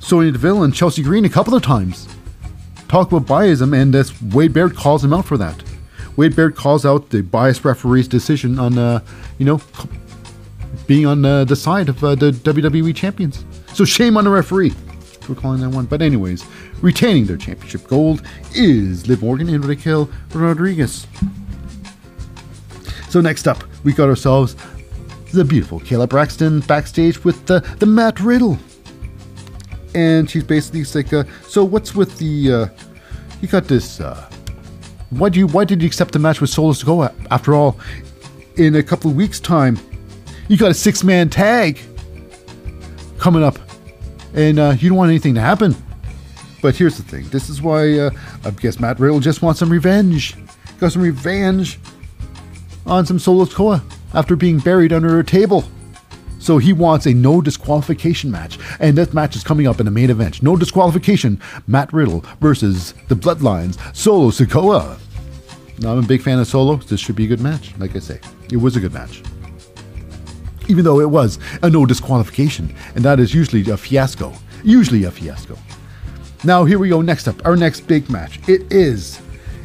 [0.00, 2.08] Sonya Deville and Chelsea Green a couple of times.
[2.88, 5.62] Talk about biasm, and this Wade Barrett calls him out for that.
[6.16, 9.00] Wade Barrett calls out the biased referee's decision on, uh,
[9.38, 9.60] you know,
[10.86, 13.44] being on uh, the side of uh, the WWE champions.
[13.74, 14.70] So shame on the referee
[15.20, 15.84] for calling that one.
[15.84, 16.44] But anyways,
[16.80, 18.22] retaining their championship gold
[18.54, 21.06] is Liv Morgan and Raquel Rodriguez.
[23.10, 24.56] So next up, we got ourselves
[25.32, 28.58] the beautiful Kayla Braxton backstage with the, the Matt Riddle.
[29.94, 32.66] And she's basically like, uh, so what's with the, uh,
[33.40, 34.30] you got this, uh,
[35.10, 37.14] why do you, why did you accept the match with Solo Sikoa?
[37.30, 37.78] After all,
[38.56, 39.78] in a couple of weeks' time,
[40.48, 41.78] you got a six man tag
[43.18, 43.58] coming up,
[44.34, 45.74] and uh, you don't want anything to happen.
[46.60, 48.10] But here's the thing this is why uh,
[48.44, 50.34] I guess Matt Riddle just wants some revenge.
[50.80, 51.78] Got some revenge
[52.86, 53.82] on some Solo Sikoa
[54.14, 55.64] after being buried under a table.
[56.48, 58.58] So he wants a no disqualification match.
[58.80, 60.42] And that match is coming up in the main event.
[60.42, 61.38] No disqualification.
[61.66, 63.76] Matt Riddle versus the Bloodlines.
[63.94, 64.98] Solo Sikoa.
[65.80, 66.76] Now, I'm a big fan of Solo.
[66.76, 67.74] This should be a good match.
[67.76, 68.18] Like I say,
[68.50, 69.22] it was a good match
[70.68, 74.34] even though it was a no disqualification, and that is usually a fiasco.
[74.62, 75.56] Usually a fiasco.
[76.44, 77.00] Now, here we go.
[77.00, 78.38] Next up, our next big match.
[78.48, 79.20] It is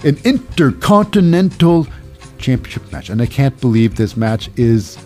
[0.05, 1.87] an Intercontinental
[2.37, 4.97] Championship match, and I can't believe this match is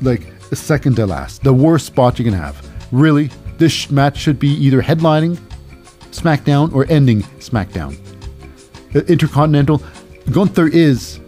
[0.00, 2.68] like the second to last, the worst spot you can have.
[2.92, 5.38] Really, this match should be either headlining
[6.10, 7.96] SmackDown or ending SmackDown.
[9.08, 9.82] Intercontinental,
[10.30, 11.20] Gunther is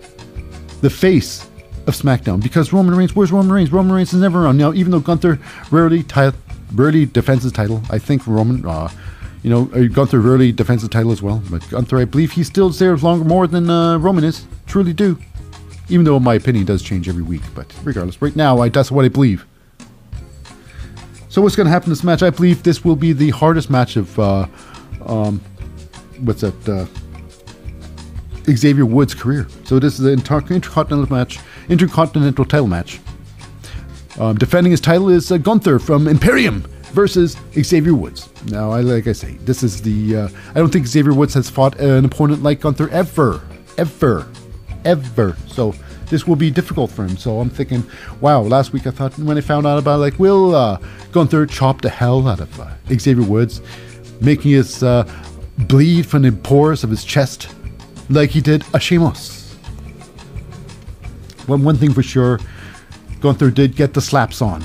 [0.83, 1.49] the face
[1.87, 3.73] of SmackDown because Roman Reigns, where's Roman Reigns?
[3.73, 4.75] Roman Reigns is never around now.
[4.75, 5.39] Even though Gunther
[5.71, 6.37] rarely ti-
[6.75, 8.91] rarely defends his title, I think Roman, uh,
[9.43, 11.43] you know, uh, Gunther rarely defends the title as well.
[11.51, 14.45] But Gunther, I believe he still serves longer more than uh, Roman is.
[14.67, 15.19] Truly do.
[15.89, 19.05] Even though my opinion does change every week, but regardless, right now I that's what
[19.05, 19.47] I believe.
[21.29, 22.23] So what's going to happen in this match?
[22.23, 24.47] I believe this will be the hardest match of, uh,
[25.05, 25.41] um,
[26.21, 26.69] what's that?
[26.69, 26.87] Uh,
[28.53, 29.49] Xavier Woods' career.
[29.65, 33.01] So this is an intercontinental match, intercontinental title match.
[34.19, 36.61] Um, defending his title is uh, Gunther from Imperium
[36.93, 38.29] versus Xavier Woods.
[38.47, 40.17] Now, I like I say, this is the.
[40.17, 43.43] Uh, I don't think Xavier Woods has fought an opponent like Gunther ever,
[43.77, 44.29] ever,
[44.85, 45.37] ever.
[45.47, 45.75] So
[46.11, 47.17] this will be difficult for him.
[47.17, 47.85] So I'm thinking,
[48.21, 48.41] wow.
[48.43, 50.79] Last week I thought when I found out about like will uh,
[51.13, 53.61] Gunther chop the hell out of uh, Xavier Woods,
[54.21, 55.11] making his uh,
[55.59, 57.49] bleed from the pores of his chest,
[58.11, 59.55] like he did a Sheamus.
[61.47, 62.41] One one thing for sure,
[63.21, 64.65] Gunther did get the slaps on.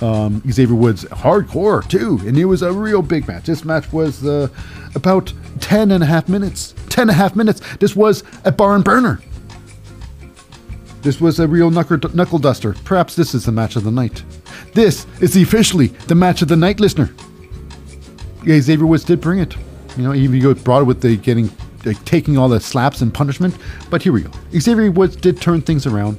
[0.00, 3.46] Um, Xavier Woods hardcore too, and it was a real big match.
[3.46, 4.48] This match was uh,
[4.96, 5.32] about
[5.72, 6.74] 10 and a half minutes.
[6.90, 7.62] 10 and a half minutes.
[7.78, 9.22] This was a barn burner.
[11.00, 12.74] This was a real knuckle, duster.
[12.84, 14.22] Perhaps this is the match of the night.
[14.74, 17.14] This is officially the match of the night, listener.
[18.44, 19.56] Yeah, Xavier Woods did bring it.
[19.96, 21.50] You know, even he brought it with the getting,
[21.86, 23.56] like, taking all the slaps and punishment.
[23.88, 24.30] But here we go.
[24.54, 26.18] Xavier Woods did turn things around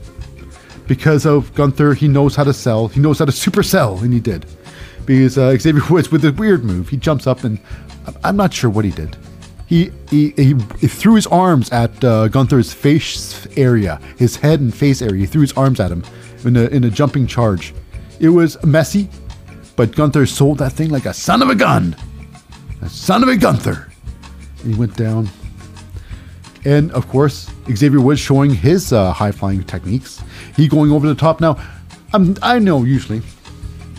[0.88, 1.94] because of Gunther.
[1.94, 2.88] He knows how to sell.
[2.88, 4.48] He knows how to super sell, and he did.
[5.06, 7.60] Because uh, Xavier Woods, with a weird move, he jumps up and
[8.24, 9.16] I'm not sure what he did.
[9.74, 15.02] He, he, he, threw his arms at uh, Gunther's face area, his head and face
[15.02, 15.22] area.
[15.22, 16.04] He threw his arms at him
[16.46, 17.74] in a, in a jumping charge.
[18.20, 19.10] It was messy,
[19.76, 21.96] but Gunther sold that thing like a son of a gun.
[22.84, 23.90] A son of a Gunther.
[24.62, 25.28] And he went down.
[26.66, 30.22] And of course, Xavier Woods showing his uh, high flying techniques.
[30.56, 31.42] He going over the top.
[31.42, 31.60] Now,
[32.14, 33.24] I'm, I know usually,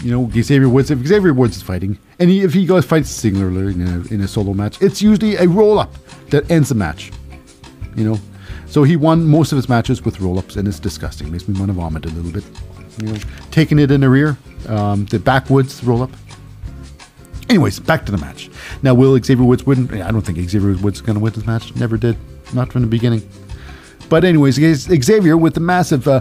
[0.02, 3.06] you know, Xavier Woods, if Xavier Woods is fighting, and he, if he goes fight
[3.06, 5.92] singularly in a, in a solo match, it's usually a roll up
[6.30, 7.12] that ends the match.
[7.96, 8.18] You know,
[8.66, 11.30] so he won most of his matches with roll ups, and it's disgusting.
[11.30, 12.44] Makes me want to vomit a little bit.
[13.00, 13.18] You know,
[13.50, 14.36] taking it in the rear,
[14.68, 16.10] um, the backwoods roll up.
[17.48, 18.50] Anyways, back to the match.
[18.82, 19.88] Now, will Xavier Woods win?
[20.02, 21.74] I don't think Xavier Woods is going to win this match.
[21.76, 22.16] Never did.
[22.52, 23.28] Not from the beginning.
[24.08, 26.20] But anyways, Xavier with the massive uh,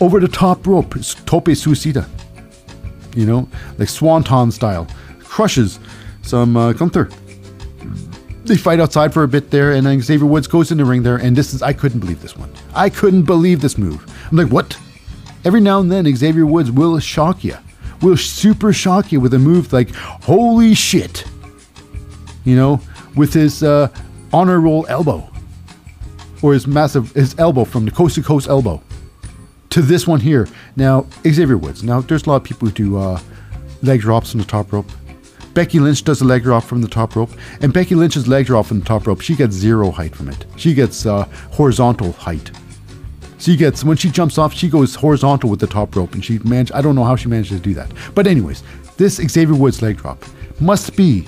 [0.00, 0.90] over the top rope,
[1.26, 2.08] tope suicida.
[3.16, 3.48] You know,
[3.78, 4.86] like swanton style
[5.24, 5.80] crushes
[6.22, 7.08] some uh, Gunther.
[8.44, 11.02] They fight outside for a bit there, and then Xavier Woods goes in the ring
[11.02, 12.52] there, and this is I couldn't believe this one.
[12.74, 14.06] I couldn't believe this move.
[14.30, 14.78] I'm like, what?
[15.44, 17.56] Every now and then, Xavier Woods will shock you,
[18.02, 21.24] will super shock you with a move like, holy shit.
[22.44, 22.80] You know,
[23.16, 23.88] with his uh,
[24.32, 25.28] honor roll elbow,
[26.42, 28.80] or his massive his elbow from the coast to coast elbow
[29.76, 30.48] to this one here.
[30.74, 31.82] Now, Xavier Woods.
[31.82, 33.20] Now, there's a lot of people who do uh,
[33.82, 34.90] leg drops from the top rope.
[35.52, 37.30] Becky Lynch does a leg drop from the top rope,
[37.60, 40.46] and Becky Lynch's leg drop from the top rope, she gets zero height from it.
[40.56, 42.50] She gets uh, horizontal height.
[43.36, 46.38] She gets when she jumps off, she goes horizontal with the top rope, and she
[46.38, 46.72] managed.
[46.72, 48.62] I don't know how she managed to do that, but anyways,
[48.96, 50.24] this Xavier Woods leg drop
[50.58, 51.26] must be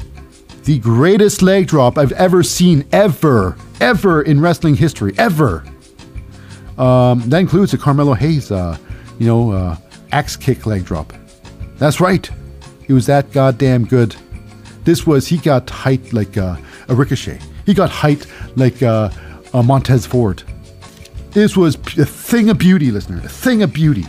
[0.65, 5.66] the greatest leg drop I've ever seen, ever, ever in wrestling history, ever.
[6.78, 8.78] Um, that includes the Carmelo Hayes, uh,
[9.18, 9.76] you know, uh,
[10.12, 11.12] axe kick leg drop.
[11.76, 12.30] That's right.
[12.86, 14.14] He was that goddamn good.
[14.84, 16.56] This was, he got height like uh,
[16.88, 17.40] a ricochet.
[17.66, 18.26] He got height
[18.56, 19.10] like uh,
[19.52, 20.42] a Montez Ford.
[21.32, 23.18] This was a thing of beauty, listener.
[23.18, 24.06] A thing of beauty.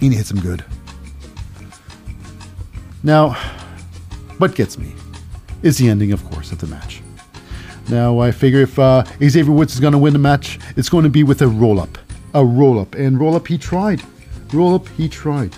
[0.00, 0.64] And he hits him good.
[3.02, 3.34] Now,
[4.38, 4.94] what gets me
[5.62, 7.02] is the ending, of course, of the match.
[7.88, 11.04] Now, I figure if uh, Xavier Woods is going to win the match, it's going
[11.04, 11.96] to be with a roll up.
[12.34, 12.94] A roll up.
[12.94, 14.02] And roll up, he tried.
[14.52, 15.54] Roll up, he tried.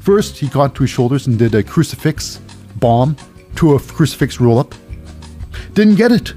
[0.00, 2.40] First, he got to his shoulders and did a crucifix
[2.76, 3.16] bomb
[3.56, 4.74] to a crucifix roll up.
[5.74, 6.32] Didn't get it.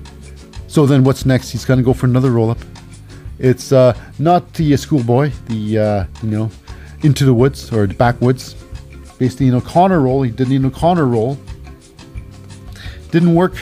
[0.67, 1.51] So then what's next?
[1.51, 2.57] He's going to go for another roll up.
[3.39, 6.51] It's uh, not the uh, schoolboy, the, uh, you know,
[7.03, 8.55] into the woods or the backwoods.
[9.17, 10.23] Basically, you know, Connor roll.
[10.23, 11.37] He did an O'Connor roll.
[13.11, 13.53] Didn't work.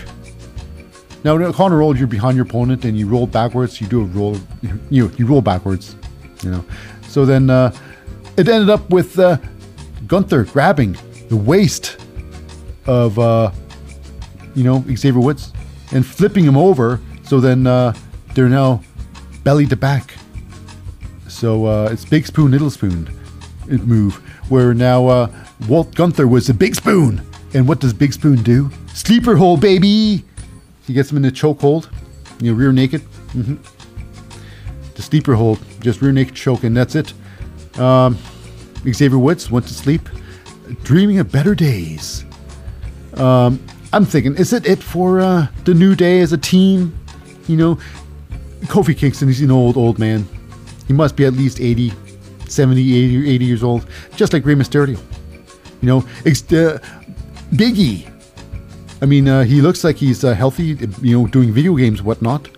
[1.23, 3.80] Now, a Connor roll, you're behind your opponent and you roll backwards.
[3.80, 4.38] You do a roll,
[4.89, 5.95] you you roll backwards,
[6.43, 6.65] you know.
[7.07, 7.72] So then uh,
[8.38, 9.38] it ended up with uh,
[10.07, 10.98] Gunther grabbing
[11.30, 11.98] the waist
[12.88, 13.52] of, uh,
[14.56, 15.53] you know, Xavier Woods
[15.91, 16.99] and flipping him over.
[17.23, 17.93] So then uh,
[18.34, 18.81] they're now
[19.43, 20.15] belly to back.
[21.27, 23.10] So uh, it's big spoon, little spoon
[23.68, 24.15] move,
[24.49, 25.31] where now uh,
[25.68, 27.22] Walt Gunther was the big spoon.
[27.53, 28.69] And what does Big Spoon do?
[28.93, 30.23] Sleeper hole, baby!
[30.86, 31.90] He gets him in the chokehold,
[32.41, 33.02] you know, rear naked.
[33.34, 33.56] Mm-hmm.
[34.95, 37.14] The sleeper hold, just rear naked choke, and that's it.
[37.80, 38.18] Um,
[38.88, 40.10] Xavier Woods went to sleep,
[40.84, 42.26] dreaming of better days.
[43.16, 43.64] Um,
[43.94, 46.98] I'm thinking, is it it for uh, the New Day as a team?
[47.48, 47.80] You know,
[48.62, 50.28] Kofi Kingston, he's an old, old man.
[50.88, 51.94] He must be at least 80,
[52.48, 53.86] 70, 80, 80 years old,
[54.16, 54.99] just like Rey Mysterio.
[55.82, 56.80] You know, ex- uh,
[57.52, 58.10] Biggie.
[59.02, 62.49] I mean, uh, he looks like he's uh, healthy, you know, doing video games, whatnot.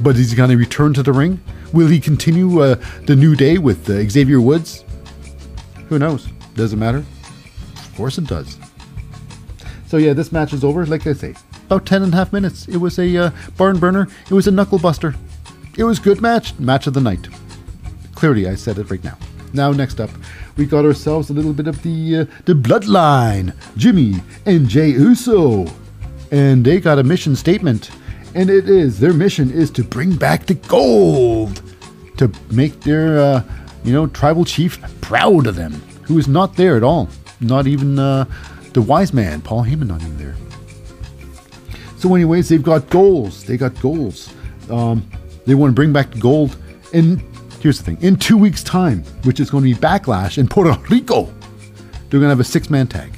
[0.00, 1.42] But is he going to return to the ring?
[1.72, 2.76] Will he continue uh,
[3.06, 4.84] the New Day with uh, Xavier Woods?
[5.88, 6.26] Who knows?
[6.54, 7.04] Doesn't matter.
[7.74, 8.58] Of course it does.
[9.88, 10.86] So yeah, this match is over.
[10.86, 11.34] Like I say,
[11.66, 12.68] about 10 and a half minutes.
[12.68, 14.08] It was a uh, barn burner.
[14.30, 15.14] It was a knuckle buster.
[15.76, 17.28] it was good match, match of the night.
[18.14, 19.18] Clearly, I said it right now.
[19.52, 20.10] Now, next up,
[20.56, 24.16] we got ourselves a little bit of the uh, the bloodline, Jimmy
[24.46, 25.66] and Jey Uso,
[26.30, 27.90] and they got a mission statement,
[28.34, 31.62] and it is their mission is to bring back the gold,
[32.16, 33.42] to make their uh,
[33.84, 35.72] you know tribal chief proud of them,
[36.04, 37.08] who is not there at all,
[37.40, 38.24] not even uh,
[38.72, 40.36] the wise man Paul Heyman, not even there.
[42.02, 43.44] So, anyways, they've got goals.
[43.44, 44.34] They got goals.
[44.68, 45.08] Um,
[45.46, 46.56] they want to bring back the gold.
[46.92, 47.22] And
[47.62, 50.78] here's the thing: in two weeks' time, which is going to be Backlash in Puerto
[50.90, 51.24] Rico,
[52.10, 53.12] they're going to have a six-man tag.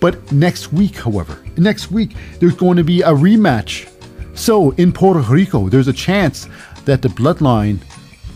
[0.00, 3.90] But next week, however, next week there's going to be a rematch.
[4.36, 6.48] So in Puerto Rico, there's a chance
[6.84, 7.78] that the Bloodline,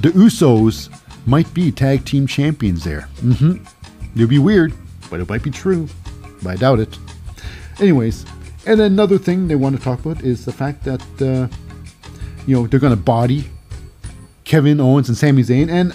[0.00, 0.88] the Usos,
[1.26, 3.08] might be tag team champions there.
[3.16, 3.64] Mm-hmm.
[4.14, 4.72] It'll be weird,
[5.10, 5.88] but it might be true.
[6.42, 6.98] But I doubt it.
[7.80, 8.24] Anyways,
[8.66, 11.48] and another thing they want to talk about is the fact that uh,
[12.46, 13.44] you know they're going to body
[14.48, 15.94] Kevin Owens and Sami Zayn, and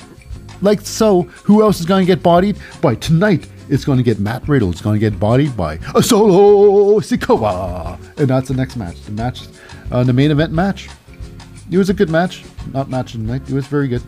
[0.61, 2.57] like so, who else is going to get bodied?
[2.81, 4.69] By tonight, it's going to get Matt Riddle.
[4.69, 9.01] It's going to get bodied by a Solo Sikoa, and that's the next match.
[9.01, 9.47] The match,
[9.91, 10.88] uh, the main event match.
[11.71, 13.41] It was a good match, not match of night.
[13.49, 14.03] It was very good.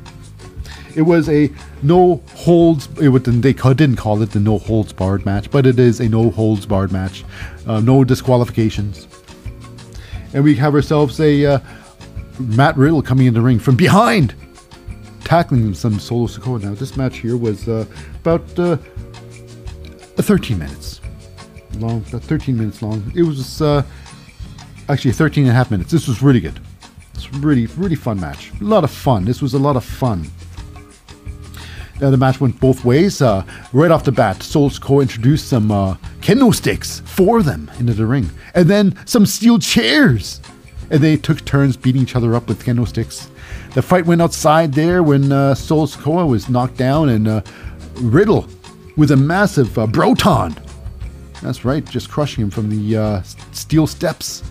[0.95, 1.51] It was a
[1.81, 2.88] no holds.
[3.01, 6.07] It was, they didn't call it the no holds barred match, but it is a
[6.07, 7.26] no holds barred match.
[7.65, 9.07] Uh, no disqualifications,
[10.35, 11.59] and we have ourselves a uh,
[12.40, 14.36] Matt Riddle coming in the ring from behind,
[15.24, 16.62] tackling some Solo Sikoa.
[16.62, 17.86] Now this match here was uh,
[18.22, 18.78] about uh,
[20.18, 21.02] 13 minutes
[21.80, 23.12] long, about 13 minutes long.
[23.16, 23.84] It was uh,
[24.90, 25.91] actually 13 and a half minutes.
[25.91, 26.60] This was really good.
[27.14, 28.52] It's really, really fun match.
[28.60, 29.26] A lot of fun.
[29.26, 30.30] This was a lot of fun.
[32.02, 33.22] Now the match went both ways.
[33.22, 37.94] Uh, right off the bat, Solo Sikoa introduced some uh, kendo sticks for them into
[37.94, 40.41] the ring, and then some steel chairs.
[40.89, 43.30] And they took turns beating each other up with candlesticks.
[43.73, 47.41] The fight went outside there when uh, Solo Sikoa was knocked down, and uh,
[47.96, 48.47] Riddle
[48.96, 50.55] with a massive uh, Broton.
[51.41, 54.44] That's right, just crushing him from the uh, steel steps.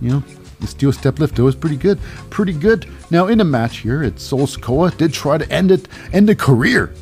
[0.00, 0.22] You know,
[0.60, 1.38] the steel step lift.
[1.38, 1.98] It was pretty good.
[2.30, 2.86] Pretty good.
[3.10, 6.36] Now, in a match here, it's Sol Sikoa did try to end it, end the
[6.36, 6.92] career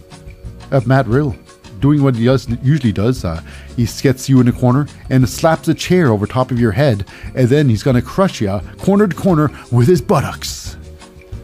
[0.71, 1.37] of Matt Riddle.
[1.81, 3.25] Doing what he does, usually does.
[3.25, 3.43] Uh,
[3.77, 7.07] he gets you in a corner and slaps a chair over top of your head,
[7.35, 10.77] and then he's going to crush you corner to corner with his buttocks.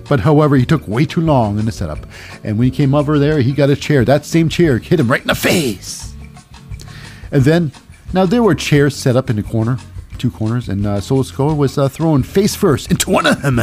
[0.09, 2.07] But however, he took way too long in the setup.
[2.44, 4.05] And when he came over there, he got a chair.
[4.05, 6.12] That same chair hit him right in the face.
[7.31, 7.73] And then,
[8.12, 9.78] now there were chairs set up in the corner,
[10.19, 13.59] two corners, and uh, Solo Sikoa was uh, thrown face first into one of them.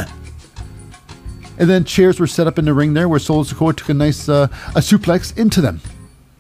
[1.58, 3.94] And then chairs were set up in the ring there where Solo Sikoa took a
[3.94, 5.82] nice uh, a suplex into them.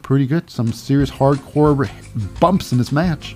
[0.10, 0.50] Pretty good.
[0.50, 1.88] Some serious hardcore
[2.40, 3.36] bumps in this match.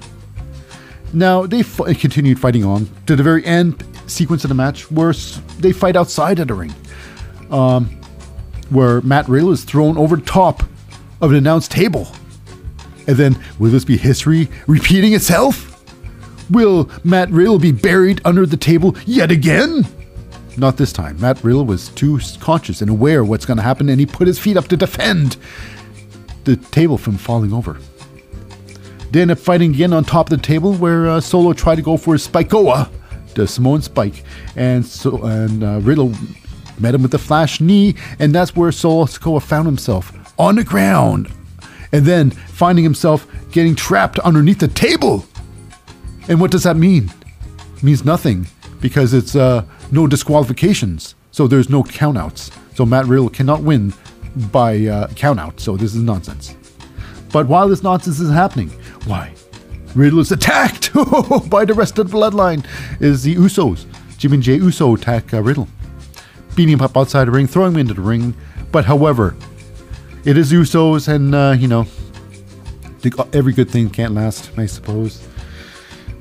[1.13, 5.13] Now, they f- continued fighting on to the very end sequence of the match where
[5.59, 6.73] they fight outside of the ring.
[7.51, 7.85] Um,
[8.71, 10.63] where Matt Riddle is thrown over the top
[11.21, 12.07] of an announced table.
[13.05, 15.85] And then, will this be history repeating itself?
[16.49, 19.85] Will Matt Riddle be buried under the table yet again?
[20.57, 21.21] Not this time.
[21.21, 24.25] Matt Riddle was too conscious and aware of what's going to happen, and he put
[24.25, 25.37] his feet up to defend
[26.43, 27.77] the table from falling over.
[29.11, 31.81] They end up fighting again on top of the table, where uh, Solo tried to
[31.81, 32.89] go for his Spikeoa,
[33.35, 34.23] the Samoan Spike,
[34.55, 36.13] and so and uh, Riddle
[36.79, 40.63] met him with the flash knee, and that's where Solo Sikoa found himself on the
[40.63, 41.31] ground,
[41.91, 45.25] and then finding himself getting trapped underneath the table.
[46.27, 47.11] And what does that mean?
[47.77, 48.47] It means nothing
[48.81, 52.51] because it's uh, no disqualifications, so there's no countouts.
[52.75, 53.93] So Matt Riddle cannot win
[54.51, 55.59] by uh, countout.
[55.59, 56.55] So this is nonsense.
[57.31, 58.69] But while this nonsense is happening,
[59.05, 59.33] why?
[59.95, 60.93] Riddle is attacked
[61.49, 62.65] by the rest of the bloodline.
[62.99, 63.85] Is the Usos?
[64.17, 65.67] Jim and Jey Uso attack uh, Riddle,
[66.55, 68.33] beating him up outside the ring, throwing him into the ring.
[68.71, 69.35] But however,
[70.25, 71.85] it is Usos, and uh, you know,
[73.01, 75.27] the, every good thing can't last, I suppose.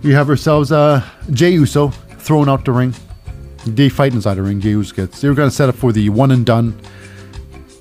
[0.03, 2.95] We have ourselves uh, Jey Uso thrown out the ring.
[3.65, 4.61] They fight inside the ring.
[4.61, 5.21] Jey Uso gets.
[5.21, 6.79] They were going to set up for the one and done,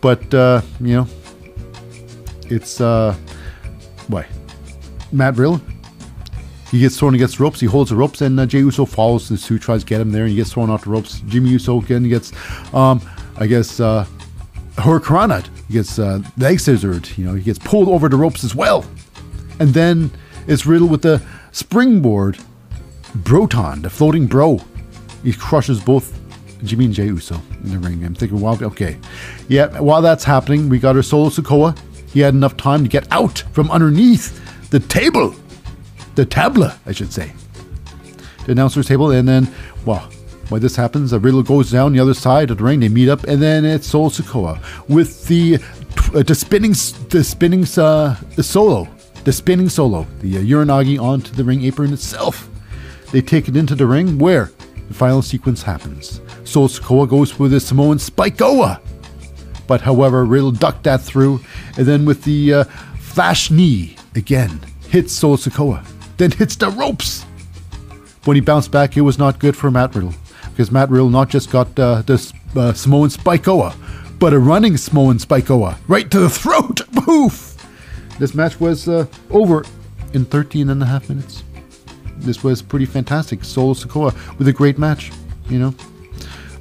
[0.01, 1.07] but uh, you know,
[2.49, 3.15] it's uh,
[4.07, 4.27] why
[5.11, 5.61] Matt Riddle.
[6.69, 7.59] He gets thrown against ropes.
[7.59, 10.13] He holds the ropes, and uh, Jey Uso follows the suit, tries to get him
[10.13, 11.19] there, and he gets thrown off the ropes.
[11.27, 12.31] Jimmy Uso again gets,
[12.73, 13.01] um,
[13.37, 14.05] I guess, uh.
[14.77, 17.09] He gets uh, leg scissored.
[17.17, 18.85] You know, he gets pulled over the ropes as well,
[19.59, 20.11] and then
[20.47, 21.21] it's Riddle with the
[21.51, 22.37] springboard
[23.15, 24.61] Broton, the floating bro.
[25.23, 26.20] He crushes both
[26.63, 28.03] Jimmy Jey Uso in the ring.
[28.03, 28.97] I'm thinking, well, okay.
[29.47, 31.77] Yeah, while that's happening, we got our Solo Sokoa.
[32.11, 35.33] He had enough time to get out from underneath the table.
[36.15, 37.31] The tabla, I should say.
[38.45, 39.47] The announcer's table, and then,
[39.85, 40.09] well,
[40.51, 42.81] While this happens, Riddle goes down the other side of the ring.
[42.81, 44.59] They meet up, and then it's Solo Sikoa
[44.89, 45.59] with the
[46.13, 46.71] uh, the spinning
[47.07, 48.89] the spinning uh, the solo,
[49.23, 52.49] the spinning solo, the uh, Uranage onto the ring apron itself.
[53.13, 54.51] They take it into the ring where
[54.89, 56.19] the final sequence happens.
[56.51, 58.81] Solo Sikoa goes for the Samoan Spikeoa.
[59.67, 61.39] But however, Riddle ducked that through,
[61.77, 62.63] and then with the uh,
[62.99, 65.85] flash knee again, hits Solo Sikoa,
[66.17, 67.23] then hits the ropes.
[68.25, 70.13] When he bounced back, it was not good for Matt Riddle
[70.51, 73.73] because Matt Riddle not just got uh, the uh, Samoan Spikeoa,
[74.19, 76.81] but a running Samoan Spikeoa right to the throat.
[76.93, 77.57] Poof!
[78.19, 79.63] This match was uh, over
[80.13, 81.43] in 13 and a half minutes.
[82.17, 83.43] This was pretty fantastic.
[83.43, 85.11] Solo Sikoa with a great match.
[85.49, 85.75] You know,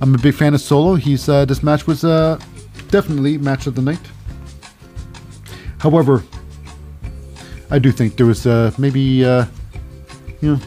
[0.00, 0.94] I'm a big fan of Solo.
[0.94, 2.38] He's uh, this match was uh,
[2.88, 4.00] definitely match of the night.
[5.78, 6.22] However,
[7.70, 9.44] I do think there was uh, maybe uh,
[10.40, 10.60] you know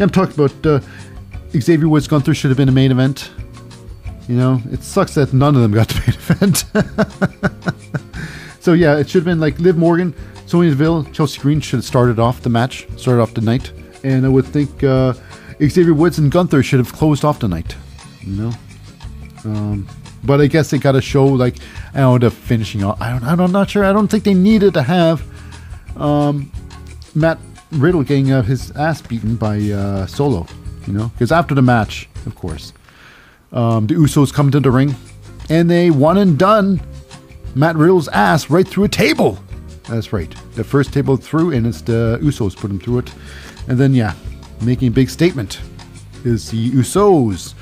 [0.00, 0.80] I'm talking about uh,
[1.58, 3.30] Xavier Woods Gunther should have been a main event.
[4.28, 6.00] You know, it sucks that none of them got the
[6.40, 7.84] main event.
[8.60, 10.14] so yeah, it should have been like Liv Morgan,
[10.46, 13.72] Sonya Deville, Chelsea Green should have started off the match, started off the night,
[14.02, 15.14] and I would think uh,
[15.62, 17.76] Xavier Woods and Gunther should have closed off the night.
[18.22, 18.52] You know,
[19.44, 19.86] um,
[20.22, 21.56] but I guess they got to show like
[21.92, 22.84] I don't the finishing.
[22.84, 23.40] I don't.
[23.40, 23.84] I'm not sure.
[23.84, 25.22] I don't think they needed to have
[25.96, 26.50] um,
[27.14, 27.38] Matt
[27.72, 30.46] Riddle getting uh, his ass beaten by uh, Solo,
[30.86, 32.72] you know, because after the match, of course,
[33.52, 34.94] um, the Usos come to the ring
[35.48, 36.80] and they one and done
[37.54, 39.38] Matt Riddle's ass right through a table.
[39.88, 43.12] That's right, the first table through, and it's the Usos put him through it,
[43.68, 44.14] and then yeah,
[44.62, 45.60] making a big statement
[46.24, 47.54] is the Usos.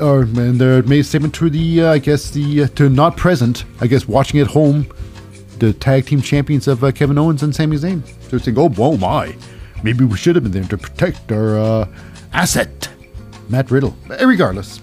[0.00, 3.16] Or and they made a statement to the, uh, I guess the uh, to not
[3.16, 4.86] present, I guess watching at home
[5.58, 8.02] the tag team champions of uh, Kevin Owens and Sami Zayn.
[8.30, 9.36] So saying, oh, oh my,
[9.82, 11.88] maybe we should have been there to protect our uh,
[12.32, 12.88] asset,
[13.50, 13.94] Matt Riddle.
[14.08, 14.80] But regardless,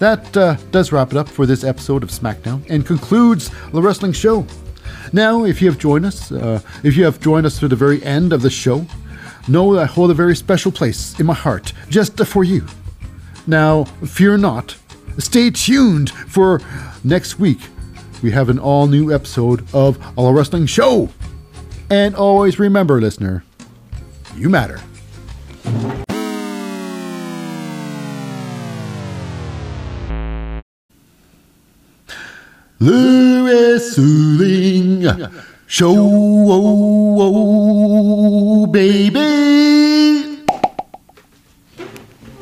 [0.00, 4.12] that uh, does wrap it up for this episode of SmackDown and concludes the wrestling
[4.12, 4.46] show.
[5.12, 8.02] Now, if you have joined us, uh, if you have joined us to the very
[8.02, 8.84] end of the show,
[9.46, 12.66] know that I hold a very special place in my heart just for you.
[13.48, 14.76] Now, fear not.
[15.18, 16.60] Stay tuned for
[17.02, 17.58] next week
[18.22, 21.10] we have an all new episode of All Wrestling Show.
[21.90, 23.44] And always remember, listener,
[24.36, 24.80] you matter.
[32.80, 35.04] Le Wrestling
[35.66, 40.37] Show, oh, oh, oh baby.